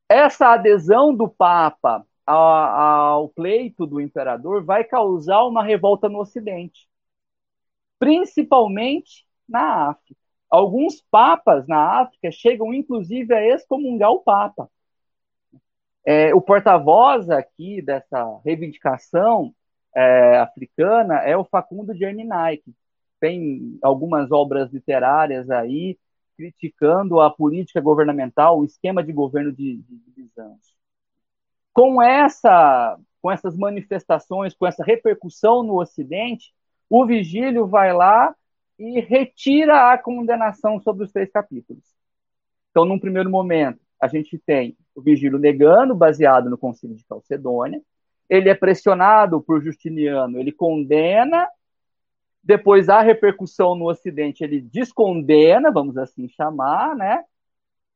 Essa 0.09 0.53
adesão 0.53 1.15
do 1.15 1.27
Papa 1.27 2.05
ao 2.25 3.29
pleito 3.29 3.85
do 3.85 4.01
imperador 4.01 4.63
vai 4.63 4.83
causar 4.83 5.43
uma 5.43 5.63
revolta 5.63 6.09
no 6.09 6.19
Ocidente, 6.19 6.87
principalmente 7.99 9.25
na 9.47 9.89
África. 9.89 10.19
Alguns 10.49 11.01
papas 11.11 11.67
na 11.67 12.01
África 12.01 12.31
chegam, 12.31 12.73
inclusive, 12.73 13.33
a 13.33 13.45
excomungar 13.45 14.11
o 14.11 14.19
Papa. 14.19 14.69
É, 16.05 16.33
o 16.35 16.41
porta-voz 16.41 17.29
aqui 17.29 17.81
dessa 17.81 18.39
reivindicação 18.45 19.53
é, 19.95 20.37
africana 20.37 21.15
é 21.19 21.35
o 21.35 21.43
Facundo 21.45 21.93
de 21.93 22.05
Erminaik. 22.05 22.63
Tem 23.19 23.79
algumas 23.81 24.31
obras 24.31 24.71
literárias 24.71 25.49
aí 25.49 25.97
criticando 26.37 27.19
a 27.19 27.29
política 27.29 27.81
governamental, 27.81 28.59
o 28.59 28.65
esquema 28.65 29.03
de 29.03 29.13
governo 29.13 29.51
de, 29.51 29.77
de, 29.77 29.97
de 29.97 30.11
Bizâncio. 30.11 30.75
Com 31.73 32.01
essa, 32.01 32.99
com 33.21 33.31
essas 33.31 33.57
manifestações, 33.57 34.53
com 34.53 34.67
essa 34.67 34.83
repercussão 34.83 35.63
no 35.63 35.79
Ocidente, 35.79 36.53
o 36.89 37.05
Vigílio 37.05 37.67
vai 37.67 37.93
lá 37.93 38.35
e 38.77 38.99
retira 38.99 39.91
a 39.91 39.97
condenação 39.97 40.79
sobre 40.79 41.05
os 41.05 41.11
três 41.11 41.31
capítulos. 41.31 41.83
Então, 42.71 42.85
num 42.85 42.99
primeiro 42.99 43.29
momento, 43.29 43.79
a 44.01 44.07
gente 44.07 44.37
tem 44.37 44.77
o 44.93 45.01
Vigílio 45.01 45.39
negando, 45.39 45.95
baseado 45.95 46.49
no 46.49 46.57
Concílio 46.57 46.95
de 46.95 47.05
Calcedônia. 47.05 47.81
Ele 48.29 48.49
é 48.49 48.55
pressionado 48.55 49.41
por 49.41 49.61
Justiniano, 49.61 50.39
ele 50.39 50.51
condena 50.51 51.47
depois 52.45 52.89
a 52.89 53.01
repercussão 53.01 53.73
no 53.73 53.89
Ocidente, 53.89 54.43
ele 54.43 54.61
descondena, 54.61 55.71
vamos 55.71 55.97
assim 55.97 56.29
chamar, 56.29 56.95
né? 56.95 57.23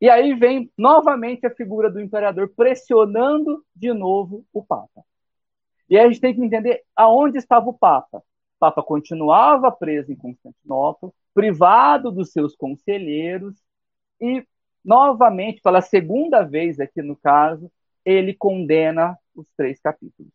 E 0.02 0.10
aí 0.10 0.34
vem 0.34 0.72
novamente 0.76 1.46
a 1.46 1.54
figura 1.54 1.92
do 1.92 2.00
imperador 2.00 2.52
pressionando 2.56 3.64
de 3.76 3.94
novo 3.94 4.44
o 4.52 4.66
Papa. 4.66 5.04
E 5.88 5.98
aí 5.98 6.06
a 6.06 6.08
gente 6.08 6.22
tem 6.22 6.34
que 6.34 6.42
entender 6.42 6.82
aonde 6.96 7.38
estava 7.38 7.70
o 7.70 7.74
Papa. 7.74 8.24
Papa 8.60 8.84
continuava 8.84 9.72
preso 9.72 10.12
em 10.12 10.16
Constantinopla, 10.16 11.12
privado 11.34 12.12
dos 12.12 12.32
seus 12.32 12.56
conselheiros, 12.56 13.56
e 14.20 14.46
novamente, 14.84 15.62
pela 15.62 15.82
segunda 15.82 16.44
vez 16.44 16.80
aqui 16.80 17.02
no 17.02 17.16
caso, 17.16 17.72
ele 18.04 18.34
condena 18.34 19.18
os 19.36 19.48
três 19.56 19.80
capítulos. 19.80 20.32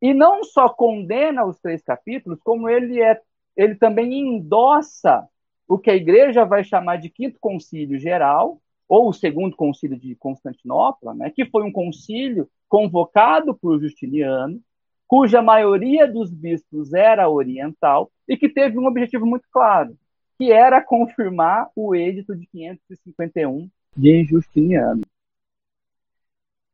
E 0.00 0.14
não 0.14 0.44
só 0.44 0.68
condena 0.68 1.44
os 1.44 1.58
três 1.58 1.82
capítulos, 1.82 2.38
como 2.42 2.68
ele, 2.68 3.02
é, 3.02 3.20
ele 3.56 3.74
também 3.74 4.12
endossa 4.12 5.28
o 5.66 5.78
que 5.78 5.90
a 5.90 5.96
igreja 5.96 6.44
vai 6.44 6.62
chamar 6.62 6.96
de 6.96 7.10
Quinto 7.10 7.38
Concílio 7.40 7.98
Geral, 7.98 8.60
ou 8.88 9.08
o 9.08 9.12
Segundo 9.12 9.54
Concílio 9.54 9.98
de 9.98 10.14
Constantinopla, 10.14 11.14
né, 11.14 11.30
que 11.30 11.44
foi 11.44 11.62
um 11.62 11.72
concílio 11.72 12.48
convocado 12.68 13.54
por 13.54 13.78
Justiniano, 13.80 14.60
cuja 15.08 15.40
maioria 15.40 16.06
dos 16.06 16.30
bispos 16.30 16.92
era 16.92 17.28
oriental 17.28 18.10
e 18.28 18.36
que 18.36 18.48
teve 18.48 18.78
um 18.78 18.86
objetivo 18.86 19.24
muito 19.24 19.48
claro, 19.50 19.96
que 20.36 20.52
era 20.52 20.82
confirmar 20.82 21.68
o 21.74 21.94
edito 21.94 22.36
de 22.36 22.46
551 22.46 23.68
de 23.96 24.24
Justiniano. 24.24 25.00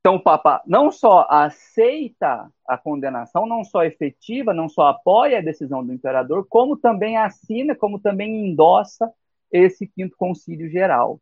Então, 0.01 0.17
o 0.17 0.23
Papa 0.23 0.61
não 0.67 0.91
só 0.91 1.27
aceita 1.31 2.51
a 2.69 2.77
condenação, 2.77 3.47
não 3.47 3.65
só 3.65 3.85
efetiva, 3.85 4.53
não 4.53 4.69
só 4.69 4.89
apoia 4.89 5.39
a 5.39 5.43
decisão 5.43 5.83
do 5.83 5.95
imperador, 5.95 6.47
como 6.47 6.77
também 6.77 7.17
assina, 7.17 7.75
como 7.75 7.99
também 7.99 8.51
endossa 8.51 9.11
esse 9.51 9.87
quinto 9.87 10.15
concílio 10.19 10.69
geral. 10.69 11.19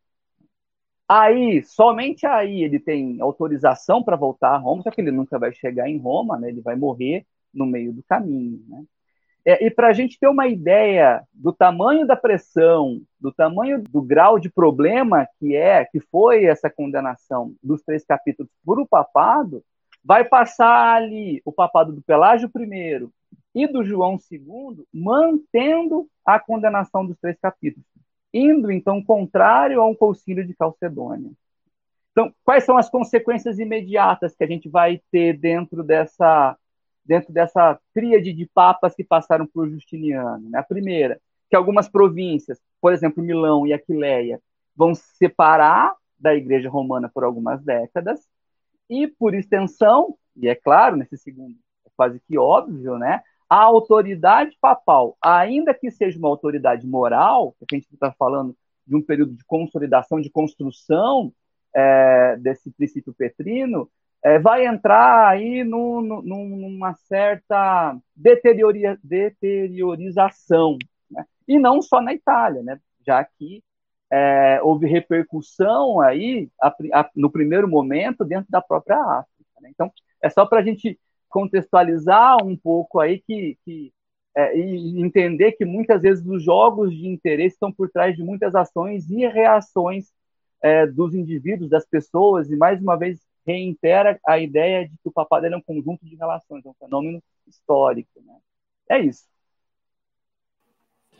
Aí, 1.15 1.63
somente 1.63 2.25
aí, 2.25 2.63
ele 2.63 2.79
tem 2.79 3.21
autorização 3.21 4.01
para 4.01 4.15
voltar 4.15 4.49
a 4.49 4.57
Roma, 4.57 4.81
só 4.81 4.89
que 4.89 4.99
ele 4.99 5.11
nunca 5.11 5.37
vai 5.37 5.53
chegar 5.53 5.87
em 5.87 5.99
Roma, 5.99 6.39
né? 6.39 6.49
ele 6.49 6.59
vai 6.59 6.75
morrer 6.75 7.23
no 7.53 7.67
meio 7.67 7.93
do 7.93 8.01
caminho. 8.01 8.59
Né? 8.67 8.83
É, 9.45 9.63
e 9.63 9.69
para 9.69 9.89
a 9.89 9.93
gente 9.93 10.17
ter 10.19 10.27
uma 10.27 10.47
ideia 10.47 11.21
do 11.31 11.53
tamanho 11.53 12.07
da 12.07 12.15
pressão, 12.15 12.99
do 13.19 13.31
tamanho 13.31 13.83
do 13.83 14.01
grau 14.01 14.39
de 14.39 14.49
problema 14.49 15.27
que 15.39 15.55
é, 15.55 15.85
que 15.85 15.99
foi 15.99 16.45
essa 16.45 16.67
condenação 16.67 17.53
dos 17.61 17.83
três 17.83 18.03
capítulos 18.03 18.51
por 18.65 18.79
o 18.79 18.87
papado, 18.87 19.63
vai 20.03 20.23
passar 20.25 20.95
ali 20.95 21.43
o 21.45 21.51
papado 21.51 21.93
do 21.93 22.01
Pelágio 22.01 22.49
I 22.57 23.07
e 23.53 23.67
do 23.67 23.83
João 23.83 24.17
II, 24.31 24.83
mantendo 24.91 26.07
a 26.25 26.39
condenação 26.39 27.05
dos 27.05 27.19
três 27.19 27.37
capítulos, 27.39 27.85
indo 28.33 28.71
então 28.71 29.03
contrário 29.03 29.81
a 29.81 29.87
um 29.87 29.95
concílio 29.95 30.45
de 30.45 30.55
Calcedônia. 30.55 31.31
Então, 32.11 32.33
quais 32.43 32.63
são 32.63 32.77
as 32.77 32.89
consequências 32.89 33.59
imediatas 33.59 34.35
que 34.35 34.43
a 34.43 34.47
gente 34.47 34.69
vai 34.69 35.01
ter 35.11 35.37
dentro 35.37 35.83
dessa 35.83 36.57
dentro 37.05 37.33
dessa 37.33 37.77
tríade 37.93 38.31
de 38.31 38.45
papas 38.53 38.95
que 38.95 39.03
passaram 39.03 39.45
por 39.45 39.69
Justiniano. 39.69 40.49
Né? 40.49 40.57
A 40.57 40.63
primeira, 40.63 41.19
que 41.49 41.55
algumas 41.55 41.89
províncias, 41.89 42.61
por 42.79 42.93
exemplo, 42.93 43.21
Milão 43.21 43.67
e 43.67 43.73
Aquileia, 43.73 44.39
vão 44.75 44.95
se 44.95 45.03
separar 45.17 45.93
da 46.17 46.33
Igreja 46.33 46.69
Romana 46.69 47.11
por 47.13 47.25
algumas 47.25 47.61
décadas, 47.61 48.25
e 48.89 49.07
por 49.07 49.33
extensão, 49.33 50.17
e 50.35 50.47
é 50.47 50.55
claro, 50.55 50.95
nesse 50.95 51.17
segundo, 51.17 51.55
é 51.85 51.89
quase 51.95 52.19
que 52.21 52.37
óbvio, 52.37 52.97
né? 52.97 53.21
A 53.53 53.61
autoridade 53.65 54.57
papal, 54.59 55.15
ainda 55.21 55.75
que 55.75 55.91
seja 55.91 56.17
uma 56.17 56.27
autoridade 56.27 56.87
moral, 56.87 57.55
que 57.59 57.75
a 57.75 57.77
gente 57.77 57.93
está 57.93 58.11
falando 58.11 58.57
de 58.83 58.95
um 58.95 59.01
período 59.03 59.35
de 59.35 59.45
consolidação, 59.45 60.19
de 60.19 60.31
construção 60.31 61.31
é, 61.71 62.35
desse 62.37 62.71
princípio 62.71 63.13
petrino, 63.13 63.87
é, 64.23 64.39
vai 64.39 64.65
entrar 64.65 65.27
aí 65.27 65.63
numa 65.63 66.95
certa 66.95 67.95
deteriori, 68.15 68.97
deteriorização, 69.03 70.75
né? 71.11 71.23
e 71.47 71.59
não 71.59 71.79
só 71.79 72.01
na 72.01 72.11
Itália, 72.11 72.63
né? 72.63 72.79
já 73.05 73.23
que 73.23 73.63
é, 74.11 74.59
houve 74.63 74.87
repercussão 74.87 76.01
aí 76.01 76.49
a, 76.59 76.75
a, 76.91 77.09
no 77.15 77.29
primeiro 77.31 77.67
momento 77.67 78.25
dentro 78.25 78.49
da 78.49 78.63
própria 78.63 78.97
África. 78.97 79.61
Né? 79.61 79.69
Então, 79.69 79.91
é 80.23 80.27
só 80.31 80.43
para 80.43 80.59
a 80.59 80.63
gente 80.63 80.99
contextualizar 81.33 82.45
um 82.45 82.55
pouco 82.55 82.99
aí 82.99 83.19
que, 83.19 83.57
que 83.65 83.91
é, 84.37 84.55
e 84.55 85.01
entender 85.01 85.53
que 85.53 85.65
muitas 85.65 86.01
vezes 86.01 86.23
os 86.25 86.43
jogos 86.43 86.95
de 86.95 87.07
interesse 87.07 87.55
estão 87.55 87.71
por 87.71 87.89
trás 87.89 88.15
de 88.15 88.23
muitas 88.23 88.53
ações 88.53 89.09
e 89.09 89.27
reações 89.27 90.11
é, 90.61 90.85
dos 90.85 91.15
indivíduos, 91.15 91.71
das 91.71 91.85
pessoas, 91.87 92.51
e 92.51 92.55
mais 92.55 92.79
uma 92.79 92.95
vez 92.95 93.19
reitera 93.45 94.19
a 94.25 94.39
ideia 94.39 94.87
de 94.87 94.95
que 94.95 95.09
o 95.09 95.11
papado 95.11 95.47
é 95.47 95.57
um 95.57 95.61
conjunto 95.61 96.05
de 96.05 96.15
relações, 96.15 96.63
é 96.65 96.69
um 96.69 96.73
fenômeno 96.75 97.21
histórico. 97.47 98.21
Né? 98.23 98.37
É 98.89 98.99
isso. 98.99 99.25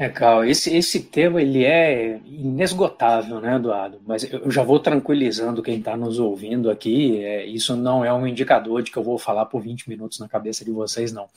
É, 0.03 0.09
Carl, 0.09 0.43
esse, 0.43 0.75
esse 0.75 1.01
tema 1.01 1.41
ele 1.41 1.63
é 1.63 2.19
inesgotável, 2.25 3.39
né, 3.39 3.55
Eduardo? 3.55 4.01
Mas 4.05 4.29
eu 4.29 4.51
já 4.51 4.61
vou 4.61 4.77
tranquilizando 4.77 5.63
quem 5.63 5.77
está 5.79 5.95
nos 5.95 6.19
ouvindo 6.19 6.69
aqui. 6.69 7.23
É, 7.23 7.45
isso 7.45 7.73
não 7.77 8.03
é 8.03 8.11
um 8.13 8.27
indicador 8.27 8.83
de 8.83 8.91
que 8.91 8.97
eu 8.97 9.03
vou 9.03 9.17
falar 9.17 9.45
por 9.45 9.61
20 9.61 9.87
minutos 9.87 10.19
na 10.19 10.27
cabeça 10.27 10.65
de 10.65 10.71
vocês, 10.71 11.13
não. 11.13 11.29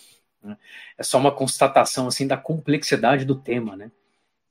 Né? 0.42 0.56
É 0.98 1.02
só 1.04 1.16
uma 1.16 1.30
constatação 1.30 2.08
assim 2.08 2.26
da 2.26 2.36
complexidade 2.36 3.24
do 3.24 3.36
tema, 3.36 3.76
né? 3.76 3.88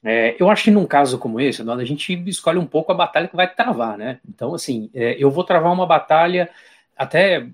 É, 0.02 0.38
eu 0.40 0.50
acho 0.50 0.64
que 0.64 0.72
num 0.72 0.86
caso 0.86 1.20
como 1.20 1.42
esse, 1.42 1.62
a 1.62 1.84
gente 1.84 2.14
escolhe 2.30 2.58
um 2.58 2.66
pouco 2.66 2.94
a 2.94 2.96
batalha 2.96 3.28
que 3.28 3.36
vai 3.36 3.54
travar, 3.54 3.98
né? 3.98 4.22
Então, 4.30 4.54
assim, 4.54 4.90
é, 4.94 5.22
eu 5.22 5.30
vou 5.30 5.44
travar 5.44 5.74
uma 5.74 5.86
batalha 5.86 6.50
até 6.96 7.50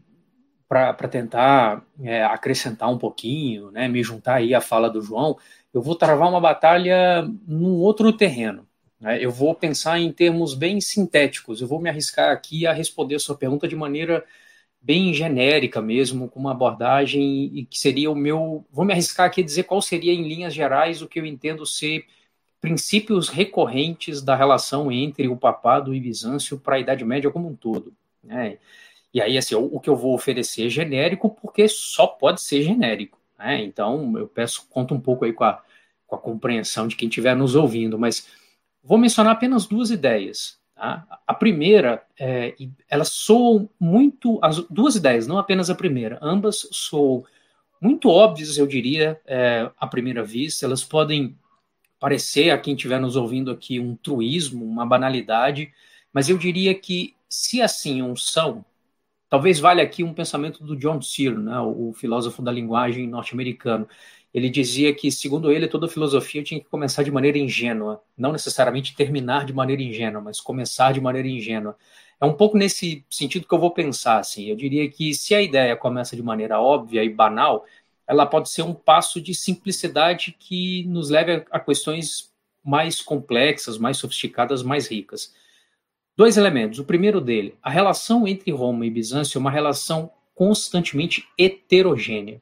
para 0.70 1.08
tentar 1.10 1.84
é, 2.02 2.24
acrescentar 2.24 2.90
um 2.90 2.98
pouquinho, 2.98 3.72
né? 3.72 3.88
Me 3.88 4.04
juntar 4.04 4.36
aí 4.36 4.54
à 4.54 4.62
fala 4.62 4.90
do 4.90 5.02
João, 5.02 5.38
eu 5.74 5.82
vou 5.82 5.96
travar 5.96 6.30
uma 6.30 6.42
batalha 6.42 7.24
num 7.48 7.76
outro 7.80 8.12
terreno. 8.14 8.68
Né? 9.00 9.24
Eu 9.24 9.32
vou 9.32 9.56
pensar 9.56 10.00
em 10.00 10.12
termos 10.12 10.54
bem 10.54 10.80
sintéticos. 10.82 11.62
Eu 11.62 11.68
vou 11.68 11.80
me 11.82 11.90
arriscar 11.90 12.32
aqui 12.32 12.68
a 12.68 12.74
responder 12.74 13.16
a 13.16 13.20
sua 13.20 13.36
pergunta 13.38 13.68
de 13.68 13.76
maneira 13.76 14.24
bem 14.82 15.14
genérica 15.14 15.82
mesmo, 15.82 16.28
com 16.28 16.40
uma 16.40 16.52
abordagem 16.52 17.68
que 17.70 17.78
seria 17.78 18.12
o 18.12 18.16
meu. 18.16 18.66
Vou 18.72 18.86
me 18.86 18.94
arriscar 18.94 19.28
aqui 19.28 19.42
a 19.42 19.46
dizer 19.46 19.64
qual 19.64 19.82
seria, 19.82 20.14
em 20.14 20.28
linhas 20.28 20.54
gerais, 20.54 21.02
o 21.02 21.08
que 21.08 21.20
eu 21.20 21.26
entendo 21.26 21.66
ser 21.66 22.06
princípios 22.60 23.30
recorrentes 23.30 24.22
da 24.22 24.36
relação 24.36 24.92
entre 24.92 25.28
o 25.28 25.38
papado 25.38 25.96
e 25.96 26.00
Bizâncio 26.00 26.60
para 26.60 26.76
a 26.76 26.80
Idade 26.80 27.04
Média 27.04 27.32
como 27.32 27.48
um 27.48 27.56
todo. 27.56 27.94
Né? 28.24 28.58
E 29.14 29.22
aí, 29.22 29.38
assim, 29.38 29.56
o, 29.56 29.80
que 29.80 29.90
eu 29.90 29.96
vou 29.96 30.14
oferecer 30.14 30.68
é 30.68 30.70
genérico 30.70 31.30
porque 31.30 31.68
só 31.68 32.08
pode 32.08 32.42
ser 32.42 32.62
genérico. 32.64 33.20
Né? 33.42 33.64
Então, 33.64 34.18
eu 34.18 34.28
peço, 34.28 34.68
conta 34.70 34.94
um 34.94 35.00
pouco 35.00 35.26
aí 35.26 35.34
com 35.34 35.44
a, 35.44 35.62
com 36.06 36.16
a 36.16 36.20
compreensão 36.20 36.88
de 36.88 36.96
quem 36.96 37.10
estiver 37.10 37.36
nos 37.36 37.56
ouvindo, 37.56 37.98
mas 37.98 38.28
vou 38.84 38.98
mencionar 38.98 39.34
apenas 39.34 39.66
duas 39.66 39.90
ideias. 39.90 40.60
Tá? 40.76 41.06
A 41.26 41.34
primeira, 41.34 42.04
é, 42.20 42.56
elas 42.88 43.10
soam 43.10 43.68
muito, 43.80 44.40
as 44.44 44.60
duas 44.70 44.96
ideias, 44.96 45.26
não 45.26 45.40
apenas 45.40 45.70
a 45.70 45.76
primeira, 45.76 46.20
ambas 46.22 46.68
soam 46.72 47.26
muito 47.82 48.10
óbvias, 48.10 48.58
eu 48.58 48.68
diria, 48.68 49.20
é, 49.26 49.70
à 49.76 49.88
primeira 49.88 50.24
vista, 50.24 50.68
elas 50.68 50.84
podem 50.84 51.36
parecer 52.00 52.52
a 52.52 52.58
quem 52.58 52.76
estiver 52.76 53.00
nos 53.00 53.16
ouvindo 53.16 53.50
aqui 53.50 53.80
um 53.80 53.96
truísmo, 53.96 54.64
uma 54.64 54.86
banalidade, 54.86 55.74
mas 56.14 56.30
eu 56.30 56.38
diria 56.38 56.76
que, 56.76 57.16
se 57.28 57.60
assim 57.60 58.04
um 58.04 58.16
são, 58.16 58.64
talvez 59.32 59.60
valha 59.62 59.82
aqui 59.82 60.04
um 60.04 60.14
pensamento 60.14 60.62
do 60.62 60.76
John 60.76 61.02
Searle, 61.02 61.42
né, 61.42 61.58
o 61.62 61.94
filósofo 61.94 62.42
da 62.42 62.52
linguagem 62.52 63.08
norte-americano. 63.08 63.88
Ele 64.34 64.50
dizia 64.50 64.94
que, 64.94 65.10
segundo 65.10 65.50
ele, 65.50 65.70
toda 65.70 65.88
filosofia 65.88 66.44
tinha 66.44 66.60
que 66.60 66.68
começar 66.68 67.02
de 67.02 67.12
maneira 67.12 67.38
ingênua, 67.38 68.04
não 68.18 68.34
necessariamente 68.34 68.94
terminar 68.94 69.46
de 69.46 69.54
maneira 69.54 69.82
ingênua, 69.82 70.20
mas 70.20 70.42
começar 70.42 70.92
de 70.92 71.00
maneira 71.00 71.30
ingênua. 71.30 71.78
É 72.20 72.26
um 72.26 72.34
pouco 72.34 72.58
nesse 72.58 73.06
sentido 73.10 73.48
que 73.48 73.54
eu 73.54 73.60
vou 73.60 73.72
pensar, 73.72 74.20
assim. 74.20 74.48
Eu 74.48 74.56
diria 74.58 74.90
que 74.90 75.14
se 75.14 75.34
a 75.34 75.42
ideia 75.42 75.78
começa 75.78 76.14
de 76.14 76.22
maneira 76.22 76.60
óbvia 76.60 77.02
e 77.02 77.10
banal, 77.10 77.66
ela 78.06 78.26
pode 78.26 78.50
ser 78.50 78.64
um 78.64 78.74
passo 78.74 79.22
de 79.22 79.34
simplicidade 79.34 80.36
que 80.38 80.84
nos 80.88 81.10
leve 81.10 81.46
a 81.50 81.60
questões 81.60 82.34
mais 82.62 83.02
complexas, 83.02 83.78
mais 83.78 83.96
sofisticadas, 83.96 84.62
mais 84.62 84.88
ricas. 84.88 85.34
Dois 86.16 86.38
elementos. 86.38 86.80
O 86.80 86.86
primeiro 86.86 87.22
dele, 87.22 87.58
a 87.62 87.70
relação 87.70 88.28
entre 88.28 88.52
Roma 88.52 88.86
e 88.86 88.90
Bizâncio 88.90 89.38
é 89.38 89.40
uma 89.40 89.52
relação 89.52 90.12
constantemente 90.36 91.28
heterogênea. 91.38 92.42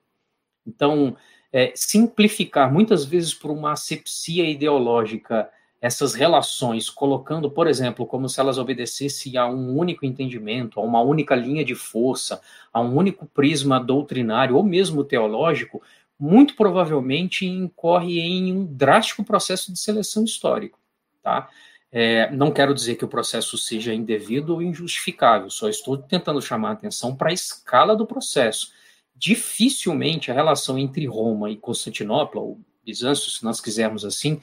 Então, 0.65 1.15
é, 1.51 1.71
simplificar 1.75 2.71
muitas 2.71 3.05
vezes 3.05 3.33
por 3.33 3.51
uma 3.51 3.73
asepsia 3.73 4.49
ideológica 4.49 5.49
essas 5.81 6.13
relações, 6.13 6.89
colocando, 6.89 7.49
por 7.49 7.65
exemplo, 7.65 8.05
como 8.05 8.27
se 8.27 8.39
elas 8.39 8.57
obedecessem 8.57 9.37
a 9.37 9.47
um 9.47 9.77
único 9.77 10.05
entendimento, 10.05 10.79
a 10.79 10.83
uma 10.83 11.01
única 11.01 11.35
linha 11.35 11.63
de 11.63 11.73
força, 11.73 12.41
a 12.73 12.81
um 12.81 12.95
único 12.95 13.25
prisma 13.25 13.79
doutrinário 13.79 14.57
ou 14.57 14.63
mesmo 14.63 15.05
teológico, 15.05 15.81
muito 16.19 16.55
provavelmente 16.55 17.45
incorre 17.45 18.19
em 18.19 18.53
um 18.53 18.65
drástico 18.65 19.23
processo 19.23 19.71
de 19.71 19.79
seleção 19.79 20.25
histórico. 20.25 20.77
Tá? 21.23 21.49
É, 21.91 22.29
não 22.31 22.51
quero 22.51 22.73
dizer 22.73 22.95
que 22.95 23.05
o 23.05 23.07
processo 23.07 23.57
seja 23.57 23.93
indevido 23.93 24.53
ou 24.53 24.61
injustificável, 24.61 25.49
só 25.49 25.67
estou 25.67 25.97
tentando 25.97 26.41
chamar 26.41 26.69
a 26.69 26.73
atenção 26.73 27.15
para 27.15 27.29
a 27.29 27.33
escala 27.33 27.95
do 27.95 28.05
processo. 28.05 28.71
Dificilmente 29.15 30.29
a 30.29 30.33
relação 30.33 30.77
entre 30.77 31.05
Roma 31.07 31.49
e 31.49 31.57
Constantinopla, 31.57 32.41
ou 32.41 32.59
Bizâncio, 32.85 33.31
se 33.31 33.43
nós 33.43 33.59
quisermos 33.59 34.05
assim, 34.05 34.39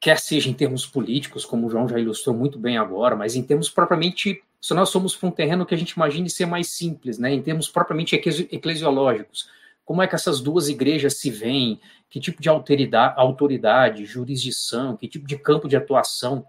quer 0.00 0.18
seja 0.18 0.48
em 0.48 0.54
termos 0.54 0.86
políticos, 0.86 1.44
como 1.44 1.66
o 1.66 1.70
João 1.70 1.88
já 1.88 1.98
ilustrou 1.98 2.34
muito 2.34 2.58
bem 2.58 2.78
agora, 2.78 3.14
mas 3.14 3.36
em 3.36 3.42
termos 3.42 3.68
propriamente, 3.68 4.42
se 4.60 4.74
nós 4.74 4.88
somos 4.88 5.14
para 5.14 5.28
um 5.28 5.32
terreno 5.32 5.66
que 5.66 5.74
a 5.74 5.78
gente 5.78 5.90
imagine 5.90 6.30
ser 6.30 6.46
mais 6.46 6.68
simples, 6.68 7.18
né, 7.18 7.32
em 7.32 7.42
termos 7.42 7.68
propriamente 7.68 8.16
eclesiológicos, 8.16 9.48
como 9.84 10.02
é 10.02 10.06
que 10.06 10.14
essas 10.14 10.40
duas 10.40 10.68
igrejas 10.68 11.18
se 11.18 11.30
veem, 11.30 11.80
que 12.10 12.20
tipo 12.20 12.42
de 12.42 12.48
autoridade, 12.48 13.14
autoridade, 13.16 14.04
jurisdição, 14.04 14.96
que 14.96 15.08
tipo 15.08 15.26
de 15.26 15.38
campo 15.38 15.68
de 15.68 15.76
atuação 15.76 16.46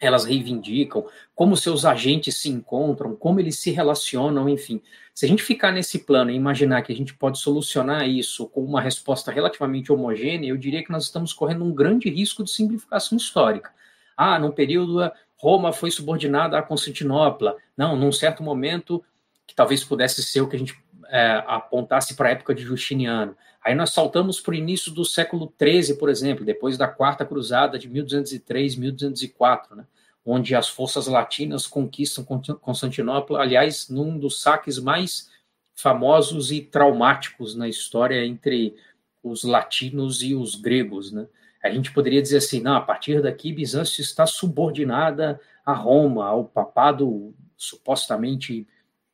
elas 0.00 0.24
reivindicam, 0.24 1.04
como 1.34 1.56
seus 1.56 1.84
agentes 1.84 2.36
se 2.36 2.48
encontram, 2.48 3.16
como 3.16 3.40
eles 3.40 3.58
se 3.58 3.70
relacionam, 3.70 4.48
enfim. 4.48 4.80
Se 5.12 5.26
a 5.26 5.28
gente 5.28 5.42
ficar 5.42 5.72
nesse 5.72 6.00
plano 6.00 6.30
e 6.30 6.34
imaginar 6.34 6.82
que 6.82 6.92
a 6.92 6.96
gente 6.96 7.14
pode 7.14 7.38
solucionar 7.38 8.08
isso 8.08 8.46
com 8.46 8.64
uma 8.64 8.80
resposta 8.80 9.32
relativamente 9.32 9.92
homogênea, 9.92 10.48
eu 10.48 10.56
diria 10.56 10.84
que 10.84 10.92
nós 10.92 11.04
estamos 11.04 11.32
correndo 11.32 11.64
um 11.64 11.74
grande 11.74 12.08
risco 12.08 12.44
de 12.44 12.50
simplificação 12.50 13.18
histórica. 13.18 13.72
Ah, 14.16 14.38
num 14.38 14.52
período 14.52 15.10
Roma 15.36 15.72
foi 15.72 15.90
subordinada 15.90 16.58
a 16.58 16.62
Constantinopla. 16.62 17.56
Não, 17.76 17.96
num 17.96 18.12
certo 18.12 18.42
momento, 18.42 19.04
que 19.46 19.54
talvez 19.54 19.84
pudesse 19.84 20.22
ser 20.22 20.40
o 20.40 20.48
que 20.48 20.56
a 20.56 20.58
gente 20.58 20.76
é, 21.08 21.42
apontasse 21.46 22.14
para 22.14 22.28
a 22.28 22.32
época 22.32 22.54
de 22.54 22.62
Justiniano. 22.62 23.36
Aí 23.64 23.74
nós 23.74 23.90
saltamos 23.90 24.40
para 24.40 24.52
o 24.52 24.54
início 24.54 24.92
do 24.92 25.04
século 25.04 25.52
XIII, 25.60 25.96
por 25.96 26.08
exemplo, 26.08 26.44
depois 26.44 26.78
da 26.78 26.86
Quarta 26.88 27.24
Cruzada 27.24 27.78
de 27.78 27.88
1203, 27.88 28.76
1204, 28.76 29.76
né? 29.76 29.84
onde 30.24 30.54
as 30.54 30.68
forças 30.68 31.06
latinas 31.06 31.66
conquistam 31.66 32.24
Constantinopla, 32.60 33.40
aliás, 33.40 33.88
num 33.88 34.18
dos 34.18 34.42
saques 34.42 34.78
mais 34.78 35.30
famosos 35.74 36.52
e 36.52 36.60
traumáticos 36.60 37.54
na 37.54 37.68
história 37.68 38.24
entre 38.24 38.74
os 39.22 39.42
latinos 39.42 40.22
e 40.22 40.34
os 40.34 40.54
gregos, 40.54 41.12
né? 41.12 41.26
A 41.62 41.70
gente 41.70 41.92
poderia 41.92 42.22
dizer 42.22 42.38
assim, 42.38 42.60
não, 42.60 42.76
a 42.76 42.80
partir 42.80 43.20
daqui 43.22 43.52
Bizâncio 43.52 44.00
está 44.00 44.26
subordinada 44.26 45.40
a 45.64 45.72
Roma, 45.72 46.26
ao 46.26 46.44
papado 46.44 47.34
supostamente 47.56 48.66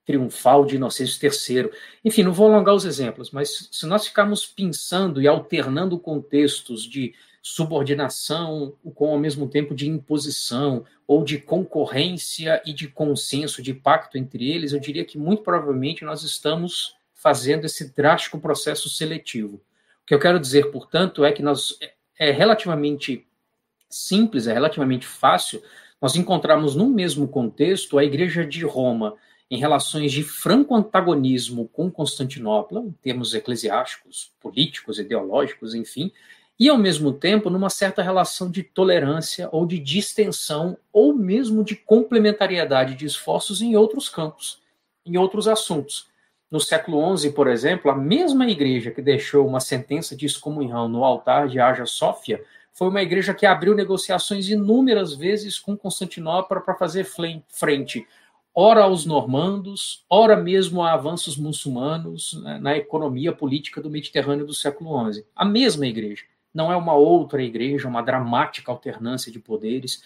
triunfal 0.05 0.65
de 0.65 0.77
Inocêncio 0.77 1.19
III. 1.23 1.71
Enfim, 2.05 2.23
não 2.23 2.33
vou 2.33 2.53
alongar 2.53 2.75
os 2.75 2.85
exemplos, 2.85 3.31
mas 3.31 3.69
se 3.71 3.87
nós 3.87 4.07
ficarmos 4.07 4.47
pensando 4.47 5.21
e 5.21 5.27
alternando 5.27 5.99
contextos 5.99 6.85
de 6.85 7.15
subordinação 7.43 8.75
com 8.95 9.11
ao 9.11 9.19
mesmo 9.19 9.47
tempo 9.49 9.75
de 9.75 9.87
imposição 9.87 10.85
ou 11.07 11.23
de 11.23 11.39
concorrência 11.39 12.63
e 12.65 12.73
de 12.73 12.89
consenso, 12.89 13.63
de 13.63 13.75
pacto 13.75 14.17
entre 14.17 14.51
eles, 14.51 14.73
eu 14.73 14.81
diria 14.81 15.05
que 15.05 15.19
muito 15.19 15.43
provavelmente 15.43 16.05
nós 16.05 16.23
estamos 16.23 16.97
fazendo 17.13 17.67
esse 17.67 17.95
drástico 17.95 18.39
processo 18.39 18.89
seletivo. 18.89 19.57
O 19.57 20.07
que 20.07 20.15
eu 20.15 20.19
quero 20.19 20.41
dizer, 20.41 20.71
portanto, 20.71 21.25
é 21.25 21.33
que 21.33 21.43
nós 21.43 21.79
é 22.19 22.31
relativamente 22.31 23.27
simples, 23.91 24.47
é 24.47 24.53
relativamente 24.53 25.07
fácil 25.07 25.63
nós 26.01 26.17
encontrarmos 26.17 26.75
no 26.75 26.89
mesmo 26.89 27.27
contexto 27.29 27.99
a 27.99 28.05
Igreja 28.05 28.45
de 28.45 28.65
Roma 28.65 29.15
em 29.51 29.59
relações 29.59 30.11
de 30.13 30.23
franco 30.23 30.75
antagonismo 30.75 31.69
com 31.73 31.91
Constantinopla, 31.91 32.81
em 32.81 32.93
termos 32.93 33.35
eclesiásticos, 33.35 34.33
políticos, 34.41 34.99
ideológicos, 34.99 35.75
enfim, 35.75 36.11
e 36.59 36.69
ao 36.69 36.79
mesmo 36.79 37.13
tempo 37.13 37.51
numa 37.51 37.69
certa 37.69 38.03
relação 38.03 38.51
de 38.51 38.63
tolerância 38.63 39.49
ou 39.53 39.67
de 39.67 39.79
distensão 39.79 40.79
ou 40.93 41.15
mesmo 41.15 41.65
de 41.65 41.75
complementariedade 41.75 42.95
de 42.95 43.07
esforços 43.07 43.61
em 43.61 43.77
outros 43.77 44.09
campos, 44.09 44.63
em 45.05 45.17
outros 45.17 45.49
assuntos. 45.49 46.07
No 46.51 46.61
século 46.61 47.17
XI, 47.17 47.31
por 47.31 47.49
exemplo, 47.49 47.91
a 47.91 47.97
mesma 47.97 48.49
igreja 48.49 48.91
que 48.91 49.03
deixou 49.03 49.47
uma 49.47 49.61
sentença 49.61 50.15
de 50.15 50.25
excomunhão 50.25 50.89
no 50.89 51.05
altar 51.05 51.49
de 51.49 51.59
Hagia 51.59 51.87
Sófia 51.87 52.43
foi 52.73 52.89
uma 52.89 53.03
igreja 53.03 53.35
que 53.35 53.47
abriu 53.47 53.75
negociações 53.75 54.49
inúmeras 54.49 55.15
vezes 55.15 55.59
com 55.59 55.77
Constantinopla 55.77 56.61
para 56.61 56.75
fazer 56.75 57.05
frente 57.05 58.07
ora 58.55 58.85
aos 58.85 59.05
normandos, 59.05 60.05
ora 60.09 60.37
mesmo 60.37 60.83
a 60.83 60.93
avanços 60.93 61.37
muçulmanos 61.37 62.41
né, 62.43 62.59
na 62.61 62.77
economia 62.77 63.33
política 63.33 63.81
do 63.81 63.91
Mediterrâneo 63.91 64.47
do 64.47 64.55
século 64.55 65.13
XI. 65.13 65.25
A 65.35 65.45
mesma 65.45 65.87
igreja 65.87 66.25
não 66.55 66.71
é 66.71 66.77
uma 66.77 66.95
outra 66.95 67.43
igreja, 67.43 67.89
uma 67.89 68.03
dramática 68.03 68.71
alternância 68.71 69.33
de 69.33 69.41
poderes. 69.41 70.03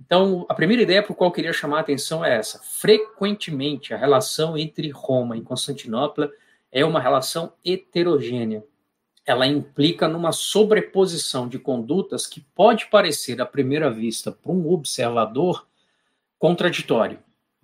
Então, 0.00 0.46
a 0.48 0.54
primeira 0.54 0.82
ideia 0.82 1.02
para 1.02 1.12
a 1.12 1.14
qual 1.14 1.28
eu 1.28 1.34
queria 1.34 1.52
chamar 1.52 1.76
a 1.76 1.80
atenção 1.80 2.24
é 2.24 2.34
essa. 2.34 2.58
Frequentemente, 2.60 3.92
a 3.92 3.98
relação 3.98 4.56
entre 4.56 4.88
Roma 4.88 5.36
e 5.36 5.42
Constantinopla 5.42 6.30
é 6.72 6.82
uma 6.86 7.00
relação 7.00 7.52
heterogênea. 7.62 8.64
Ela 9.26 9.46
implica 9.46 10.08
numa 10.08 10.32
sobreposição 10.32 11.46
de 11.46 11.58
condutas 11.58 12.26
que 12.26 12.40
pode 12.40 12.86
parecer, 12.86 13.38
à 13.42 13.44
primeira 13.44 13.90
vista, 13.90 14.32
para 14.32 14.50
um 14.50 14.72
observador, 14.72 15.66
contraditório, 16.38 17.18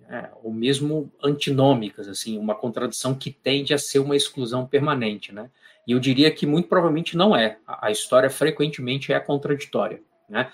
é, 0.09 0.29
ou 0.41 0.53
mesmo 0.53 1.11
antinômicas, 1.21 2.07
assim, 2.07 2.37
uma 2.37 2.55
contradição 2.55 3.13
que 3.13 3.31
tende 3.31 3.73
a 3.73 3.77
ser 3.77 3.99
uma 3.99 4.15
exclusão 4.15 4.65
permanente, 4.65 5.33
né? 5.33 5.49
E 5.85 5.91
eu 5.91 5.99
diria 5.99 6.31
que 6.31 6.45
muito 6.45 6.67
provavelmente 6.67 7.15
não 7.15 7.35
é. 7.35 7.57
A 7.65 7.89
história 7.91 8.29
frequentemente 8.29 9.13
é 9.13 9.19
contraditória. 9.19 10.01
Né? 10.29 10.51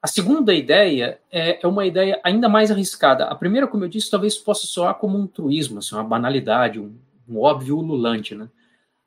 A 0.00 0.06
segunda 0.06 0.54
ideia 0.54 1.20
é, 1.30 1.58
é, 1.60 1.66
uma 1.66 1.84
ideia 1.84 2.20
ainda 2.22 2.48
mais 2.48 2.70
arriscada. 2.70 3.24
A 3.24 3.34
primeira, 3.34 3.66
como 3.66 3.84
eu 3.84 3.88
disse, 3.88 4.10
talvez 4.10 4.38
possa 4.38 4.66
soar 4.66 4.94
como 4.94 5.18
um 5.18 5.26
truísmo, 5.26 5.80
assim, 5.80 5.96
uma 5.96 6.04
banalidade, 6.04 6.78
um, 6.78 6.96
um 7.28 7.40
óbvio 7.40 7.76
ululante. 7.78 8.34
Né? 8.34 8.48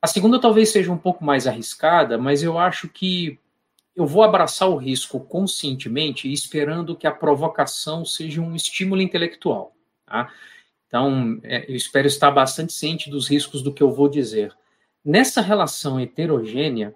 A 0.01 0.07
segunda 0.07 0.39
talvez 0.39 0.69
seja 0.69 0.91
um 0.91 0.97
pouco 0.97 1.23
mais 1.23 1.47
arriscada, 1.47 2.17
mas 2.17 2.43
eu 2.43 2.59
acho 2.59 2.89
que 2.89 3.39
eu 3.95 4.05
vou 4.05 4.23
abraçar 4.23 4.69
o 4.69 4.75
risco 4.75 5.19
conscientemente, 5.19 6.31
esperando 6.31 6.95
que 6.95 7.07
a 7.07 7.11
provocação 7.11 8.03
seja 8.03 8.41
um 8.41 8.55
estímulo 8.55 9.01
intelectual. 9.01 9.72
Tá? 10.13 10.31
Então, 10.85 11.39
é, 11.41 11.65
eu 11.67 11.75
espero 11.75 12.05
estar 12.05 12.29
bastante 12.29 12.71
ciente 12.71 13.09
dos 13.09 13.27
riscos 13.27 13.63
do 13.63 13.73
que 13.73 13.81
eu 13.81 13.91
vou 13.91 14.07
dizer. 14.07 14.55
Nessa 15.03 15.41
relação 15.41 15.99
heterogênea, 15.99 16.93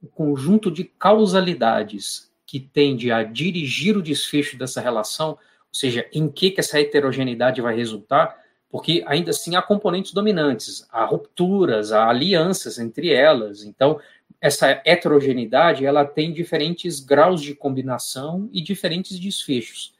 o 0.00 0.06
conjunto 0.06 0.70
de 0.70 0.84
causalidades 0.84 2.30
que 2.46 2.60
tende 2.60 3.10
a 3.10 3.24
dirigir 3.24 3.96
o 3.96 4.02
desfecho 4.02 4.56
dessa 4.56 4.80
relação, 4.80 5.30
ou 5.30 5.38
seja, 5.72 6.08
em 6.12 6.28
que, 6.28 6.52
que 6.52 6.60
essa 6.60 6.80
heterogeneidade 6.80 7.60
vai 7.60 7.74
resultar, 7.74 8.40
porque 8.70 9.02
ainda 9.08 9.30
assim 9.32 9.56
há 9.56 9.62
componentes 9.62 10.12
dominantes, 10.12 10.86
há 10.92 11.04
rupturas, 11.04 11.90
há 11.90 12.08
alianças 12.08 12.78
entre 12.78 13.12
elas. 13.12 13.64
Então, 13.64 13.98
essa 14.40 14.80
heterogeneidade 14.84 15.84
ela 15.84 16.04
tem 16.04 16.32
diferentes 16.32 17.00
graus 17.00 17.42
de 17.42 17.56
combinação 17.56 18.48
e 18.52 18.62
diferentes 18.62 19.18
desfechos. 19.18 19.92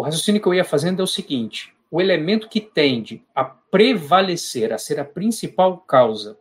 O 0.00 0.02
raciocínio 0.02 0.40
que 0.40 0.48
eu 0.48 0.54
ia 0.54 0.64
fazendo 0.64 1.00
é 1.00 1.02
o 1.02 1.06
seguinte: 1.06 1.74
o 1.90 2.00
elemento 2.00 2.48
que 2.48 2.58
tende 2.58 3.22
a 3.34 3.44
prevalecer, 3.44 4.72
a 4.72 4.78
ser 4.78 4.98
a 4.98 5.04
principal 5.04 5.76
causa 5.76 6.38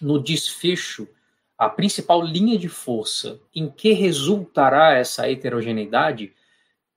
no 0.00 0.16
desfecho 0.22 1.08
a 1.58 1.68
principal 1.68 2.22
linha 2.22 2.56
de 2.56 2.68
força 2.68 3.40
em 3.52 3.68
que 3.68 3.90
resultará 3.90 4.92
essa 4.92 5.28
heterogeneidade, 5.28 6.34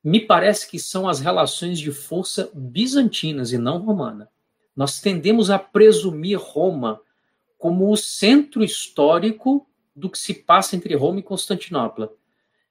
me 0.04 0.20
parece 0.20 0.70
que 0.70 0.78
são 0.78 1.10
as 1.10 1.20
relações 1.20 1.80
de 1.80 1.92
força 1.92 2.52
bizantinas 2.54 3.52
e 3.52 3.58
não 3.58 3.80
romana. 3.80 4.30
Nós 4.76 5.02
tendemos 5.02 5.50
a 5.50 5.58
presumir 5.58 6.38
Roma 6.38 7.02
como 7.58 7.92
o 7.92 7.98
centro 7.98 8.64
histórico 8.64 9.68
do 9.96 10.12
que 10.12 10.20
se 10.20 10.36
passa 10.36 10.76
entre 10.76 10.94
Roma 10.94 11.22
e 11.22 11.24
Constantinopla. 11.24 12.14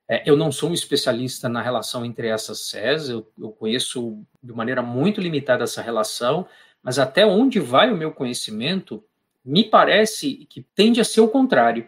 É, 0.08 0.22
eu 0.28 0.36
não 0.36 0.52
sou 0.52 0.70
um 0.70 0.74
especialista 0.74 1.48
na 1.48 1.60
relação 1.60 2.04
entre 2.04 2.28
essas 2.28 2.60
sés, 2.60 3.08
eu, 3.08 3.30
eu, 3.38 3.50
conheço 3.50 4.22
de 4.42 4.52
maneira 4.52 4.80
muito 4.80 5.20
limitada 5.20 5.64
essa 5.64 5.82
relação, 5.82 6.46
mas 6.82 6.98
até 6.98 7.26
onde 7.26 7.58
vai 7.58 7.92
o 7.92 7.96
meu 7.96 8.12
conhecimento, 8.12 9.02
me 9.44 9.64
parece 9.64 10.46
que 10.48 10.62
tende 10.74 11.00
a 11.00 11.04
ser 11.04 11.20
o 11.20 11.28
contrário. 11.28 11.86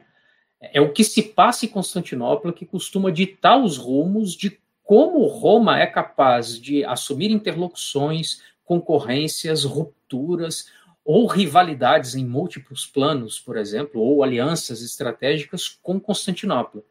É 0.61 0.81
o 0.81 0.93
que 0.93 1.05
se 1.05 1.23
passa 1.23 1.67
em 1.67 1.69
Constantinopla 1.69 2.53
que 2.53 2.67
costuma 2.67 3.11
ditar 3.11 3.57
os 3.63 3.77
rumos 3.77 4.35
de 4.35 4.59
como 4.83 5.27
Roma 5.27 5.79
é 5.79 5.87
capaz 5.87 6.59
de 6.59 6.85
assumir 6.85 7.31
interlocuções, 7.31 8.43
concorrências, 8.65 9.65
rupturas 9.65 10.71
ou 11.05 11.27
rivalidades 11.27 12.15
em 12.15 12.25
múltiplos 12.25 12.87
planos, 12.87 13.39
por 13.39 13.57
exemplo, 13.57 14.01
ou 14.01 14.23
alianças 14.23 14.83
estratégicas 14.83 15.69
com 15.83 16.01
Constantinopla. 16.01 16.83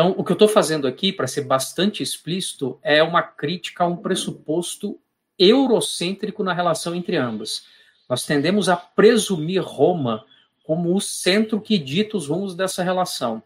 Então, 0.00 0.14
o 0.16 0.24
que 0.24 0.32
eu 0.32 0.34
estou 0.34 0.48
fazendo 0.48 0.86
aqui, 0.88 1.12
para 1.12 1.26
ser 1.26 1.42
bastante 1.42 2.02
explícito, 2.02 2.80
é 2.82 3.02
uma 3.02 3.20
crítica 3.20 3.84
a 3.84 3.86
um 3.86 3.98
pressuposto 3.98 4.98
eurocêntrico 5.38 6.42
na 6.42 6.54
relação 6.54 6.94
entre 6.94 7.18
ambas. 7.18 7.66
Nós 8.08 8.24
tendemos 8.24 8.70
a 8.70 8.78
presumir 8.78 9.62
Roma 9.62 10.24
como 10.64 10.96
o 10.96 11.02
centro 11.02 11.60
que 11.60 11.76
dita 11.76 12.16
os 12.16 12.28
rumos 12.28 12.54
dessa 12.54 12.82
relação. 12.82 13.42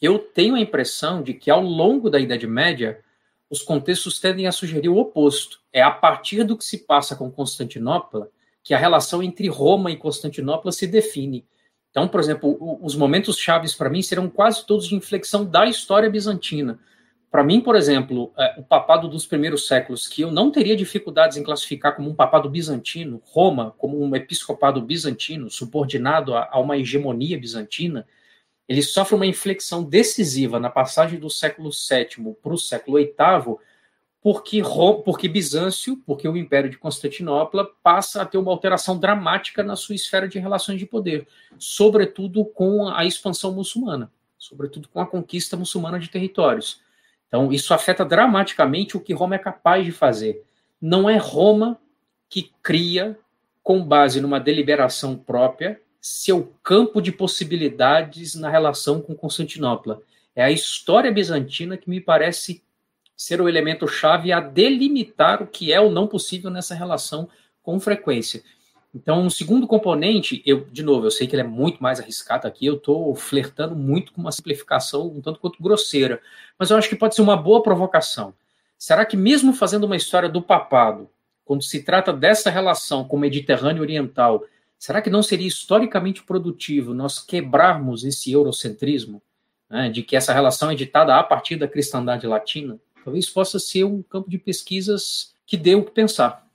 Eu 0.00 0.20
tenho 0.20 0.54
a 0.54 0.60
impressão 0.60 1.20
de 1.20 1.34
que, 1.34 1.50
ao 1.50 1.60
longo 1.60 2.08
da 2.08 2.20
Idade 2.20 2.46
Média, 2.46 3.02
os 3.50 3.60
contextos 3.60 4.20
tendem 4.20 4.46
a 4.46 4.52
sugerir 4.52 4.88
o 4.88 4.98
oposto. 4.98 5.58
É 5.72 5.82
a 5.82 5.90
partir 5.90 6.44
do 6.44 6.56
que 6.56 6.64
se 6.64 6.86
passa 6.86 7.16
com 7.16 7.28
Constantinopla 7.28 8.30
que 8.62 8.72
a 8.72 8.78
relação 8.78 9.20
entre 9.20 9.48
Roma 9.48 9.90
e 9.90 9.96
Constantinopla 9.96 10.70
se 10.70 10.86
define. 10.86 11.44
Então, 11.92 12.08
por 12.08 12.18
exemplo, 12.18 12.58
os 12.82 12.96
momentos 12.96 13.38
chaves 13.38 13.74
para 13.74 13.90
mim 13.90 14.00
serão 14.00 14.28
quase 14.28 14.66
todos 14.66 14.88
de 14.88 14.94
inflexão 14.94 15.44
da 15.44 15.66
história 15.66 16.08
bizantina. 16.08 16.80
Para 17.30 17.44
mim, 17.44 17.60
por 17.60 17.76
exemplo, 17.76 18.32
é, 18.36 18.54
o 18.58 18.62
papado 18.62 19.08
dos 19.08 19.26
primeiros 19.26 19.66
séculos, 19.66 20.08
que 20.08 20.22
eu 20.22 20.32
não 20.32 20.50
teria 20.50 20.74
dificuldades 20.74 21.36
em 21.36 21.42
classificar 21.42 21.94
como 21.94 22.08
um 22.10 22.14
papado 22.14 22.48
bizantino, 22.48 23.22
Roma 23.26 23.74
como 23.76 24.02
um 24.02 24.16
episcopado 24.16 24.80
bizantino, 24.80 25.50
subordinado 25.50 26.34
a, 26.34 26.48
a 26.50 26.58
uma 26.58 26.78
hegemonia 26.78 27.38
bizantina, 27.38 28.06
ele 28.66 28.82
sofre 28.82 29.14
uma 29.14 29.26
inflexão 29.26 29.84
decisiva 29.84 30.58
na 30.58 30.70
passagem 30.70 31.18
do 31.18 31.28
século 31.28 31.70
VII 31.70 32.34
para 32.42 32.54
o 32.54 32.58
século 32.58 32.96
VIII, 32.96 33.58
porque, 34.22 34.62
porque 35.04 35.28
Bizâncio, 35.28 35.96
porque 36.06 36.28
o 36.28 36.36
Império 36.36 36.70
de 36.70 36.78
Constantinopla 36.78 37.68
passa 37.82 38.22
a 38.22 38.24
ter 38.24 38.38
uma 38.38 38.52
alteração 38.52 38.96
dramática 38.96 39.64
na 39.64 39.74
sua 39.74 39.96
esfera 39.96 40.28
de 40.28 40.38
relações 40.38 40.78
de 40.78 40.86
poder, 40.86 41.26
sobretudo 41.58 42.44
com 42.44 42.88
a 42.88 43.04
expansão 43.04 43.52
muçulmana, 43.52 44.12
sobretudo 44.38 44.88
com 44.88 45.00
a 45.00 45.06
conquista 45.06 45.56
muçulmana 45.56 45.98
de 45.98 46.08
territórios. 46.08 46.80
Então, 47.26 47.52
isso 47.52 47.74
afeta 47.74 48.04
dramaticamente 48.04 48.96
o 48.96 49.00
que 49.00 49.12
Roma 49.12 49.34
é 49.34 49.38
capaz 49.38 49.84
de 49.84 49.90
fazer. 49.90 50.44
Não 50.80 51.10
é 51.10 51.16
Roma 51.16 51.76
que 52.28 52.52
cria, 52.62 53.18
com 53.60 53.82
base 53.84 54.20
numa 54.20 54.38
deliberação 54.38 55.16
própria, 55.16 55.80
seu 56.00 56.52
campo 56.62 57.00
de 57.00 57.10
possibilidades 57.10 58.36
na 58.36 58.48
relação 58.48 59.00
com 59.00 59.16
Constantinopla. 59.16 60.00
É 60.34 60.44
a 60.44 60.50
história 60.50 61.10
bizantina 61.10 61.76
que 61.76 61.90
me 61.90 62.00
parece 62.00 62.62
ser 63.22 63.40
o 63.40 63.48
elemento 63.48 63.86
chave 63.86 64.32
a 64.32 64.40
delimitar 64.40 65.42
o 65.42 65.46
que 65.46 65.72
é 65.72 65.80
ou 65.80 65.90
não 65.90 66.08
possível 66.08 66.50
nessa 66.50 66.74
relação 66.74 67.28
com 67.62 67.78
frequência. 67.78 68.42
Então, 68.92 69.22
um 69.22 69.30
segundo 69.30 69.66
componente, 69.66 70.42
eu, 70.44 70.66
de 70.70 70.82
novo, 70.82 71.06
eu 71.06 71.10
sei 71.10 71.26
que 71.26 71.34
ele 71.34 71.42
é 71.42 71.46
muito 71.46 71.80
mais 71.80 72.00
arriscado 72.00 72.48
aqui, 72.48 72.66
eu 72.66 72.74
estou 72.74 73.14
flertando 73.14 73.76
muito 73.76 74.12
com 74.12 74.20
uma 74.20 74.32
simplificação 74.32 75.06
um 75.06 75.20
tanto 75.20 75.38
quanto 75.38 75.62
grosseira, 75.62 76.20
mas 76.58 76.70
eu 76.70 76.76
acho 76.76 76.88
que 76.88 76.96
pode 76.96 77.14
ser 77.14 77.22
uma 77.22 77.36
boa 77.36 77.62
provocação. 77.62 78.34
Será 78.76 79.06
que, 79.06 79.16
mesmo 79.16 79.52
fazendo 79.52 79.84
uma 79.84 79.96
história 79.96 80.28
do 80.28 80.42
papado, 80.42 81.08
quando 81.44 81.62
se 81.62 81.84
trata 81.84 82.12
dessa 82.12 82.50
relação 82.50 83.04
com 83.04 83.16
o 83.16 83.20
Mediterrâneo 83.20 83.82
Oriental, 83.82 84.44
será 84.76 85.00
que 85.00 85.08
não 85.08 85.22
seria 85.22 85.46
historicamente 85.46 86.24
produtivo 86.24 86.92
nós 86.92 87.20
quebrarmos 87.20 88.04
esse 88.04 88.32
eurocentrismo, 88.32 89.22
né, 89.70 89.88
de 89.88 90.02
que 90.02 90.16
essa 90.16 90.34
relação 90.34 90.72
é 90.72 90.74
ditada 90.74 91.14
a 91.14 91.22
partir 91.22 91.54
da 91.54 91.68
cristandade 91.68 92.26
latina? 92.26 92.78
Talvez 93.04 93.28
possa 93.28 93.58
ser 93.58 93.84
um 93.84 94.02
campo 94.02 94.30
de 94.30 94.38
pesquisas 94.38 95.34
que 95.46 95.56
dê 95.56 95.74
o 95.74 95.84
que 95.84 95.90
pensar. 95.90 96.46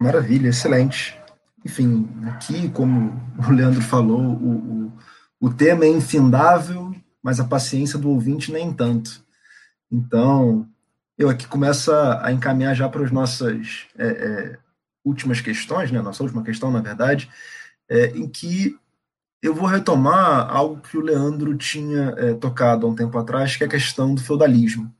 Maravilha, 0.00 0.48
excelente. 0.48 1.18
Enfim, 1.64 2.08
aqui, 2.26 2.68
como 2.70 3.12
o 3.38 3.52
Leandro 3.52 3.80
falou, 3.80 4.20
o, 4.20 4.86
o, 4.86 4.92
o 5.40 5.52
tema 5.52 5.84
é 5.84 5.88
infindável, 5.88 6.94
mas 7.22 7.40
a 7.40 7.44
paciência 7.44 7.98
do 7.98 8.10
ouvinte 8.10 8.52
nem 8.52 8.72
tanto. 8.72 9.24
Então, 9.90 10.68
eu 11.16 11.28
aqui 11.28 11.46
começo 11.46 11.92
a 11.92 12.30
encaminhar 12.32 12.74
já 12.74 12.88
para 12.88 13.04
as 13.04 13.10
nossas 13.10 13.86
é, 13.96 14.06
é, 14.06 14.58
últimas 15.04 15.40
questões, 15.40 15.90
né? 15.90 16.02
Nossa 16.02 16.22
última 16.22 16.42
questão, 16.42 16.70
na 16.70 16.80
verdade, 16.80 17.30
é, 17.88 18.06
em 18.08 18.28
que 18.28 18.78
eu 19.44 19.54
vou 19.54 19.66
retomar 19.66 20.50
algo 20.50 20.80
que 20.80 20.96
o 20.96 21.02
Leandro 21.02 21.54
tinha 21.54 22.14
é, 22.16 22.32
tocado 22.32 22.86
há 22.86 22.88
um 22.90 22.94
tempo 22.94 23.18
atrás, 23.18 23.54
que 23.54 23.62
é 23.62 23.66
a 23.66 23.70
questão 23.70 24.14
do 24.14 24.22
feudalismo. 24.22 24.90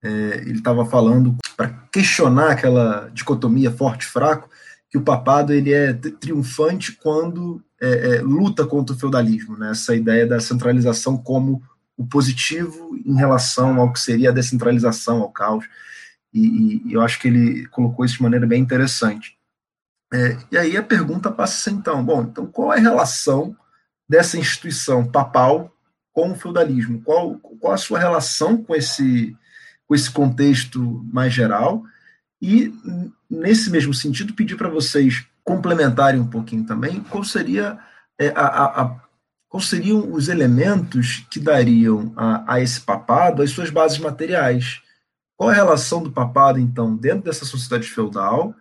É, 0.00 0.08
ele 0.42 0.58
estava 0.58 0.86
falando, 0.86 1.36
para 1.56 1.70
questionar 1.90 2.52
aquela 2.52 3.10
dicotomia 3.12 3.72
forte-fraco, 3.72 4.48
que 4.88 4.96
o 4.96 5.02
papado 5.02 5.52
ele 5.52 5.72
é 5.72 5.92
triunfante 5.92 6.92
quando 6.92 7.60
é, 7.80 8.18
é, 8.18 8.20
luta 8.20 8.64
contra 8.64 8.94
o 8.94 8.98
feudalismo, 8.98 9.56
né? 9.58 9.72
essa 9.72 9.92
ideia 9.92 10.24
da 10.24 10.38
centralização 10.38 11.16
como 11.16 11.60
o 11.96 12.06
positivo 12.06 12.96
em 13.04 13.16
relação 13.16 13.80
ao 13.80 13.92
que 13.92 13.98
seria 13.98 14.30
a 14.30 14.32
descentralização, 14.32 15.20
ao 15.20 15.32
caos. 15.32 15.64
E, 16.32 16.80
e 16.86 16.92
eu 16.92 17.00
acho 17.00 17.20
que 17.20 17.26
ele 17.26 17.66
colocou 17.66 18.04
isso 18.04 18.18
de 18.18 18.22
maneira 18.22 18.46
bem 18.46 18.62
interessante. 18.62 19.36
É, 20.12 20.36
e 20.52 20.56
aí 20.56 20.76
a 20.76 20.82
pergunta 20.82 21.28
passa 21.28 21.54
a 21.54 21.56
ser 21.56 21.70
então, 21.72 22.04
bom, 22.04 22.22
então 22.22 22.46
qual 22.46 22.72
é 22.72 22.78
a 22.78 22.80
relação 22.80 23.56
dessa 24.08 24.38
instituição 24.38 25.04
papal 25.04 25.72
com 26.12 26.30
o 26.30 26.34
feudalismo? 26.34 27.02
Qual, 27.02 27.38
qual 27.38 27.72
a 27.72 27.78
sua 27.78 27.98
relação 27.98 28.56
com 28.56 28.74
esse, 28.74 29.36
com 29.86 29.94
esse 29.94 30.10
contexto 30.10 31.04
mais 31.12 31.32
geral? 31.32 31.82
E, 32.40 32.72
nesse 33.28 33.70
mesmo 33.70 33.94
sentido, 33.94 34.34
pedir 34.34 34.56
para 34.56 34.68
vocês 34.68 35.26
complementarem 35.42 36.20
um 36.20 36.26
pouquinho 36.26 36.64
também 36.64 37.00
qual 37.00 37.22
seria 37.24 37.78
é, 38.18 38.28
a, 38.28 38.46
a, 38.46 38.82
a, 38.82 39.00
quais 39.48 39.66
seriam 39.66 40.12
os 40.12 40.28
elementos 40.28 41.26
que 41.30 41.38
dariam 41.38 42.12
a, 42.16 42.54
a 42.54 42.60
esse 42.60 42.80
papado 42.80 43.42
as 43.42 43.50
suas 43.50 43.70
bases 43.70 43.98
materiais. 43.98 44.80
Qual 45.36 45.50
a 45.50 45.54
relação 45.54 46.02
do 46.02 46.12
papado, 46.12 46.58
então, 46.58 46.96
dentro 46.96 47.24
dessa 47.24 47.44
sociedade 47.44 47.88
feudal 47.88 48.54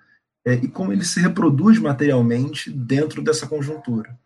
é, 0.45 0.55
e 0.55 0.67
como 0.67 0.91
ele 0.91 1.05
se 1.05 1.19
reproduz 1.19 1.77
materialmente 1.79 2.69
dentro 2.71 3.21
dessa 3.21 3.47
conjuntura? 3.47 4.17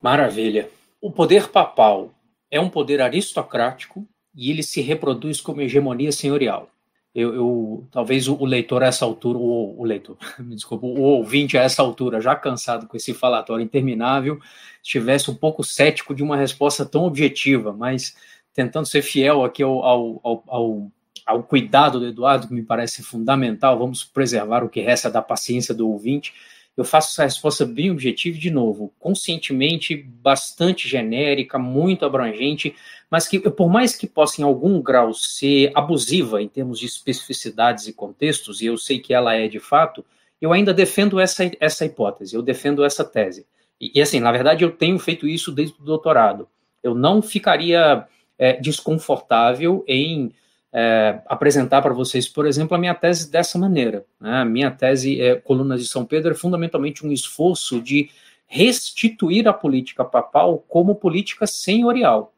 Maravilha. 0.00 0.70
O 1.00 1.10
poder 1.10 1.48
papal 1.48 2.12
é 2.50 2.60
um 2.60 2.68
poder 2.68 3.00
aristocrático 3.00 4.06
e 4.34 4.50
ele 4.50 4.62
se 4.62 4.80
reproduz 4.80 5.40
como 5.40 5.60
hegemonia 5.60 6.12
senhorial. 6.12 6.70
Eu, 7.14 7.34
eu 7.34 7.88
talvez 7.90 8.28
o, 8.28 8.44
leitor 8.44 8.82
a 8.82 8.86
essa 8.86 9.04
altura, 9.04 9.38
o, 9.38 9.80
o 9.80 9.84
leitor, 9.84 10.16
me 10.38 10.54
desculpa, 10.54 10.86
o 10.86 11.00
ouvinte 11.00 11.58
a 11.58 11.62
essa 11.62 11.82
altura, 11.82 12.20
já 12.20 12.36
cansado 12.36 12.86
com 12.86 12.96
esse 12.96 13.12
falatório 13.12 13.64
interminável, 13.64 14.38
estivesse 14.82 15.30
um 15.30 15.34
pouco 15.34 15.64
cético 15.64 16.14
de 16.14 16.22
uma 16.22 16.36
resposta 16.36 16.86
tão 16.86 17.04
objetiva, 17.04 17.72
mas 17.72 18.16
tentando 18.54 18.86
ser 18.86 19.02
fiel 19.02 19.44
aqui 19.44 19.62
ao, 19.62 19.82
ao, 19.82 20.20
ao, 20.46 20.92
ao 21.26 21.42
cuidado 21.42 21.98
do 21.98 22.06
Eduardo, 22.06 22.46
que 22.46 22.54
me 22.54 22.62
parece 22.62 23.02
fundamental, 23.02 23.78
vamos 23.78 24.04
preservar 24.04 24.62
o 24.62 24.68
que 24.68 24.80
resta 24.80 25.10
da 25.10 25.22
paciência 25.22 25.74
do 25.74 25.88
ouvinte 25.88 26.32
eu 26.78 26.84
faço 26.84 27.10
essa 27.10 27.24
resposta 27.24 27.66
bem 27.66 27.90
objetiva, 27.90 28.38
de 28.38 28.52
novo, 28.52 28.94
conscientemente 29.00 29.96
bastante 29.96 30.88
genérica, 30.88 31.58
muito 31.58 32.04
abrangente, 32.04 32.72
mas 33.10 33.26
que, 33.26 33.40
por 33.40 33.68
mais 33.68 33.96
que 33.96 34.06
possa 34.06 34.40
em 34.40 34.44
algum 34.44 34.80
grau 34.80 35.12
ser 35.12 35.72
abusiva 35.74 36.40
em 36.40 36.46
termos 36.46 36.78
de 36.78 36.86
especificidades 36.86 37.88
e 37.88 37.92
contextos, 37.92 38.62
e 38.62 38.66
eu 38.66 38.78
sei 38.78 39.00
que 39.00 39.12
ela 39.12 39.34
é 39.34 39.48
de 39.48 39.58
fato, 39.58 40.04
eu 40.40 40.52
ainda 40.52 40.72
defendo 40.72 41.18
essa, 41.18 41.50
essa 41.58 41.84
hipótese, 41.84 42.36
eu 42.36 42.42
defendo 42.42 42.84
essa 42.84 43.04
tese. 43.04 43.44
E, 43.80 43.98
e 43.98 44.00
assim, 44.00 44.20
na 44.20 44.30
verdade, 44.30 44.62
eu 44.62 44.70
tenho 44.70 45.00
feito 45.00 45.26
isso 45.26 45.50
desde 45.50 45.74
o 45.80 45.84
doutorado. 45.84 46.48
Eu 46.80 46.94
não 46.94 47.20
ficaria 47.20 48.06
é, 48.38 48.52
desconfortável 48.52 49.84
em 49.88 50.32
é, 50.72 51.20
apresentar 51.26 51.82
para 51.82 51.94
vocês, 51.94 52.28
por 52.28 52.46
exemplo, 52.46 52.74
a 52.74 52.78
minha 52.78 52.94
tese 52.94 53.30
dessa 53.30 53.58
maneira. 53.58 54.04
Né? 54.20 54.40
A 54.40 54.44
minha 54.44 54.70
tese, 54.70 55.20
é, 55.20 55.36
Colunas 55.36 55.80
de 55.80 55.88
São 55.88 56.04
Pedro, 56.04 56.32
é 56.32 56.34
fundamentalmente 56.34 57.06
um 57.06 57.12
esforço 57.12 57.80
de 57.80 58.10
restituir 58.46 59.46
a 59.46 59.52
política 59.52 60.04
papal 60.04 60.64
como 60.68 60.94
política 60.94 61.46
senhorial. 61.46 62.32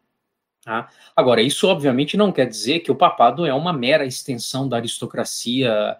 Tá? 0.64 0.89
Agora, 1.16 1.41
isso 1.41 1.66
obviamente 1.66 2.16
não 2.16 2.33
quer 2.33 2.47
dizer 2.47 2.81
que 2.81 2.91
o 2.91 2.97
papado 2.97 3.47
é 3.47 3.55
uma 3.55 3.72
mera 3.72 4.05
extensão 4.05 4.68
da 4.68 4.76
aristocracia, 4.76 5.97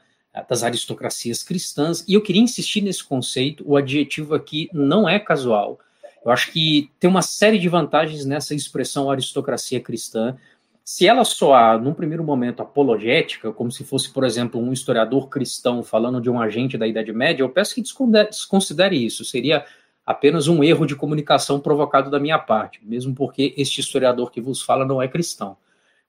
das 0.49 0.63
aristocracias 0.63 1.43
cristãs, 1.43 2.05
e 2.07 2.15
eu 2.15 2.21
queria 2.21 2.43
insistir 2.43 2.81
nesse 2.81 3.03
conceito, 3.03 3.65
o 3.67 3.77
adjetivo 3.77 4.35
aqui 4.35 4.69
não 4.73 5.09
é 5.09 5.19
casual. 5.19 5.79
Eu 6.25 6.31
acho 6.31 6.53
que 6.53 6.91
tem 7.01 7.09
uma 7.09 7.23
série 7.23 7.59
de 7.59 7.69
vantagens 7.69 8.25
nessa 8.25 8.55
expressão 8.55 9.11
aristocracia 9.11 9.81
cristã. 9.81 10.37
Se 10.85 11.07
ela 11.07 11.25
soar, 11.25 11.81
num 11.81 11.95
primeiro 11.95 12.25
momento, 12.25 12.61
apologética, 12.61 13.53
como 13.53 13.71
se 13.71 13.85
fosse, 13.85 14.11
por 14.11 14.25
exemplo, 14.25 14.61
um 14.61 14.73
historiador 14.73 15.29
cristão 15.29 15.83
falando 15.83 16.21
de 16.21 16.29
um 16.29 16.41
agente 16.41 16.77
da 16.77 16.87
Idade 16.87 17.13
Média, 17.13 17.43
eu 17.43 17.49
peço 17.49 17.75
que 17.75 17.83
desconsidere 17.83 18.97
isso. 19.05 19.25
Seria 19.25 19.65
apenas 20.05 20.49
um 20.49 20.65
erro 20.65 20.87
de 20.87 20.97
comunicação 20.97 21.61
provocado 21.61 22.11
da 22.11 22.19
minha 22.19 22.39
parte, 22.39 22.81
mesmo 22.83 23.15
porque 23.15 23.55
este 23.57 23.81
historiador 23.81 24.31
que 24.33 24.41
vos 24.41 24.61
fala 24.61 24.85
não 24.85 25.01
é 25.01 25.07
cristão. 25.07 25.57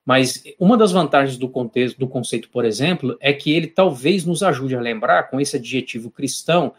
Mas 0.04 0.42
uma 0.58 0.76
das 0.76 0.90
vantagens 0.90 1.38
do 1.38 1.48
contexto 1.48 1.98
do 1.98 2.08
conceito, 2.08 2.48
por 2.48 2.64
exemplo, 2.64 3.16
é 3.20 3.32
que 3.32 3.52
ele 3.52 3.68
talvez 3.68 4.24
nos 4.24 4.42
ajude 4.42 4.74
a 4.74 4.80
lembrar, 4.80 5.30
com 5.30 5.40
esse 5.40 5.56
adjetivo 5.56 6.10
cristão, 6.10 6.74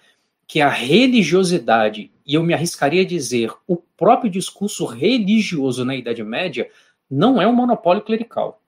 que 0.46 0.60
a 0.60 0.68
religiosidade, 0.68 2.12
e 2.26 2.34
eu 2.34 2.44
me 2.44 2.54
arriscaria 2.54 3.02
a 3.02 3.06
dizer, 3.06 3.50
o 3.66 3.78
próprio 3.78 4.30
discurso 4.30 4.86
religioso 4.86 5.86
na 5.86 5.96
Idade 5.96 6.22
Média, 6.22 6.70
não 7.14 7.40
é 7.40 7.48
um 7.48 7.54
monopólio 7.54 8.02
clerical. 8.02 8.60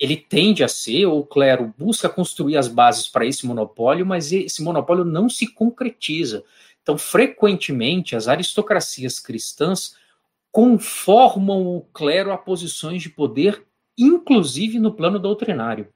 Ele 0.00 0.16
tende 0.16 0.64
a 0.64 0.68
ser, 0.68 1.06
ou 1.06 1.20
o 1.20 1.26
clero 1.26 1.72
busca 1.78 2.08
construir 2.08 2.56
as 2.56 2.66
bases 2.66 3.08
para 3.08 3.26
esse 3.26 3.46
monopólio, 3.46 4.06
mas 4.06 4.32
esse 4.32 4.62
monopólio 4.62 5.04
não 5.04 5.28
se 5.28 5.46
concretiza. 5.46 6.42
Então, 6.82 6.98
frequentemente, 6.98 8.16
as 8.16 8.26
aristocracias 8.26 9.20
cristãs 9.20 9.96
conformam 10.50 11.66
o 11.66 11.82
clero 11.92 12.32
a 12.32 12.38
posições 12.38 13.02
de 13.02 13.10
poder, 13.10 13.64
inclusive 13.96 14.78
no 14.78 14.92
plano 14.92 15.18
doutrinário. 15.18 15.88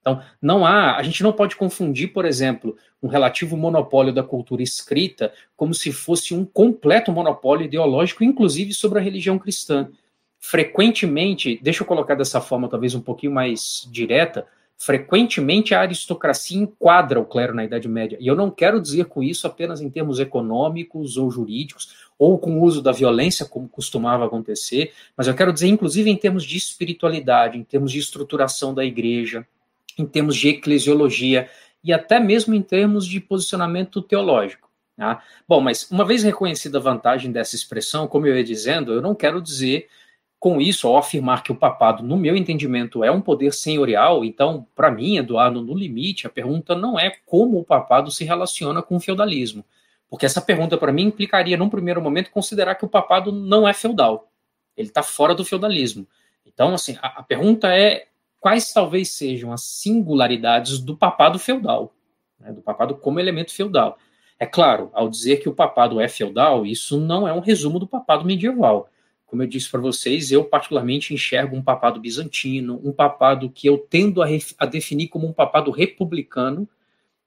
Então, 0.00 0.22
não 0.40 0.64
há, 0.66 0.96
a 0.96 1.02
gente 1.02 1.22
não 1.22 1.32
pode 1.32 1.56
confundir, 1.56 2.12
por 2.12 2.24
exemplo, 2.24 2.76
um 3.02 3.08
relativo 3.08 3.56
monopólio 3.56 4.12
da 4.12 4.22
cultura 4.22 4.62
escrita 4.62 5.32
como 5.56 5.74
se 5.74 5.92
fosse 5.92 6.34
um 6.34 6.44
completo 6.44 7.12
monopólio 7.12 7.66
ideológico, 7.66 8.24
inclusive 8.24 8.72
sobre 8.72 8.98
a 8.98 9.02
religião 9.02 9.38
cristã. 9.38 9.90
Frequentemente, 10.40 11.60
deixa 11.62 11.82
eu 11.82 11.86
colocar 11.86 12.16
dessa 12.16 12.40
forma 12.40 12.68
talvez 12.68 12.94
um 12.94 13.00
pouquinho 13.00 13.32
mais 13.32 13.86
direta, 13.92 14.46
Frequentemente, 14.82 15.74
a 15.74 15.82
aristocracia 15.82 16.58
enquadra 16.58 17.20
o 17.20 17.26
clero 17.26 17.54
na 17.54 17.62
Idade 17.62 17.86
Média. 17.86 18.16
E 18.18 18.26
eu 18.26 18.34
não 18.34 18.50
quero 18.50 18.80
dizer 18.80 19.04
com 19.04 19.22
isso 19.22 19.46
apenas 19.46 19.82
em 19.82 19.90
termos 19.90 20.18
econômicos 20.18 21.18
ou 21.18 21.30
jurídicos, 21.30 22.08
ou 22.18 22.38
com 22.38 22.58
o 22.58 22.62
uso 22.62 22.80
da 22.80 22.90
violência, 22.90 23.44
como 23.44 23.68
costumava 23.68 24.24
acontecer, 24.24 24.94
mas 25.14 25.26
eu 25.26 25.34
quero 25.34 25.52
dizer, 25.52 25.68
inclusive, 25.68 26.08
em 26.08 26.16
termos 26.16 26.44
de 26.44 26.56
espiritualidade, 26.56 27.58
em 27.58 27.62
termos 27.62 27.92
de 27.92 27.98
estruturação 27.98 28.72
da 28.72 28.82
igreja, 28.82 29.46
em 29.98 30.06
termos 30.06 30.34
de 30.34 30.48
eclesiologia 30.48 31.50
e 31.84 31.92
até 31.92 32.18
mesmo 32.18 32.54
em 32.54 32.62
termos 32.62 33.06
de 33.06 33.20
posicionamento 33.20 34.00
teológico. 34.00 34.70
Tá? 34.96 35.22
Bom, 35.46 35.60
mas 35.60 35.90
uma 35.90 36.06
vez 36.06 36.22
reconhecida 36.22 36.78
a 36.78 36.80
vantagem 36.80 37.30
dessa 37.30 37.54
expressão, 37.54 38.08
como 38.08 38.26
eu 38.26 38.34
ia 38.34 38.44
dizendo, 38.44 38.94
eu 38.94 39.02
não 39.02 39.14
quero 39.14 39.42
dizer 39.42 39.88
com 40.40 40.58
isso, 40.58 40.88
ao 40.88 40.96
afirmar 40.96 41.42
que 41.42 41.52
o 41.52 41.54
papado, 41.54 42.02
no 42.02 42.16
meu 42.16 42.34
entendimento, 42.34 43.04
é 43.04 43.10
um 43.10 43.20
poder 43.20 43.52
senhorial, 43.52 44.24
então, 44.24 44.66
para 44.74 44.90
mim, 44.90 45.18
Eduardo, 45.18 45.60
no 45.60 45.76
limite, 45.76 46.26
a 46.26 46.30
pergunta 46.30 46.74
não 46.74 46.98
é 46.98 47.10
como 47.26 47.58
o 47.58 47.64
papado 47.64 48.10
se 48.10 48.24
relaciona 48.24 48.80
com 48.80 48.96
o 48.96 49.00
feudalismo. 49.00 49.62
Porque 50.08 50.24
essa 50.24 50.40
pergunta, 50.40 50.78
para 50.78 50.92
mim, 50.92 51.02
implicaria, 51.02 51.58
num 51.58 51.68
primeiro 51.68 52.00
momento, 52.00 52.30
considerar 52.30 52.74
que 52.74 52.86
o 52.86 52.88
papado 52.88 53.30
não 53.30 53.68
é 53.68 53.74
feudal. 53.74 54.32
Ele 54.74 54.88
está 54.88 55.02
fora 55.02 55.34
do 55.34 55.44
feudalismo. 55.44 56.06
Então, 56.46 56.72
assim, 56.72 56.96
a, 57.02 57.20
a 57.20 57.22
pergunta 57.22 57.68
é 57.68 58.06
quais 58.40 58.72
talvez 58.72 59.10
sejam 59.10 59.52
as 59.52 59.62
singularidades 59.62 60.78
do 60.78 60.96
papado 60.96 61.38
feudal, 61.38 61.92
né, 62.40 62.50
do 62.50 62.62
papado 62.62 62.94
como 62.96 63.20
elemento 63.20 63.52
feudal. 63.52 63.98
É 64.38 64.46
claro, 64.46 64.90
ao 64.94 65.06
dizer 65.10 65.36
que 65.36 65.50
o 65.50 65.54
papado 65.54 66.00
é 66.00 66.08
feudal, 66.08 66.64
isso 66.64 66.98
não 66.98 67.28
é 67.28 67.32
um 67.34 67.40
resumo 67.40 67.78
do 67.78 67.86
papado 67.86 68.24
medieval. 68.24 68.88
Como 69.30 69.44
eu 69.44 69.46
disse 69.46 69.70
para 69.70 69.80
vocês, 69.80 70.32
eu 70.32 70.44
particularmente 70.44 71.14
enxergo 71.14 71.54
um 71.54 71.62
papado 71.62 72.00
bizantino, 72.00 72.80
um 72.82 72.90
papado 72.90 73.48
que 73.48 73.64
eu 73.64 73.78
tendo 73.78 74.24
a, 74.24 74.26
a 74.58 74.66
definir 74.66 75.06
como 75.06 75.24
um 75.24 75.32
papado 75.32 75.70
republicano, 75.70 76.68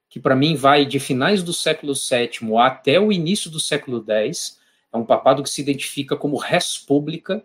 que 0.06 0.20
para 0.20 0.36
mim 0.36 0.54
vai 0.54 0.84
de 0.84 1.00
finais 1.00 1.42
do 1.42 1.54
século 1.54 1.94
VII 1.94 2.58
até 2.58 3.00
o 3.00 3.10
início 3.10 3.50
do 3.50 3.58
século 3.58 4.04
X. 4.06 4.60
É 4.92 4.98
um 4.98 5.04
papado 5.06 5.42
que 5.42 5.48
se 5.48 5.62
identifica 5.62 6.14
como 6.14 6.36
república, 6.36 7.42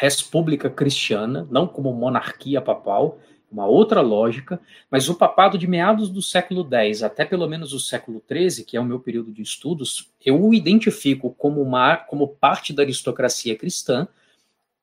república 0.00 0.68
cristiana, 0.68 1.46
não 1.48 1.68
como 1.68 1.92
monarquia 1.92 2.60
papal, 2.60 3.20
uma 3.50 3.66
outra 3.66 4.00
lógica, 4.00 4.60
mas 4.90 5.08
o 5.08 5.14
papado 5.14 5.56
de 5.56 5.66
meados 5.66 6.10
do 6.10 6.20
século 6.20 6.66
X 6.68 7.02
até 7.02 7.24
pelo 7.24 7.48
menos 7.48 7.72
o 7.72 7.80
século 7.80 8.22
XIII, 8.28 8.64
que 8.64 8.76
é 8.76 8.80
o 8.80 8.84
meu 8.84 9.00
período 9.00 9.32
de 9.32 9.42
estudos, 9.42 10.10
eu 10.24 10.42
o 10.42 10.52
identifico 10.52 11.32
como, 11.34 11.62
uma, 11.62 11.96
como 11.96 12.28
parte 12.28 12.72
da 12.72 12.82
aristocracia 12.82 13.56
cristã. 13.56 14.08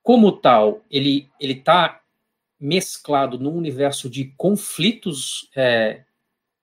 Como 0.02 0.32
tal, 0.32 0.82
ele 0.90 1.30
está 1.40 2.02
mesclado 2.60 3.38
num 3.38 3.56
universo 3.56 4.10
de 4.10 4.34
conflitos 4.38 5.50
é, 5.56 6.04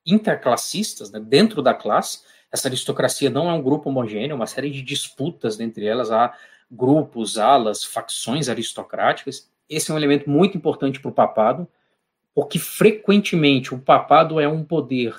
interclassistas, 0.05 1.11
né, 1.11 1.21
dentro 1.21 1.63
da 1.63 1.75
classe. 1.75 2.23
Essa 2.51 2.69
aristocracia 2.69 3.31
não 3.31 3.49
é 3.49 3.53
um 3.53 3.63
grupo 3.63 3.89
homogêneo, 3.89 4.33
é 4.33 4.35
uma 4.35 4.47
série 4.47 4.71
de 4.71 4.83
disputas 4.83 5.61
entre 5.61 5.87
elas. 5.87 6.11
Há 6.11 6.35
grupos, 6.71 7.39
alas, 7.39 7.85
facções 7.85 8.49
aristocráticas. 8.49 9.51
Esse 9.69 9.91
é 9.91 9.95
um 9.95 9.97
elemento 9.97 10.29
muito 10.29 10.57
importante 10.57 11.01
para 11.01 11.11
o 11.11 11.15
papado 11.15 11.69
porque 12.41 12.59
frequentemente 12.59 13.75
o 13.75 13.79
papado 13.79 14.41
é 14.41 14.49
um 14.49 14.65
poder 14.65 15.15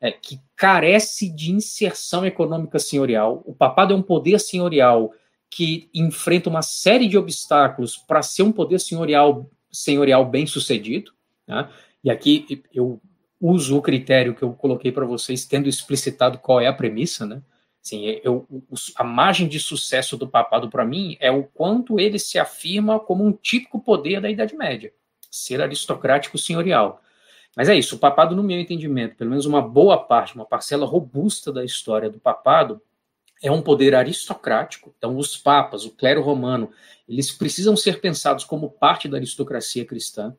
é, 0.00 0.10
que 0.10 0.40
carece 0.56 1.30
de 1.30 1.52
inserção 1.52 2.26
econômica 2.26 2.80
senhorial. 2.80 3.44
O 3.46 3.54
papado 3.54 3.94
é 3.94 3.96
um 3.96 4.02
poder 4.02 4.40
senhorial 4.40 5.12
que 5.48 5.88
enfrenta 5.94 6.50
uma 6.50 6.62
série 6.62 7.06
de 7.06 7.16
obstáculos 7.16 7.96
para 7.96 8.22
ser 8.22 8.42
um 8.42 8.50
poder 8.50 8.80
senhorial, 8.80 9.48
senhorial 9.70 10.26
bem 10.26 10.48
sucedido. 10.48 11.12
Né? 11.46 11.70
E 12.02 12.10
aqui 12.10 12.64
eu 12.74 13.00
uso 13.40 13.78
o 13.78 13.82
critério 13.82 14.34
que 14.34 14.42
eu 14.42 14.52
coloquei 14.52 14.90
para 14.90 15.06
vocês, 15.06 15.46
tendo 15.46 15.68
explicitado 15.68 16.38
qual 16.38 16.60
é 16.60 16.66
a 16.66 16.72
premissa, 16.72 17.24
né? 17.24 17.40
Assim, 17.84 18.18
eu, 18.24 18.48
a 18.96 19.04
margem 19.04 19.46
de 19.46 19.60
sucesso 19.60 20.16
do 20.16 20.26
papado 20.26 20.68
para 20.68 20.84
mim 20.84 21.16
é 21.20 21.30
o 21.30 21.44
quanto 21.44 22.00
ele 22.00 22.18
se 22.18 22.36
afirma 22.36 22.98
como 22.98 23.24
um 23.24 23.30
típico 23.30 23.78
poder 23.78 24.20
da 24.20 24.28
Idade 24.28 24.56
Média 24.56 24.92
ser 25.34 25.60
aristocrático 25.60 26.38
senhorial. 26.38 27.00
Mas 27.56 27.68
é 27.68 27.74
isso, 27.76 27.96
o 27.96 27.98
papado, 27.98 28.34
no 28.34 28.42
meu 28.42 28.58
entendimento, 28.58 29.16
pelo 29.16 29.30
menos 29.30 29.46
uma 29.46 29.62
boa 29.62 29.96
parte, 29.98 30.34
uma 30.34 30.44
parcela 30.44 30.86
robusta 30.86 31.52
da 31.52 31.64
história 31.64 32.10
do 32.10 32.18
papado, 32.18 32.80
é 33.42 33.50
um 33.50 33.62
poder 33.62 33.94
aristocrático. 33.94 34.94
Então, 34.96 35.16
os 35.16 35.36
papas, 35.36 35.84
o 35.84 35.90
clero 35.90 36.22
romano, 36.22 36.70
eles 37.08 37.30
precisam 37.30 37.76
ser 37.76 38.00
pensados 38.00 38.44
como 38.44 38.70
parte 38.70 39.08
da 39.08 39.16
aristocracia 39.16 39.84
cristã. 39.84 40.34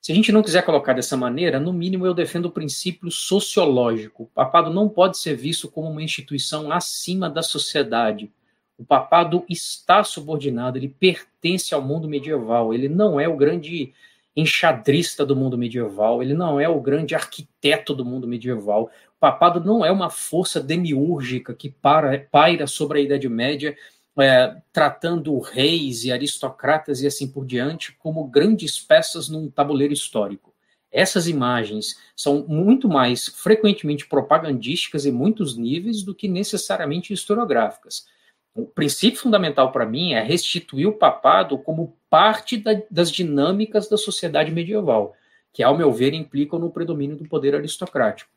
Se 0.00 0.12
a 0.12 0.14
gente 0.14 0.32
não 0.32 0.42
quiser 0.42 0.64
colocar 0.64 0.94
dessa 0.94 1.16
maneira, 1.16 1.60
no 1.60 1.72
mínimo 1.72 2.06
eu 2.06 2.14
defendo 2.14 2.46
o 2.46 2.50
princípio 2.50 3.10
sociológico. 3.10 4.24
O 4.24 4.26
papado 4.26 4.70
não 4.70 4.88
pode 4.88 5.18
ser 5.18 5.36
visto 5.36 5.70
como 5.70 5.90
uma 5.90 6.02
instituição 6.02 6.72
acima 6.72 7.28
da 7.28 7.42
sociedade. 7.42 8.32
O 8.78 8.84
papado 8.84 9.44
está 9.48 10.02
subordinado, 10.02 10.78
ele 10.78 10.88
pertence 10.88 11.74
ao 11.74 11.82
mundo 11.82 12.08
medieval, 12.08 12.72
ele 12.72 12.88
não 12.88 13.20
é 13.20 13.28
o 13.28 13.36
grande 13.36 13.92
enxadrista 14.36 15.26
do 15.26 15.34
mundo 15.34 15.58
medieval, 15.58 16.22
ele 16.22 16.34
não 16.34 16.60
é 16.60 16.68
o 16.68 16.80
grande 16.80 17.14
arquiteto 17.14 17.94
do 17.94 18.04
mundo 18.04 18.26
medieval. 18.26 18.90
O 19.16 19.20
papado 19.20 19.62
não 19.62 19.84
é 19.84 19.90
uma 19.90 20.10
força 20.10 20.60
demiúrgica 20.60 21.54
que 21.54 21.70
para, 21.70 22.26
paira 22.30 22.66
sobre 22.66 23.00
a 23.00 23.02
Idade 23.02 23.28
Média, 23.28 23.76
é, 24.18 24.56
tratando 24.72 25.38
reis 25.38 26.04
e 26.04 26.12
aristocratas 26.12 27.00
e 27.00 27.06
assim 27.06 27.26
por 27.28 27.44
diante 27.46 27.92
como 27.98 28.26
grandes 28.26 28.78
peças 28.78 29.28
num 29.28 29.50
tabuleiro 29.50 29.92
histórico. 29.92 30.52
Essas 30.92 31.28
imagens 31.28 31.96
são 32.16 32.44
muito 32.48 32.88
mais 32.88 33.26
frequentemente 33.26 34.08
propagandísticas 34.08 35.06
em 35.06 35.12
muitos 35.12 35.56
níveis 35.56 36.02
do 36.02 36.14
que 36.14 36.26
necessariamente 36.26 37.12
historiográficas. 37.12 38.06
O 38.54 38.66
princípio 38.66 39.20
fundamental 39.20 39.70
para 39.70 39.86
mim 39.86 40.12
é 40.12 40.22
restituir 40.22 40.86
o 40.86 40.92
papado 40.92 41.58
como 41.58 41.96
parte 42.08 42.56
da, 42.56 42.72
das 42.90 43.10
dinâmicas 43.10 43.88
da 43.88 43.96
sociedade 43.96 44.50
medieval, 44.50 45.14
que, 45.52 45.62
ao 45.62 45.76
meu 45.76 45.92
ver, 45.92 46.12
implicam 46.14 46.58
no 46.58 46.70
predomínio 46.70 47.16
do 47.16 47.28
poder 47.28 47.54
aristocrático. 47.54 48.30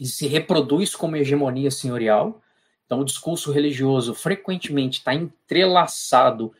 E 0.00 0.06
se 0.06 0.26
reproduz 0.26 0.94
como 0.94 1.16
hegemonia 1.16 1.70
senhorial, 1.70 2.42
então 2.86 3.00
o 3.00 3.04
discurso 3.04 3.52
religioso 3.52 4.14
frequentemente 4.14 4.98
está 4.98 5.14
entrelaçado 5.14 6.52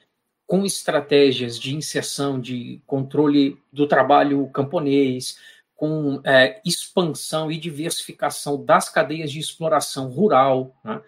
com 0.47 0.65
estratégias 0.65 1.59
de 1.59 1.75
inserção, 1.75 2.39
de 2.41 2.83
controle 2.87 3.59
do 3.73 3.87
trabalho 3.87 4.47
camponês, 4.51 5.39
com 5.75 6.21
é, 6.25 6.61
expansão 6.65 7.51
e 7.51 7.59
diversificação 7.59 8.63
das 8.63 8.89
cadeias 8.89 9.33
de 9.33 9.41
exploração 9.41 10.09
rural. 10.09 10.75
Né? 10.85 11.01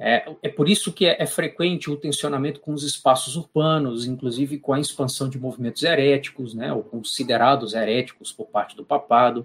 É, 0.00 0.32
é 0.44 0.48
por 0.48 0.68
isso 0.68 0.92
que 0.92 1.06
é, 1.06 1.20
é, 1.20 1.26
frequente 1.26 1.90
o 1.90 1.96
tensionamento 1.96 2.60
com 2.60 2.72
os 2.72 2.84
espaços 2.84 3.34
urbanos, 3.34 4.06
inclusive 4.06 4.58
com 4.58 4.72
a 4.72 4.78
expansão 4.78 5.28
de 5.28 5.40
movimentos 5.40 5.82
heréticos, 5.82 6.54
né, 6.54 6.72
ou 6.72 6.84
considerados 6.84 7.74
heréticos 7.74 8.30
por 8.30 8.46
parte 8.46 8.76
do 8.76 8.84
papado. 8.84 9.44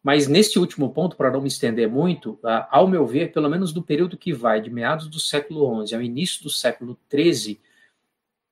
Mas 0.00 0.28
nesse 0.28 0.60
último 0.60 0.90
ponto, 0.90 1.16
para 1.16 1.30
não 1.30 1.40
me 1.40 1.48
estender 1.48 1.88
muito, 1.88 2.38
ao 2.70 2.86
meu 2.86 3.04
ver, 3.04 3.32
pelo 3.32 3.50
menos 3.50 3.72
do 3.72 3.82
período 3.82 4.16
que 4.16 4.32
vai 4.32 4.60
de 4.60 4.70
meados 4.70 5.08
do 5.08 5.18
século 5.18 5.84
XI 5.84 5.96
ao 5.96 6.02
início 6.02 6.42
do 6.42 6.48
século 6.48 6.96
XIII, 7.12 7.60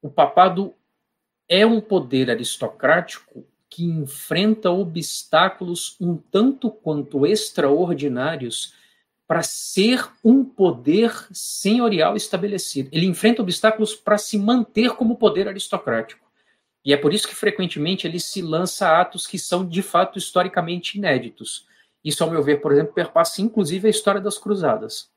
o 0.02 0.10
papado 0.10 0.74
é 1.48 1.64
um 1.64 1.80
poder 1.80 2.30
aristocrático 2.30 3.46
que 3.70 3.84
enfrenta 3.84 4.70
obstáculos 4.70 5.96
um 6.00 6.16
tanto 6.16 6.70
quanto 6.70 7.24
extraordinários 7.24 8.74
para 9.28 9.42
ser 9.42 10.08
um 10.24 10.42
poder 10.42 11.12
senhorial 11.30 12.16
estabelecido. 12.16 12.88
Ele 12.90 13.04
enfrenta 13.04 13.42
obstáculos 13.42 13.94
para 13.94 14.16
se 14.16 14.38
manter 14.38 14.92
como 14.92 15.18
poder 15.18 15.46
aristocrático. 15.46 16.26
E 16.82 16.94
é 16.94 16.96
por 16.96 17.12
isso 17.12 17.28
que 17.28 17.34
frequentemente 17.34 18.06
ele 18.06 18.18
se 18.18 18.40
lança 18.40 18.98
atos 18.98 19.26
que 19.26 19.38
são 19.38 19.68
de 19.68 19.82
fato 19.82 20.18
historicamente 20.18 20.96
inéditos. 20.96 21.66
Isso, 22.02 22.24
ao 22.24 22.30
meu 22.30 22.42
ver, 22.42 22.62
por 22.62 22.72
exemplo, 22.72 22.94
perpassa 22.94 23.42
inclusive 23.42 23.86
a 23.86 23.90
história 23.90 24.20
das 24.20 24.38
cruzadas. 24.38 25.10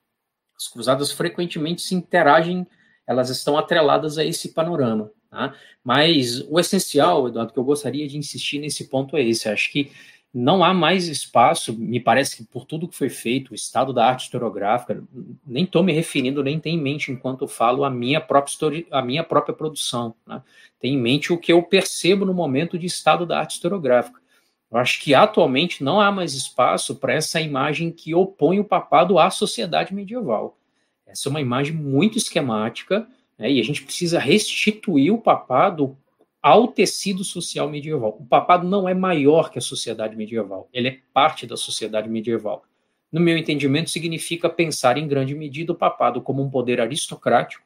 As 0.58 0.68
cruzadas 0.68 1.14
frequentemente 1.14 1.82
se 1.82 1.96
interagem, 1.96 2.68
elas 3.08 3.30
estão 3.30 3.58
atreladas 3.58 4.18
a 4.18 4.26
esse 4.26 4.50
panorama. 4.50 5.10
Tá? 5.30 5.56
Mas 5.82 6.42
o 6.50 6.60
essencial, 6.60 7.30
Eduardo, 7.30 7.54
que 7.54 7.60
eu 7.60 7.64
gostaria 7.64 8.06
de 8.06 8.18
insistir 8.18 8.60
nesse 8.60 8.90
ponto 8.90 9.16
é 9.16 9.24
esse. 9.24 9.48
Acho 9.48 9.72
que 9.72 9.90
não 10.34 10.64
há 10.64 10.74
mais 10.74 11.08
espaço, 11.08 11.78
me 11.78 12.00
parece 12.00 12.38
que 12.38 12.44
por 12.46 12.66
tudo 12.66 12.88
que 12.88 12.96
foi 12.96 13.10
feito, 13.10 13.52
o 13.52 13.56
estado 13.56 13.92
da 13.92 14.06
arte 14.06 14.24
historiográfica, 14.24 15.04
nem 15.46 15.66
estou 15.66 15.84
me 15.84 15.92
referindo, 15.92 16.42
nem 16.42 16.60
tenho 16.60 16.80
em 16.80 16.82
mente 16.82 17.12
enquanto 17.12 17.48
falo 17.48 17.84
a 17.84 17.90
minha 17.90 18.22
própria, 18.22 18.52
histori 18.52 18.88
a 18.90 19.02
minha 19.02 19.24
própria 19.24 19.54
produção. 19.54 20.16
Né? 20.26 20.42
Tem 20.80 20.94
em 20.94 20.98
mente 20.98 21.34
o 21.34 21.38
que 21.38 21.52
eu 21.52 21.62
percebo 21.62 22.26
no 22.26 22.34
momento 22.34 22.80
de 22.80 22.86
estado 22.86 23.26
da 23.26 23.40
arte 23.40 23.56
historiográfica. 23.56 24.22
Eu 24.72 24.78
acho 24.78 25.02
que 25.02 25.14
atualmente 25.14 25.84
não 25.84 26.00
há 26.00 26.10
mais 26.12 26.34
espaço 26.34 26.96
para 26.96 27.14
essa 27.14 27.42
imagem 27.42 27.92
que 27.92 28.16
opõe 28.16 28.58
o 28.58 28.64
papado 28.64 29.20
à 29.20 29.30
sociedade 29.30 29.94
medieval. 29.94 30.58
Essa 31.06 31.28
é 31.28 31.30
uma 31.30 31.42
imagem 31.42 31.74
muito 31.74 32.18
esquemática, 32.18 33.06
né? 33.38 33.52
e 33.52 33.60
a 33.60 33.64
gente 33.64 33.84
precisa 33.84 34.18
restituir 34.18 35.12
o 35.12 35.18
papado 35.18 35.98
ao 36.42 36.68
tecido 36.68 37.24
social 37.24 37.70
medieval. 37.70 38.18
O 38.20 38.26
papado 38.26 38.68
não 38.68 38.90
é 38.90 38.94
maior 38.94 39.52
que 39.52 39.60
a 39.60 39.62
sociedade 39.62 40.16
medieval, 40.16 40.68
ele 40.74 40.88
é 40.88 41.00
parte 41.14 41.46
da 41.46 41.56
sociedade 41.56 42.10
medieval. 42.10 42.64
No 43.12 43.20
meu 43.20 43.38
entendimento, 43.38 43.90
significa 43.90 44.50
pensar 44.50 44.98
em 44.98 45.08
grande 45.08 45.36
medida 45.36 45.74
o 45.74 45.76
papado 45.76 46.22
como 46.22 46.42
um 46.42 46.50
poder 46.50 46.80
aristocrático 46.80 47.64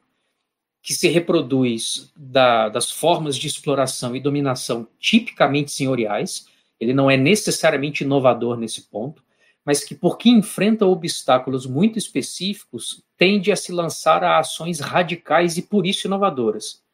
que 0.82 0.92
se 0.92 1.08
reproduz 1.08 2.12
da, 2.16 2.68
das 2.68 2.90
formas 2.90 3.36
de 3.36 3.46
exploração 3.46 4.14
e 4.14 4.20
dominação 4.20 4.86
tipicamente 5.00 5.72
senhoriais. 5.72 6.46
Ele 6.78 6.92
não 6.92 7.10
é 7.10 7.16
necessariamente 7.16 8.04
inovador 8.04 8.56
nesse 8.56 8.82
ponto, 8.82 9.22
mas 9.64 9.82
que, 9.82 9.94
porque 9.94 10.28
enfrenta 10.28 10.86
obstáculos 10.86 11.66
muito 11.66 11.98
específicos, 11.98 13.02
tende 13.16 13.50
a 13.50 13.56
se 13.56 13.72
lançar 13.72 14.22
a 14.22 14.38
ações 14.38 14.78
radicais 14.78 15.56
e 15.56 15.62
por 15.62 15.86
isso 15.86 16.06
inovadoras 16.06 16.85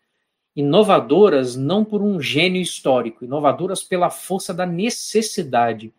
inovadoras 0.55 1.57
não 1.57 1.85
por 1.85 2.03
um 2.03 2.21
gênio 2.21 2.61
histórico, 2.61 3.25
inovadoras 3.25 3.83
pela 3.83 4.11
força 4.11 4.53
da 4.53 4.67
necessidade. 4.67 5.93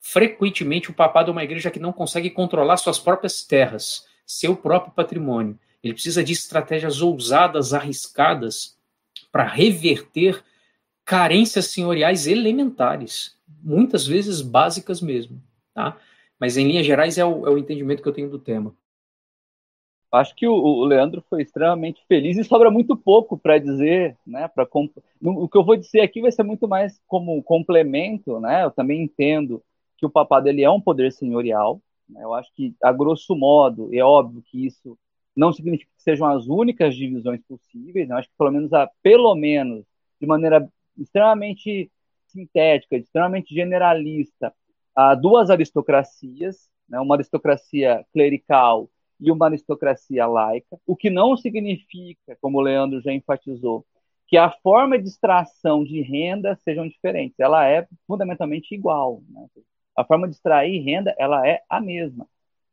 Frequentemente, 0.00 0.90
o 0.90 0.94
papado 0.94 1.30
é 1.30 1.32
uma 1.32 1.44
igreja 1.44 1.70
que 1.70 1.80
não 1.80 1.92
consegue 1.92 2.30
controlar 2.30 2.76
suas 2.76 2.98
próprias 2.98 3.42
terras, 3.42 4.06
seu 4.24 4.56
próprio 4.56 4.92
patrimônio. 4.92 5.58
Ele 5.82 5.94
precisa 5.94 6.22
de 6.22 6.32
estratégias 6.32 7.00
ousadas, 7.00 7.74
arriscadas, 7.74 8.78
para 9.32 9.44
reverter 9.44 10.42
carências 11.04 11.66
senhoriais 11.66 12.26
elementares, 12.26 13.36
muitas 13.62 14.06
vezes 14.06 14.40
básicas 14.40 15.00
mesmo. 15.00 15.42
Tá? 15.74 15.96
Mas, 16.38 16.56
em 16.56 16.66
linhas 16.66 16.86
gerais, 16.86 17.18
é 17.18 17.24
o, 17.24 17.46
é 17.46 17.50
o 17.50 17.58
entendimento 17.58 18.02
que 18.02 18.08
eu 18.08 18.12
tenho 18.12 18.30
do 18.30 18.38
tema. 18.38 18.74
Acho 20.12 20.34
que 20.34 20.46
o, 20.46 20.52
o, 20.52 20.84
Leandro 20.84 21.22
foi 21.30 21.42
extremamente 21.42 22.04
feliz 22.08 22.36
e 22.36 22.42
sobra 22.42 22.68
muito 22.70 22.96
pouco 22.96 23.38
para 23.38 23.58
dizer, 23.58 24.16
né? 24.26 24.48
Para 24.48 24.68
o 25.22 25.48
que 25.48 25.56
eu 25.56 25.64
vou 25.64 25.76
dizer 25.76 26.00
aqui 26.00 26.20
vai 26.20 26.32
ser 26.32 26.42
muito 26.42 26.66
mais 26.66 27.00
como 27.06 27.40
complemento, 27.44 28.40
né? 28.40 28.64
Eu 28.64 28.72
também 28.72 29.02
entendo 29.02 29.62
que 29.96 30.04
o 30.04 30.10
papado 30.10 30.48
ele 30.48 30.62
é 30.64 30.70
um 30.70 30.80
poder 30.80 31.12
senhorial. 31.12 31.80
Né? 32.08 32.24
Eu 32.24 32.34
acho 32.34 32.52
que 32.54 32.74
a 32.82 32.92
grosso 32.92 33.36
modo 33.36 33.88
é 33.94 34.02
óbvio 34.02 34.42
que 34.42 34.66
isso 34.66 34.98
não 35.36 35.52
significa 35.52 35.90
que 35.96 36.02
sejam 36.02 36.26
as 36.26 36.48
únicas 36.48 36.96
divisões 36.96 37.40
possíveis. 37.46 38.08
Né? 38.08 38.14
Eu 38.14 38.18
acho 38.18 38.28
que 38.28 38.34
pelo 38.36 38.50
menos 38.50 38.72
a, 38.72 38.90
pelo 39.02 39.34
menos 39.36 39.84
de 40.20 40.26
maneira 40.26 40.68
extremamente 40.98 41.90
sintética, 42.26 42.96
extremamente 42.96 43.54
generalista, 43.54 44.52
há 44.94 45.14
duas 45.14 45.50
aristocracias, 45.50 46.68
né? 46.88 46.98
Uma 47.00 47.14
aristocracia 47.14 48.04
clerical 48.12 48.88
e 49.20 49.30
uma 49.30 49.46
aristocracia 49.46 50.26
laica, 50.26 50.78
o 50.86 50.96
que 50.96 51.10
não 51.10 51.36
significa, 51.36 52.36
como 52.40 52.58
o 52.58 52.60
Leandro 52.60 53.00
já 53.00 53.12
enfatizou, 53.12 53.84
que 54.26 54.36
a 54.36 54.50
forma 54.50 54.98
de 54.98 55.08
extração 55.08 55.84
de 55.84 56.00
renda 56.00 56.56
sejam 56.64 56.86
diferentes. 56.86 57.38
Ela 57.38 57.68
é 57.68 57.86
fundamentalmente 58.06 58.74
igual. 58.74 59.22
Né? 59.28 59.46
A 59.96 60.04
forma 60.04 60.28
de 60.28 60.34
extrair 60.34 60.80
renda 60.82 61.14
ela 61.18 61.46
é 61.46 61.62
a 61.68 61.80
mesma. 61.80 62.26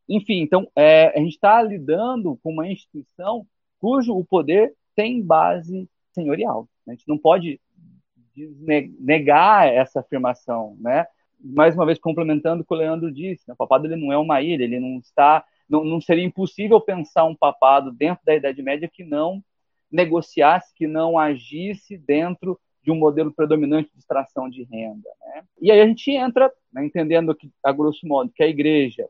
Enfim, 0.08 0.42
então 0.42 0.70
é, 0.76 1.08
a 1.18 1.20
gente 1.20 1.34
está 1.34 1.62
lidando 1.62 2.40
com 2.44 2.52
uma 2.52 2.68
instituição 2.68 3.46
cujo 3.80 4.16
o 4.16 4.24
poder 4.24 4.74
tem 4.96 5.22
base 5.22 5.90
senhorial. 6.14 6.68
A 6.88 6.92
gente 6.92 7.08
não 7.08 7.18
pode 7.18 7.60
negar 9.00 9.68
essa 9.68 10.00
afirmação, 10.00 10.78
né? 10.80 11.06
Mais 11.40 11.76
uma 11.76 11.86
vez 11.86 12.00
complementando 12.00 12.62
o 12.62 12.66
que 12.66 12.74
o 12.74 12.78
Leandro 12.78 13.12
disse, 13.12 13.44
né? 13.48 13.54
o 13.54 13.58
papado 13.58 13.86
ele 13.86 13.96
não 13.96 14.12
é 14.12 14.18
uma 14.18 14.42
ilha, 14.42 14.64
ele 14.64 14.80
não 14.80 15.00
está 15.00 15.44
não, 15.70 15.84
não 15.84 16.00
seria 16.02 16.24
impossível 16.24 16.80
pensar 16.80 17.26
um 17.26 17.36
papado 17.36 17.92
dentro 17.92 18.26
da 18.26 18.36
Idade 18.36 18.62
Média 18.62 18.90
que 18.92 19.04
não 19.04 19.44
negociasse, 19.92 20.74
que 20.76 20.88
não 20.88 21.18
agisse 21.18 21.98
dentro 21.98 22.60
de 22.84 22.92
um 22.92 22.96
modelo 22.96 23.34
predominante 23.34 23.92
de 23.92 24.00
extração 24.00 24.50
de 24.50 24.64
renda. 24.64 25.10
Né? 25.22 25.44
E 25.62 25.72
aí 25.72 25.82
a 25.82 25.86
gente 25.86 26.10
entra, 26.12 26.52
né, 26.72 26.86
entendendo 26.86 27.36
que, 27.36 27.52
a 27.64 27.72
grosso 27.72 28.08
modo, 28.08 28.32
que 28.34 28.44
a 28.44 28.48
igreja, 28.48 29.08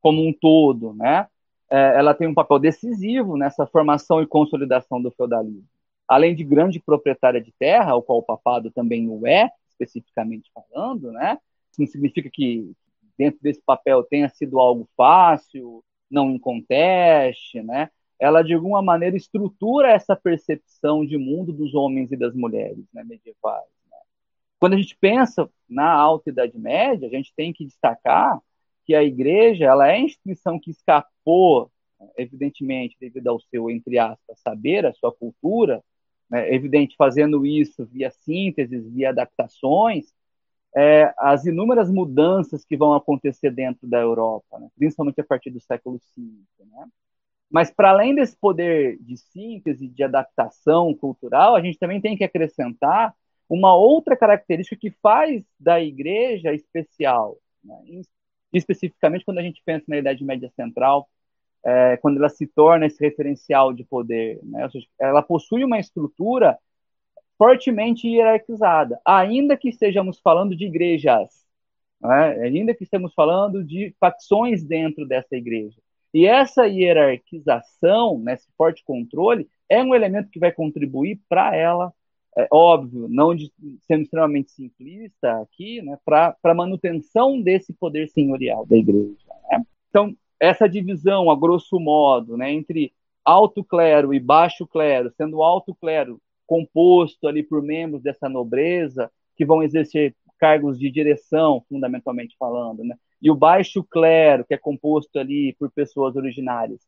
como 0.00 0.26
um 0.26 0.32
todo, 0.32 0.92
né, 0.94 1.28
é, 1.70 1.98
ela 1.98 2.14
tem 2.14 2.26
um 2.26 2.34
papel 2.34 2.58
decisivo 2.58 3.36
nessa 3.36 3.66
formação 3.66 4.20
e 4.22 4.26
consolidação 4.26 5.00
do 5.00 5.10
feudalismo. 5.10 5.68
Além 6.08 6.34
de 6.34 6.44
grande 6.44 6.80
proprietária 6.80 7.40
de 7.40 7.52
terra, 7.58 7.94
o 7.96 8.02
qual 8.02 8.18
o 8.18 8.22
papado 8.22 8.70
também 8.70 9.08
o 9.08 9.26
é, 9.26 9.50
especificamente 9.70 10.50
falando, 10.52 11.12
né, 11.12 11.38
isso 11.70 11.80
não 11.80 11.86
significa 11.86 12.30
que 12.32 12.72
dentro 13.18 13.40
desse 13.42 13.62
papel 13.64 14.02
tenha 14.04 14.28
sido 14.28 14.58
algo 14.58 14.88
fácil, 14.96 15.82
não 16.10 16.30
inconteste, 16.30 17.62
né? 17.62 17.90
Ela 18.18 18.42
de 18.42 18.54
alguma 18.54 18.80
maneira 18.80 19.16
estrutura 19.16 19.90
essa 19.90 20.16
percepção 20.16 21.04
de 21.04 21.18
mundo 21.18 21.52
dos 21.52 21.74
homens 21.74 22.10
e 22.12 22.16
das 22.16 22.34
mulheres, 22.34 22.84
né, 22.92 23.04
medievais. 23.04 23.68
Né? 23.90 23.98
Quando 24.58 24.74
a 24.74 24.78
gente 24.78 24.96
pensa 24.98 25.50
na 25.68 25.92
Alta 25.92 26.30
Idade 26.30 26.58
Média, 26.58 27.06
a 27.06 27.10
gente 27.10 27.32
tem 27.36 27.52
que 27.52 27.64
destacar 27.64 28.40
que 28.84 28.94
a 28.94 29.02
Igreja 29.02 29.66
ela 29.66 29.88
é 29.88 29.96
a 29.96 30.00
instituição 30.00 30.58
que 30.58 30.70
escapou, 30.70 31.70
evidentemente, 32.16 32.96
devido 32.98 33.28
ao 33.28 33.40
seu 33.40 33.70
entre 33.70 33.98
aspas 33.98 34.40
saber, 34.40 34.86
a 34.86 34.94
sua 34.94 35.12
cultura, 35.12 35.82
né, 36.30 36.54
evidente 36.54 36.94
fazendo 36.96 37.44
isso 37.44 37.84
via 37.86 38.10
sínteses, 38.10 38.88
via 38.90 39.10
adaptações, 39.10 40.14
é, 40.76 41.10
as 41.16 41.46
inúmeras 41.46 41.90
mudanças 41.90 42.62
que 42.62 42.76
vão 42.76 42.92
acontecer 42.92 43.50
dentro 43.50 43.86
da 43.88 43.98
Europa, 43.98 44.58
né? 44.58 44.68
principalmente 44.76 45.18
a 45.20 45.24
partir 45.24 45.48
do 45.50 45.60
século 45.60 45.98
V. 46.14 46.22
Né? 46.58 46.86
Mas, 47.50 47.70
para 47.70 47.90
além 47.90 48.14
desse 48.14 48.36
poder 48.36 48.98
de 49.00 49.16
síntese, 49.16 49.88
de 49.88 50.02
adaptação 50.04 50.94
cultural, 50.94 51.56
a 51.56 51.62
gente 51.62 51.78
também 51.78 51.98
tem 51.98 52.14
que 52.14 52.24
acrescentar 52.24 53.14
uma 53.48 53.74
outra 53.74 54.14
característica 54.14 54.76
que 54.76 54.90
faz 55.02 55.42
da 55.58 55.80
igreja 55.80 56.52
especial, 56.52 57.38
né? 57.64 58.02
especificamente 58.52 59.24
quando 59.24 59.38
a 59.38 59.42
gente 59.42 59.62
pensa 59.64 59.86
na 59.88 59.96
Idade 59.96 60.22
Média 60.24 60.50
Central, 60.54 61.08
é, 61.64 61.96
quando 61.96 62.18
ela 62.18 62.28
se 62.28 62.46
torna 62.46 62.84
esse 62.84 63.02
referencial 63.02 63.72
de 63.72 63.82
poder. 63.82 64.40
Né? 64.42 64.68
Seja, 64.68 64.86
ela 65.00 65.22
possui 65.22 65.64
uma 65.64 65.78
estrutura 65.78 66.58
fortemente 67.38 68.08
hierarquizada, 68.08 69.00
ainda 69.04 69.56
que 69.56 69.68
estejamos 69.68 70.18
falando 70.18 70.56
de 70.56 70.66
igrejas, 70.66 71.44
né? 72.00 72.32
ainda 72.42 72.74
que 72.74 72.84
estejamos 72.84 73.14
falando 73.14 73.62
de 73.62 73.94
facções 74.00 74.64
dentro 74.64 75.06
dessa 75.06 75.36
igreja. 75.36 75.76
E 76.14 76.26
essa 76.26 76.66
hierarquização, 76.66 78.18
né, 78.18 78.34
esse 78.34 78.48
forte 78.56 78.82
controle, 78.84 79.48
é 79.68 79.82
um 79.82 79.94
elemento 79.94 80.30
que 80.30 80.38
vai 80.38 80.50
contribuir 80.50 81.20
para 81.28 81.54
ela, 81.54 81.92
é, 82.38 82.48
óbvio, 82.50 83.06
não 83.08 83.34
de, 83.34 83.52
sendo 83.82 84.02
extremamente 84.02 84.50
simplista 84.50 85.40
aqui, 85.42 85.82
né, 85.82 85.98
para 86.04 86.34
a 86.42 86.54
manutenção 86.54 87.40
desse 87.40 87.72
poder 87.74 88.08
senhorial 88.08 88.64
da 88.64 88.76
igreja. 88.76 89.16
Né? 89.50 89.62
Então, 89.90 90.16
essa 90.40 90.66
divisão, 90.66 91.30
a 91.30 91.36
grosso 91.36 91.78
modo, 91.78 92.36
né, 92.36 92.50
entre 92.50 92.94
alto 93.24 93.64
clero 93.64 94.14
e 94.14 94.20
baixo 94.20 94.66
clero, 94.66 95.12
sendo 95.16 95.42
alto 95.42 95.74
clero 95.74 96.20
composto 96.46 97.26
ali 97.26 97.42
por 97.42 97.62
membros 97.62 98.02
dessa 98.02 98.28
nobreza 98.28 99.10
que 99.36 99.44
vão 99.44 99.62
exercer 99.62 100.14
cargos 100.38 100.78
de 100.78 100.90
direção, 100.90 101.64
fundamentalmente 101.68 102.36
falando, 102.38 102.84
né? 102.84 102.96
E 103.20 103.30
o 103.30 103.34
baixo 103.34 103.82
clero, 103.82 104.44
que 104.44 104.54
é 104.54 104.58
composto 104.58 105.18
ali 105.18 105.54
por 105.58 105.70
pessoas 105.70 106.16
originárias 106.16 106.80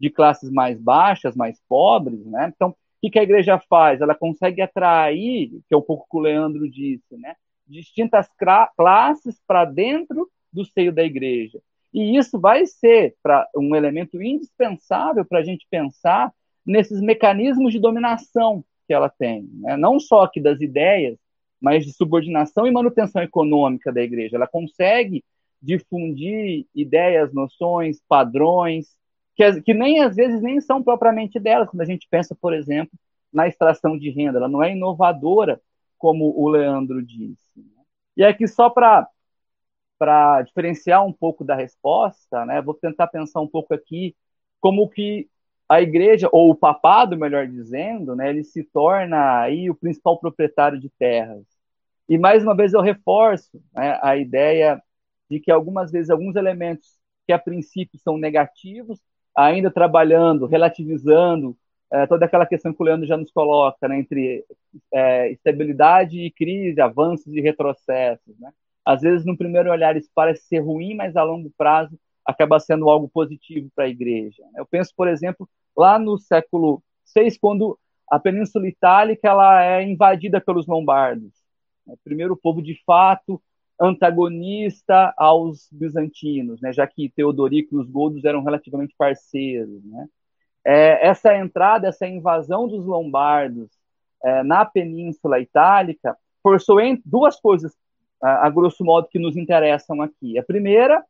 de 0.00 0.10
classes 0.10 0.50
mais 0.50 0.80
baixas, 0.80 1.36
mais 1.36 1.60
pobres, 1.68 2.24
né? 2.26 2.52
Então, 2.54 2.70
o 2.70 3.10
que, 3.10 3.18
a 3.18 3.22
igreja 3.22 3.58
faz? 3.58 4.00
Ela 4.00 4.14
consegue 4.14 4.62
atrair, 4.62 5.50
que 5.68 5.74
é 5.74 5.76
um 5.76 5.82
pouco 5.82 6.06
que 6.10 6.16
o 6.16 6.20
Leandro 6.20 6.68
disse, 6.68 7.16
né? 7.16 7.34
Distintas 7.66 8.28
classes 8.76 9.40
para 9.46 9.66
dentro 9.66 10.30
do 10.52 10.64
seio 10.64 10.92
da 10.92 11.04
igreja. 11.04 11.60
E 11.92 12.16
isso 12.16 12.40
vai 12.40 12.66
ser 12.66 13.14
para 13.22 13.46
um 13.54 13.76
elemento 13.76 14.20
indispensável 14.20 15.24
para 15.24 15.40
a 15.40 15.44
gente 15.44 15.66
pensar 15.70 16.32
nesses 16.64 17.00
mecanismos 17.00 17.72
de 17.72 17.78
dominação 17.78 18.64
que 18.86 18.92
ela 18.92 19.08
tem, 19.08 19.48
né? 19.54 19.76
não 19.76 19.98
só 19.98 20.22
aqui 20.22 20.40
das 20.40 20.60
ideias, 20.60 21.18
mas 21.60 21.84
de 21.84 21.92
subordinação 21.92 22.66
e 22.66 22.70
manutenção 22.70 23.22
econômica 23.22 23.92
da 23.92 24.02
igreja. 24.02 24.36
Ela 24.36 24.46
consegue 24.46 25.24
difundir 25.62 26.66
ideias, 26.74 27.32
noções, 27.32 28.02
padrões, 28.06 28.88
que, 29.34 29.62
que 29.62 29.74
nem 29.74 30.00
às 30.00 30.14
vezes 30.14 30.42
nem 30.42 30.60
são 30.60 30.82
propriamente 30.82 31.40
delas, 31.40 31.68
quando 31.68 31.80
a 31.80 31.86
gente 31.86 32.06
pensa, 32.10 32.36
por 32.38 32.52
exemplo, 32.52 32.92
na 33.32 33.48
extração 33.48 33.98
de 33.98 34.10
renda. 34.10 34.38
Ela 34.38 34.48
não 34.48 34.62
é 34.62 34.72
inovadora, 34.72 35.60
como 35.96 36.38
o 36.38 36.48
Leandro 36.48 37.02
disse. 37.02 37.48
Né? 37.56 37.82
E 38.16 38.24
aqui, 38.24 38.46
só 38.46 38.68
para 38.68 39.08
para 39.96 40.42
diferenciar 40.42 41.06
um 41.06 41.12
pouco 41.12 41.44
da 41.44 41.54
resposta, 41.54 42.44
né, 42.44 42.60
vou 42.60 42.74
tentar 42.74 43.06
pensar 43.06 43.40
um 43.40 43.46
pouco 43.46 43.72
aqui 43.72 44.14
como 44.60 44.88
que 44.88 45.28
a 45.74 45.82
igreja, 45.82 46.28
ou 46.32 46.50
o 46.50 46.54
papado, 46.54 47.16
melhor 47.16 47.46
dizendo, 47.46 48.14
né, 48.14 48.30
ele 48.30 48.44
se 48.44 48.62
torna 48.64 49.40
aí 49.40 49.68
o 49.68 49.74
principal 49.74 50.18
proprietário 50.18 50.78
de 50.78 50.88
terras. 50.90 51.44
E 52.08 52.18
mais 52.18 52.44
uma 52.44 52.54
vez 52.54 52.72
eu 52.72 52.80
reforço 52.80 53.60
né, 53.72 53.98
a 54.02 54.16
ideia 54.16 54.80
de 55.30 55.40
que 55.40 55.50
algumas 55.50 55.90
vezes 55.90 56.10
alguns 56.10 56.36
elementos 56.36 56.98
que 57.26 57.32
a 57.32 57.38
princípio 57.38 57.98
são 57.98 58.18
negativos, 58.18 59.00
ainda 59.36 59.70
trabalhando, 59.70 60.46
relativizando 60.46 61.56
é, 61.92 62.06
toda 62.06 62.24
aquela 62.26 62.46
questão 62.46 62.72
que 62.72 62.82
o 62.82 62.84
Leandro 62.84 63.06
já 63.06 63.16
nos 63.16 63.32
coloca, 63.32 63.88
né, 63.88 63.98
entre 63.98 64.44
é, 64.92 65.30
estabilidade 65.32 66.20
e 66.20 66.30
crise, 66.30 66.80
avanços 66.80 67.32
e 67.34 67.40
retrocessos. 67.40 68.38
Né? 68.38 68.52
Às 68.84 69.00
vezes, 69.00 69.24
no 69.26 69.36
primeiro 69.36 69.70
olhar, 69.70 69.96
isso 69.96 70.10
parece 70.14 70.42
ser 70.46 70.60
ruim, 70.60 70.94
mas 70.94 71.16
a 71.16 71.22
longo 71.22 71.50
prazo 71.56 71.98
acaba 72.24 72.60
sendo 72.60 72.88
algo 72.88 73.08
positivo 73.08 73.68
para 73.74 73.84
a 73.84 73.88
igreja. 73.88 74.42
Eu 74.56 74.66
penso, 74.66 74.92
por 74.96 75.08
exemplo, 75.08 75.48
lá 75.76 75.98
no 75.98 76.18
século 76.18 76.82
VI, 77.14 77.38
quando 77.38 77.78
a 78.10 78.18
Península 78.18 78.68
Itálica 78.68 79.28
ela 79.28 79.64
é 79.64 79.82
invadida 79.82 80.40
pelos 80.40 80.66
lombardos. 80.66 81.32
O 81.86 81.96
primeiro 82.04 82.36
povo, 82.36 82.62
de 82.62 82.80
fato, 82.84 83.40
antagonista 83.80 85.12
aos 85.16 85.68
bizantinos, 85.72 86.60
né, 86.60 86.72
já 86.72 86.86
que 86.86 87.10
Teodorico 87.10 87.74
e 87.74 87.78
os 87.78 87.90
godos 87.90 88.24
eram 88.24 88.42
relativamente 88.42 88.94
parceiros. 88.96 89.84
Né. 89.84 90.06
É, 90.64 91.06
essa 91.06 91.36
entrada, 91.36 91.88
essa 91.88 92.06
invasão 92.06 92.68
dos 92.68 92.86
lombardos 92.86 93.70
é, 94.22 94.42
na 94.42 94.64
Península 94.64 95.40
Itálica 95.40 96.16
forçou 96.42 96.78
duas 97.04 97.38
coisas, 97.40 97.74
a, 98.22 98.46
a 98.46 98.50
grosso 98.50 98.84
modo, 98.84 99.08
que 99.08 99.18
nos 99.18 99.36
interessam 99.36 100.00
aqui. 100.00 100.38
A 100.38 100.42
primeira 100.42 101.04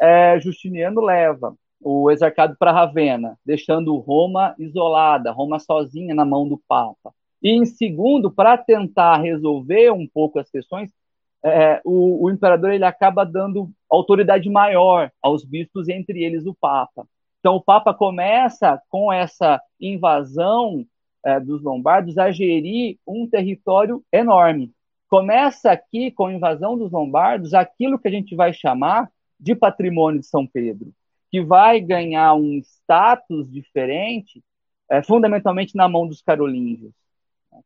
é, 0.00 0.38
Justiniano 0.40 1.00
leva 1.00 1.56
o 1.80 2.10
exarcado 2.10 2.56
para 2.58 2.72
Ravenna, 2.72 3.38
deixando 3.44 3.96
Roma 3.96 4.54
isolada, 4.58 5.32
Roma 5.32 5.58
sozinha 5.58 6.14
na 6.14 6.24
mão 6.24 6.48
do 6.48 6.60
Papa. 6.68 7.12
E 7.42 7.50
em 7.50 7.64
segundo, 7.64 8.30
para 8.30 8.58
tentar 8.58 9.16
resolver 9.18 9.90
um 9.90 10.06
pouco 10.06 10.38
as 10.38 10.50
questões, 10.50 10.92
é, 11.42 11.80
o, 11.84 12.24
o, 12.24 12.30
imperador 12.30 12.70
ele 12.70 12.84
acaba 12.84 13.24
dando 13.24 13.70
autoridade 13.88 14.48
maior 14.50 15.10
aos 15.22 15.44
bispos, 15.44 15.88
entre 15.88 16.22
eles 16.22 16.46
o 16.46 16.54
Papa. 16.54 17.06
Então 17.38 17.56
o 17.56 17.62
Papa 17.62 17.94
começa 17.94 18.80
com 18.90 19.10
essa 19.10 19.60
invasão 19.80 20.84
é, 21.24 21.40
dos 21.40 21.62
lombardos 21.62 22.18
a 22.18 22.30
gerir 22.30 22.98
um 23.06 23.26
território 23.26 24.04
enorme. 24.12 24.72
Começa 25.08 25.72
aqui 25.72 26.10
com 26.10 26.26
a 26.26 26.32
invasão 26.32 26.76
dos 26.76 26.92
lombardos 26.92 27.54
aquilo 27.54 27.98
que 27.98 28.08
a 28.08 28.10
gente 28.10 28.36
vai 28.36 28.52
chamar 28.52 29.10
de 29.38 29.54
patrimônio 29.54 30.20
de 30.20 30.26
São 30.26 30.46
Pedro, 30.46 30.92
que 31.30 31.42
vai 31.42 31.80
ganhar 31.80 32.34
um 32.34 32.58
status 32.58 33.50
diferente, 33.50 34.42
é, 34.90 35.02
fundamentalmente 35.02 35.76
na 35.76 35.88
mão 35.88 36.06
dos 36.06 36.20
carolíngios, 36.20 36.92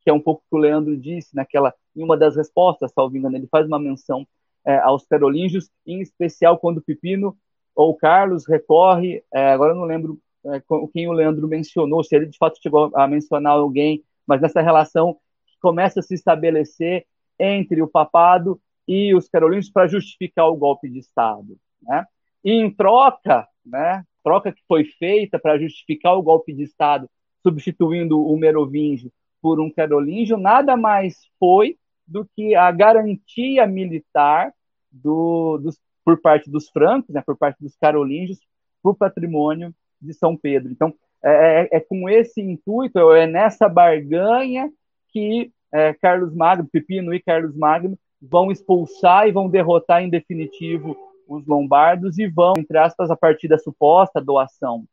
que 0.02 0.10
é 0.10 0.12
um 0.12 0.20
pouco 0.20 0.42
o 0.42 0.50
que 0.50 0.56
o 0.56 0.60
Leandro 0.60 0.96
disse 0.96 1.34
naquela, 1.34 1.74
em 1.96 2.02
uma 2.02 2.16
das 2.16 2.36
respostas, 2.36 2.92
salvo 2.92 3.16
engano, 3.16 3.36
ele 3.36 3.48
faz 3.48 3.66
uma 3.66 3.78
menção 3.78 4.26
é, 4.66 4.76
aos 4.78 5.06
carolíngios, 5.06 5.70
em 5.86 6.00
especial 6.00 6.58
quando 6.58 6.82
Pipino 6.82 7.36
ou 7.74 7.94
Carlos 7.94 8.46
recorre, 8.46 9.22
é, 9.32 9.52
agora 9.52 9.72
eu 9.72 9.76
não 9.76 9.84
lembro 9.84 10.20
é, 10.46 10.62
quem 10.92 11.08
o 11.08 11.12
Leandro 11.12 11.48
mencionou, 11.48 12.04
se 12.04 12.14
ele 12.14 12.26
de 12.26 12.36
fato 12.36 12.60
chegou 12.62 12.90
a 12.94 13.08
mencionar 13.08 13.54
alguém, 13.54 14.04
mas 14.26 14.40
nessa 14.40 14.60
relação 14.60 15.14
que 15.46 15.58
começa 15.60 16.00
a 16.00 16.02
se 16.02 16.14
estabelecer 16.14 17.06
entre 17.38 17.82
o 17.82 17.88
papado 17.88 18.60
e 18.86 19.14
os 19.14 19.28
carolíngios 19.28 19.72
para 19.72 19.86
justificar 19.86 20.48
o 20.48 20.56
golpe 20.56 20.88
de 20.88 20.98
Estado. 20.98 21.56
Né? 21.82 22.06
E 22.44 22.52
em 22.52 22.70
troca, 22.70 23.48
né, 23.64 24.04
troca 24.22 24.52
que 24.52 24.62
foi 24.66 24.84
feita 24.84 25.38
para 25.38 25.58
justificar 25.58 26.16
o 26.16 26.22
golpe 26.22 26.52
de 26.52 26.62
Estado, 26.62 27.08
substituindo 27.42 28.20
o 28.20 28.36
merovingio 28.36 29.12
por 29.40 29.60
um 29.60 29.70
carolíngio, 29.70 30.38
nada 30.38 30.76
mais 30.76 31.28
foi 31.38 31.76
do 32.06 32.26
que 32.34 32.54
a 32.54 32.70
garantia 32.70 33.66
militar 33.66 34.52
do, 34.90 35.58
dos, 35.58 35.78
por 36.04 36.20
parte 36.20 36.50
dos 36.50 36.68
francos, 36.68 37.14
né, 37.14 37.22
por 37.24 37.36
parte 37.36 37.58
dos 37.60 37.76
carolíngios, 37.76 38.38
para 38.82 38.92
o 38.92 38.94
patrimônio 38.94 39.74
de 40.00 40.12
São 40.14 40.36
Pedro. 40.36 40.70
Então, 40.70 40.94
é, 41.22 41.68
é, 41.72 41.76
é, 41.76 41.80
com 41.80 42.08
esse 42.08 42.40
intuito, 42.40 42.98
é 43.12 43.26
nessa 43.26 43.68
barganha 43.68 44.70
que 45.08 45.50
é, 45.72 45.92
Carlos 45.94 46.34
Magno, 46.34 46.68
Pepino 46.70 47.14
e 47.14 47.20
Carlos 47.20 47.56
Magno 47.56 47.98
vão 48.20 48.50
expulsar 48.50 49.26
e 49.28 49.32
vão 49.32 49.48
derrotar 49.48 50.02
em 50.02 50.10
definitivo 50.10 50.96
os 51.26 51.46
lombardos 51.46 52.18
e 52.18 52.26
vão, 52.26 52.54
entre 52.58 52.78
aspas, 52.78 53.10
a 53.10 53.16
partir 53.16 53.48
da 53.48 53.58
suposta 53.58 54.20
doação 54.20 54.86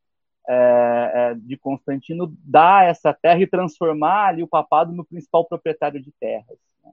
é, 0.48 1.12
é, 1.14 1.34
de 1.36 1.58
Constantino, 1.58 2.34
dar 2.44 2.90
essa 2.90 3.14
terra 3.14 3.42
e 3.42 3.48
transformar 3.48 4.28
ali 4.28 4.44
o 4.44 4.48
papado 4.48 4.92
no 4.92 5.06
principal 5.06 5.46
proprietário 5.46 6.02
de 6.02 6.12
terras. 6.20 6.58
Né? 6.84 6.92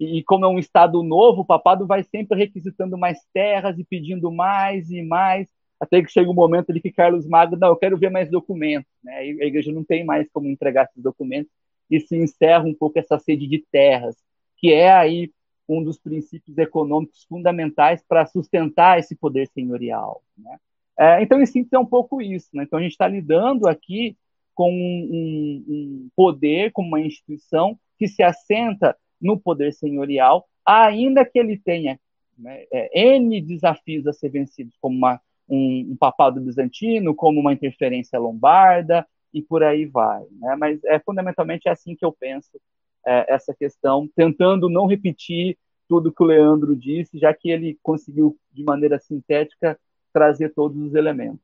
E, 0.00 0.22
como 0.24 0.44
é 0.44 0.48
um 0.48 0.58
estado 0.58 1.02
novo, 1.02 1.42
o 1.42 1.46
papado 1.46 1.86
vai 1.86 2.02
sempre 2.02 2.38
requisitando 2.38 2.98
mais 2.98 3.18
terras 3.32 3.78
e 3.78 3.84
pedindo 3.84 4.30
mais 4.32 4.90
e 4.90 5.02
mais, 5.02 5.48
até 5.80 6.02
que 6.02 6.10
chega 6.10 6.30
um 6.30 6.34
momento 6.34 6.70
ali 6.70 6.80
que 6.80 6.90
Carlos 6.90 7.26
Magno, 7.26 7.56
não, 7.56 7.68
eu 7.68 7.76
quero 7.76 7.96
ver 7.96 8.10
mais 8.10 8.30
documentos. 8.30 8.90
Né? 9.02 9.28
E 9.28 9.42
a 9.42 9.46
igreja 9.46 9.72
não 9.72 9.84
tem 9.84 10.04
mais 10.04 10.28
como 10.32 10.48
entregar 10.48 10.84
esses 10.84 11.02
documentos 11.02 11.52
e 11.90 12.00
se 12.00 12.16
encerra 12.16 12.64
um 12.64 12.74
pouco 12.74 12.98
essa 12.98 13.18
sede 13.18 13.46
de 13.46 13.64
terras, 13.70 14.16
que 14.56 14.72
é 14.72 14.92
aí 14.92 15.32
um 15.68 15.82
dos 15.82 15.98
princípios 15.98 16.56
econômicos 16.56 17.24
fundamentais 17.24 18.02
para 18.08 18.26
sustentar 18.26 18.98
esse 18.98 19.14
poder 19.14 19.46
senhorial. 19.48 20.22
Né? 20.36 20.58
É, 20.98 21.22
então, 21.22 21.40
em 21.40 21.46
síntese, 21.46 21.76
é 21.76 21.78
um 21.78 21.86
pouco 21.86 22.22
isso. 22.22 22.48
Né? 22.54 22.62
Então, 22.62 22.78
a 22.78 22.82
gente 22.82 22.92
está 22.92 23.06
lidando 23.06 23.68
aqui 23.68 24.16
com 24.54 24.72
um, 24.72 25.64
um, 25.68 26.08
poder, 26.16 26.72
com 26.72 26.82
uma 26.82 27.00
instituição 27.00 27.78
que 27.98 28.08
se 28.08 28.22
assenta 28.22 28.96
no 29.20 29.38
poder 29.38 29.72
senhorial, 29.72 30.48
ainda 30.64 31.24
que 31.24 31.38
ele 31.38 31.56
tenha 31.56 32.00
né, 32.36 32.64
é, 32.72 33.16
N 33.16 33.40
desafios 33.40 34.06
a 34.06 34.12
ser 34.12 34.30
vencidos, 34.30 34.76
como 34.80 34.96
uma, 34.96 35.20
um, 35.48 35.92
um, 35.92 35.96
papado 35.96 36.40
bizantino, 36.40 37.14
como 37.14 37.40
uma 37.40 37.52
interferência 37.52 38.18
lombarda, 38.18 39.06
e 39.32 39.42
por 39.42 39.62
aí 39.62 39.84
vai. 39.84 40.24
Né? 40.32 40.56
Mas 40.56 40.82
é 40.84 40.98
fundamentalmente 40.98 41.68
é 41.68 41.70
assim 41.70 41.94
que 41.94 42.04
eu 42.04 42.12
penso 42.12 42.60
é, 43.08 43.34
essa 43.34 43.54
questão, 43.54 44.06
tentando 44.14 44.68
não 44.68 44.86
repetir 44.86 45.56
tudo 45.88 46.12
que 46.12 46.22
o 46.22 46.26
Leandro 46.26 46.76
disse, 46.76 47.18
já 47.18 47.32
que 47.32 47.48
ele 47.48 47.78
conseguiu, 47.82 48.36
de 48.52 48.62
maneira 48.62 48.98
sintética, 48.98 49.78
trazer 50.12 50.50
todos 50.50 50.76
os 50.82 50.94
elementos. 50.94 51.40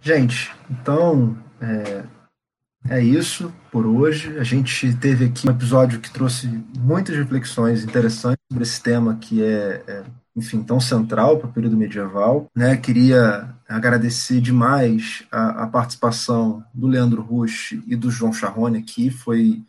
Gente, 0.00 0.50
então 0.70 1.36
é, 1.60 2.96
é 2.96 3.00
isso 3.02 3.52
por 3.70 3.86
hoje. 3.86 4.38
A 4.38 4.44
gente 4.44 4.96
teve 4.96 5.26
aqui 5.26 5.46
um 5.46 5.52
episódio 5.52 6.00
que 6.00 6.10
trouxe 6.10 6.48
muitas 6.78 7.14
reflexões 7.14 7.84
interessantes 7.84 8.42
sobre 8.50 8.64
esse 8.64 8.82
tema 8.82 9.16
que 9.16 9.42
é, 9.42 9.82
é 9.86 10.04
enfim, 10.36 10.62
tão 10.62 10.80
central 10.80 11.38
para 11.38 11.48
o 11.48 11.52
período 11.52 11.76
medieval. 11.76 12.50
Né? 12.54 12.76
Queria 12.76 13.54
agradecer 13.68 14.40
demais 14.40 15.22
a, 15.30 15.64
a 15.64 15.66
participação 15.66 16.64
do 16.72 16.86
Leandro 16.86 17.22
Rush 17.22 17.72
e 17.86 17.94
do 17.94 18.10
João 18.10 18.32
Charrone 18.32 18.78
aqui. 18.78 19.10
Foi 19.10 19.62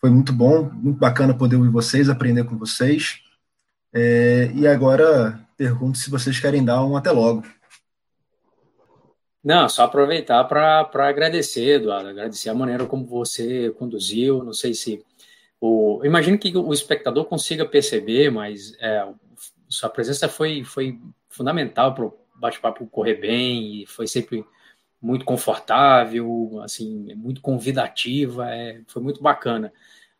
foi 0.00 0.10
muito 0.10 0.32
bom, 0.32 0.70
muito 0.70 0.98
bacana 0.98 1.36
poder 1.36 1.56
ouvir 1.56 1.70
vocês, 1.70 2.08
aprender 2.08 2.44
com 2.44 2.56
vocês. 2.56 3.20
É, 3.92 4.50
e 4.54 4.66
agora 4.66 5.40
pergunto 5.56 5.98
se 5.98 6.10
vocês 6.10 6.38
querem 6.38 6.64
dar 6.64 6.84
um 6.84 6.96
até 6.96 7.10
logo. 7.10 7.42
Não, 9.42 9.68
só 9.68 9.84
aproveitar 9.84 10.44
para 10.44 11.08
agradecer, 11.08 11.76
Eduardo, 11.76 12.08
agradecer 12.08 12.50
a 12.50 12.54
maneira 12.54 12.86
como 12.86 13.06
você 13.06 13.70
conduziu. 13.70 14.44
Não 14.44 14.52
sei 14.52 14.74
se. 14.74 15.04
O, 15.60 16.00
imagino 16.04 16.38
que 16.38 16.56
o 16.56 16.72
espectador 16.72 17.24
consiga 17.24 17.64
perceber, 17.64 18.30
mas 18.30 18.76
é, 18.80 19.08
sua 19.68 19.88
presença 19.88 20.28
foi, 20.28 20.62
foi 20.64 21.00
fundamental 21.28 21.94
para 21.94 22.04
o 22.04 22.14
bate-papo 22.36 22.86
correr 22.86 23.16
bem 23.16 23.82
e 23.82 23.86
foi 23.86 24.06
sempre 24.06 24.44
muito 25.00 25.24
confortável, 25.24 26.60
assim, 26.62 27.14
muito 27.14 27.40
convidativa, 27.40 28.50
é, 28.52 28.80
foi 28.86 29.02
muito 29.02 29.22
bacana. 29.22 29.72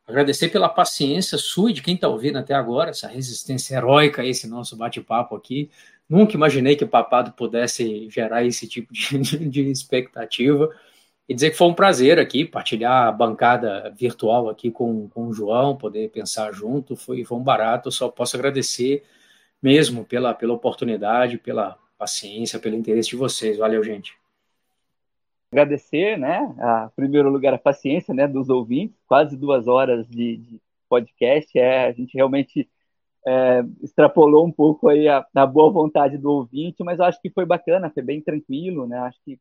Agradecer 0.07 0.49
pela 0.49 0.69
paciência 0.69 1.37
sua 1.37 1.71
e 1.71 1.75
de 1.75 1.83
quem 1.83 1.95
está 1.95 2.09
ouvindo 2.09 2.39
até 2.39 2.55
agora, 2.55 2.91
essa 2.91 3.09
resistência 3.09 3.77
heróica 3.77 4.25
esse 4.25 4.49
nosso 4.49 4.77
bate-papo 4.77 5.37
aqui. 5.37 5.71
Nunca 6.09 6.35
imaginei 6.35 6.77
que 6.77 6.85
o 6.85 6.89
papado 6.89 7.33
pudesse 7.33 8.09
gerar 8.11 8.45
esse 8.45 8.67
tipo 8.67 8.93
de, 8.95 9.19
de, 9.49 9.71
expectativa. 9.71 10.71
E 11.29 11.35
dizer 11.35 11.51
que 11.51 11.57
foi 11.59 11.69
um 11.69 11.75
prazer 11.75 12.19
aqui 12.19 12.45
partilhar 12.45 13.09
a 13.09 13.13
bancada 13.13 13.95
virtual 13.99 14.49
aqui 14.49 14.71
com, 14.71 15.09
com 15.11 15.29
o 15.29 15.33
João, 15.35 15.77
poder 15.77 16.11
pensar 16.11 16.53
junto, 16.53 16.97
foi, 16.97 17.25
foi 17.25 17.37
um 17.39 17.43
barato. 17.43 17.91
só 17.93 18.09
posso 18.09 18.37
agradecer 18.37 19.05
mesmo 19.63 20.05
pela, 20.05 20.35
pela 20.35 20.55
oportunidade, 20.55 21.39
pela 21.39 21.77
paciência, 21.99 22.59
pelo 22.59 22.77
interesse 22.77 23.11
de 23.11 23.17
vocês. 23.17 23.59
Valeu, 23.59 23.85
gente 23.85 24.17
agradecer, 25.51 26.19
né, 26.19 26.55
a 26.59 26.91
primeiro 26.95 27.31
lugar 27.31 27.55
a 27.55 27.59
paciência, 27.59 28.13
né, 28.15 28.27
dos 28.27 28.49
ouvintes, 28.49 28.97
quase 29.07 29.37
duas 29.37 29.67
horas 29.67 30.07
de, 30.07 30.37
de 30.37 30.61
podcast, 30.89 31.59
é, 31.59 31.87
a 31.87 31.93
gente 31.93 32.15
realmente 32.15 32.69
é, 33.27 33.65
extrapolou 33.83 34.47
um 34.47 34.53
pouco 34.53 34.89
aí 34.89 35.09
a, 35.09 35.27
a, 35.35 35.47
boa 35.47 35.71
vontade 35.71 36.19
do 36.19 36.31
ouvinte, 36.31 36.85
mas 36.85 36.99
eu 36.99 37.05
acho 37.07 37.21
que 37.21 37.31
foi 37.31 37.47
bacana, 37.47 37.91
foi 37.91 38.03
bem 38.03 38.21
tranquilo, 38.21 38.87
né, 38.87 38.99
acho 38.99 39.19
que 39.25 39.39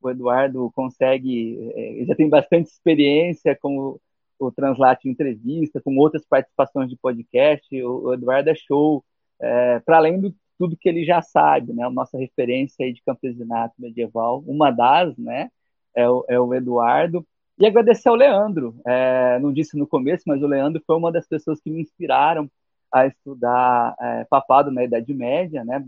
o 0.00 0.10
Eduardo 0.10 0.70
consegue, 0.74 1.72
é, 1.74 2.04
já 2.04 2.14
tem 2.14 2.28
bastante 2.28 2.68
experiência 2.68 3.56
com 3.56 3.78
o, 3.78 4.00
o 4.38 4.52
Translate 4.52 5.08
Entrevista, 5.08 5.80
com 5.80 5.96
outras 5.96 6.24
participações 6.26 6.90
de 6.90 6.96
podcast, 6.96 7.82
o, 7.82 8.08
o 8.08 8.14
Eduardo 8.14 8.50
é 8.50 8.54
show, 8.54 9.02
é, 9.40 9.80
para 9.80 9.96
além 9.96 10.20
do 10.20 10.34
tudo 10.58 10.76
que 10.76 10.88
ele 10.88 11.04
já 11.04 11.22
sabe, 11.22 11.72
né? 11.72 11.84
A 11.84 11.90
nossa 11.90 12.18
referência 12.18 12.84
aí 12.84 12.92
de 12.92 13.02
campesinato 13.02 13.74
medieval, 13.78 14.42
uma 14.46 14.70
das, 14.70 15.16
né? 15.16 15.50
É 15.94 16.08
o, 16.08 16.24
é 16.28 16.40
o 16.40 16.54
Eduardo. 16.54 17.26
E 17.58 17.66
agradecer 17.66 18.08
ao 18.08 18.14
Leandro. 18.14 18.78
É, 18.86 19.38
não 19.40 19.52
disse 19.52 19.76
no 19.78 19.86
começo, 19.86 20.24
mas 20.26 20.42
o 20.42 20.46
Leandro 20.46 20.82
foi 20.86 20.96
uma 20.96 21.12
das 21.12 21.26
pessoas 21.26 21.60
que 21.60 21.70
me 21.70 21.80
inspiraram 21.80 22.50
a 22.92 23.06
estudar 23.06 23.96
é, 24.00 24.24
papado 24.24 24.70
na 24.70 24.84
Idade 24.84 25.12
Média, 25.14 25.64
né? 25.64 25.84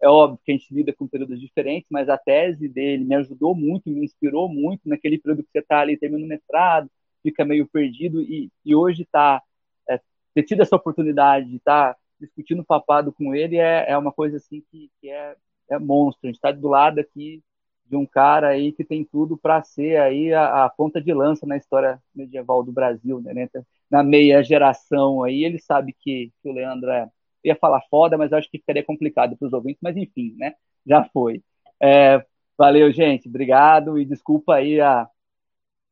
É 0.00 0.08
óbvio 0.08 0.40
que 0.44 0.52
a 0.52 0.56
gente 0.56 0.72
lida 0.72 0.92
com 0.94 1.06
períodos 1.06 1.38
diferentes, 1.40 1.86
mas 1.90 2.08
a 2.08 2.16
tese 2.16 2.68
dele 2.68 3.04
me 3.04 3.14
ajudou 3.16 3.54
muito, 3.54 3.90
me 3.90 4.04
inspirou 4.04 4.48
muito 4.48 4.88
naquele 4.88 5.18
período 5.18 5.42
que 5.42 5.50
você 5.52 5.58
está 5.58 5.80
ali 5.80 5.96
terminando 5.96 6.24
o 6.24 6.28
mestrado, 6.28 6.90
fica 7.22 7.44
meio 7.44 7.68
perdido 7.68 8.22
e, 8.22 8.50
e 8.64 8.74
hoje 8.74 9.02
está 9.02 9.42
é, 9.88 10.00
ter 10.34 10.42
tido 10.44 10.62
essa 10.62 10.76
oportunidade 10.76 11.50
de 11.50 11.56
estar 11.56 11.94
tá 11.94 11.99
discutindo 12.20 12.64
papado 12.64 13.12
com 13.12 13.34
ele 13.34 13.56
é, 13.56 13.90
é 13.90 13.98
uma 13.98 14.12
coisa 14.12 14.36
assim 14.36 14.62
que, 14.70 14.90
que 15.00 15.10
é, 15.10 15.36
é 15.70 15.78
monstro. 15.78 16.20
A 16.24 16.26
gente 16.28 16.36
está 16.36 16.52
do 16.52 16.68
lado 16.68 17.00
aqui 17.00 17.42
de 17.86 17.96
um 17.96 18.06
cara 18.06 18.48
aí 18.48 18.72
que 18.72 18.84
tem 18.84 19.04
tudo 19.04 19.36
para 19.36 19.62
ser 19.64 19.96
aí 20.00 20.32
a, 20.32 20.64
a, 20.64 20.70
ponta 20.70 21.00
de 21.00 21.12
lança 21.12 21.44
na 21.46 21.56
história 21.56 22.00
medieval 22.14 22.62
do 22.62 22.70
Brasil, 22.70 23.20
né? 23.20 23.48
Na 23.90 24.02
meia 24.04 24.42
geração 24.44 25.24
aí, 25.24 25.44
ele 25.44 25.58
sabe 25.58 25.92
que, 25.98 26.32
que 26.40 26.48
o 26.48 26.52
Leandro 26.52 26.88
é, 26.90 27.10
ia 27.44 27.56
falar 27.56 27.82
foda, 27.90 28.16
mas 28.16 28.32
acho 28.32 28.48
que 28.50 28.58
ficaria 28.58 28.84
complicado 28.84 29.36
para 29.36 29.46
os 29.46 29.52
ouvintes, 29.52 29.80
mas 29.82 29.96
enfim, 29.96 30.36
né? 30.38 30.54
Já 30.86 31.04
foi. 31.04 31.42
É, 31.82 32.24
valeu, 32.56 32.92
gente, 32.92 33.28
obrigado 33.28 33.98
e 33.98 34.04
desculpa 34.04 34.54
aí 34.56 34.80
a, 34.80 35.08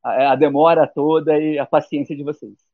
a, 0.03 0.31
a 0.33 0.35
demora 0.35 0.87
toda 0.87 1.37
e 1.37 1.59
a 1.59 1.65
paciência 1.65 2.15
de 2.15 2.23
vocês. 2.23 2.68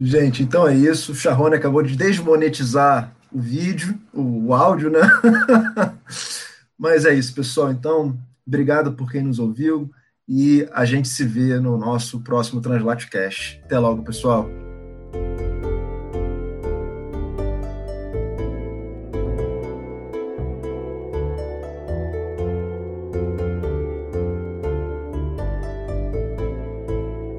Gente, 0.00 0.42
então 0.42 0.66
é 0.66 0.74
isso. 0.74 1.12
O 1.12 1.14
Charrone 1.14 1.54
acabou 1.56 1.82
de 1.82 1.96
desmonetizar 1.96 3.14
o 3.32 3.40
vídeo, 3.40 3.98
o, 4.12 4.46
o 4.46 4.54
áudio, 4.54 4.90
né? 4.90 5.00
Mas 6.78 7.04
é 7.04 7.14
isso, 7.14 7.34
pessoal. 7.34 7.70
Então, 7.70 8.18
obrigado 8.46 8.92
por 8.92 9.10
quem 9.10 9.22
nos 9.22 9.38
ouviu 9.38 9.90
e 10.28 10.66
a 10.72 10.84
gente 10.84 11.08
se 11.08 11.24
vê 11.24 11.58
no 11.60 11.76
nosso 11.76 12.20
próximo 12.20 12.60
Translate 12.60 13.08
Cash. 13.08 13.60
Até 13.64 13.78
logo, 13.78 14.02
pessoal. 14.02 14.48